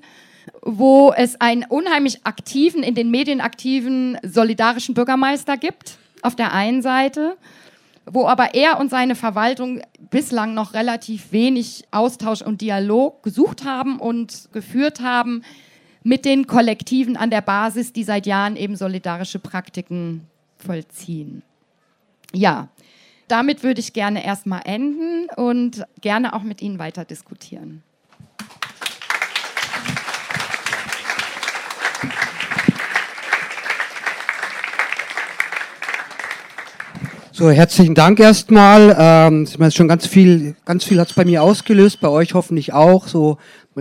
wo 0.62 1.14
es 1.16 1.40
einen 1.40 1.64
unheimlich 1.66 2.26
aktiven, 2.26 2.84
in 2.84 2.96
den 2.96 3.12
Medien 3.12 3.42
aktiven 3.42 4.18
solidarischen 4.24 4.96
Bürgermeister 4.96 5.58
gibt, 5.58 5.98
auf 6.22 6.36
der 6.36 6.54
einen 6.54 6.82
Seite, 6.82 7.38
wo 8.06 8.28
aber 8.28 8.54
er 8.56 8.80
und 8.80 8.90
seine 8.90 9.16
Verwaltung 9.16 9.82
bislang 10.10 10.54
noch 10.54 10.74
relativ 10.74 11.32
wenig 11.32 11.86
Austausch 11.92 12.42
und 12.42 12.62
Dialog 12.62 13.22
gesucht 13.24 13.64
haben 13.64 14.00
und 14.00 14.50
geführt 14.52 15.02
haben 15.02 15.44
mit 16.04 16.26
den 16.26 16.48
Kollektiven 16.48 17.16
an 17.16 17.30
der 17.30 17.42
Basis, 17.42 17.94
die 17.94 18.04
seit 18.04 18.26
Jahren 18.26 18.56
eben 18.56 18.76
solidarische 18.76 19.38
Praktiken 19.38 20.28
vollziehen. 20.58 21.44
Ja, 22.34 22.70
damit 23.28 23.64
würde 23.64 23.80
ich 23.80 23.94
gerne 23.94 24.26
erstmal 24.26 24.62
enden 24.66 25.28
und 25.36 25.84
gerne 26.02 26.34
auch 26.34 26.44
mit 26.44 26.62
Ihnen 26.62 26.80
weiter 26.80 27.06
diskutieren. 27.06 27.84
So, 37.34 37.50
herzlichen 37.50 37.96
Dank 37.96 38.20
erstmal. 38.20 38.96
Ähm, 39.00 39.48
schon 39.72 39.88
ganz 39.88 40.06
viel, 40.06 40.56
ganz 40.64 40.84
viel 40.84 41.00
hat 41.00 41.10
es 41.10 41.16
bei 41.16 41.26
mir 41.26 41.42
ausgelöst, 41.42 42.00
bei 42.00 42.08
euch 42.08 42.36
hoffentlich 42.36 42.74
auch. 42.74 43.08
So, 43.08 43.40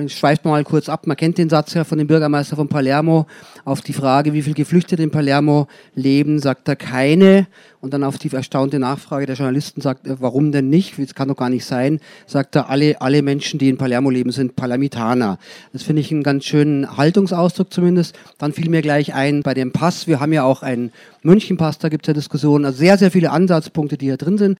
schweift 0.09 0.45
mal 0.45 0.63
kurz 0.65 0.89
ab. 0.89 1.07
Man 1.07 1.17
kennt 1.17 1.39
den 1.39 1.51
Satz 1.51 1.75
ja 1.75 1.85
von 1.85 1.99
dem 1.99 2.07
Bürgermeister 2.07 2.57
von 2.57 2.69
Palermo. 2.69 3.27
Auf 3.65 3.81
die 3.81 3.93
Frage, 3.93 4.33
wie 4.33 4.43
viele 4.43 4.55
Geflüchtete 4.55 5.03
in 5.03 5.11
Palermo 5.11 5.67
leben, 5.95 6.39
sagt 6.39 6.69
er 6.69 6.77
keine. 6.77 7.47
Und 7.81 7.95
dann 7.95 8.05
auf 8.05 8.19
die 8.19 8.31
erstaunte 8.31 8.79
Nachfrage 8.79 9.27
der 9.27 9.37
Journalisten 9.37 9.81
sagt, 9.81 10.07
er, 10.07 10.21
warum 10.21 10.53
denn 10.53 10.69
nicht? 10.69 10.99
Das 10.99 11.15
kann 11.15 11.29
doch 11.29 11.37
gar 11.37 11.49
nicht 11.49 11.65
sein. 11.65 11.99
Sagt 12.27 12.55
er, 12.55 12.69
alle, 12.69 13.01
alle 13.01 13.23
Menschen, 13.23 13.59
die 13.59 13.69
in 13.69 13.79
Palermo 13.79 14.11
leben, 14.11 14.33
sind 14.33 14.55
Palermitaner. 14.55 15.39
Das 15.73 15.83
finde 15.83 16.03
ich 16.03 16.13
einen 16.13 16.23
ganz 16.23 16.45
schönen 16.45 16.97
Haltungsausdruck 16.97 17.73
zumindest. 17.73 18.15
Dann 18.39 18.53
fiel 18.53 18.69
mir 18.69 18.83
gleich 18.83 19.15
ein 19.15 19.43
bei 19.43 19.55
dem 19.55 19.73
Pass. 19.73 20.07
Wir 20.07 20.21
haben 20.21 20.33
ja 20.33 20.45
auch 20.45 20.63
einen 20.63 20.93
Münchenpass, 21.23 21.79
da 21.79 21.89
gibt 21.89 22.05
es 22.05 22.09
ja 22.09 22.15
Diskussionen. 22.15 22.65
Also 22.65 22.79
sehr, 22.79 22.97
sehr 22.97 23.11
viele 23.11 23.31
Ansatzpunkte, 23.31 23.97
die 23.97 24.07
hier 24.07 24.17
drin 24.17 24.39
sind. 24.39 24.49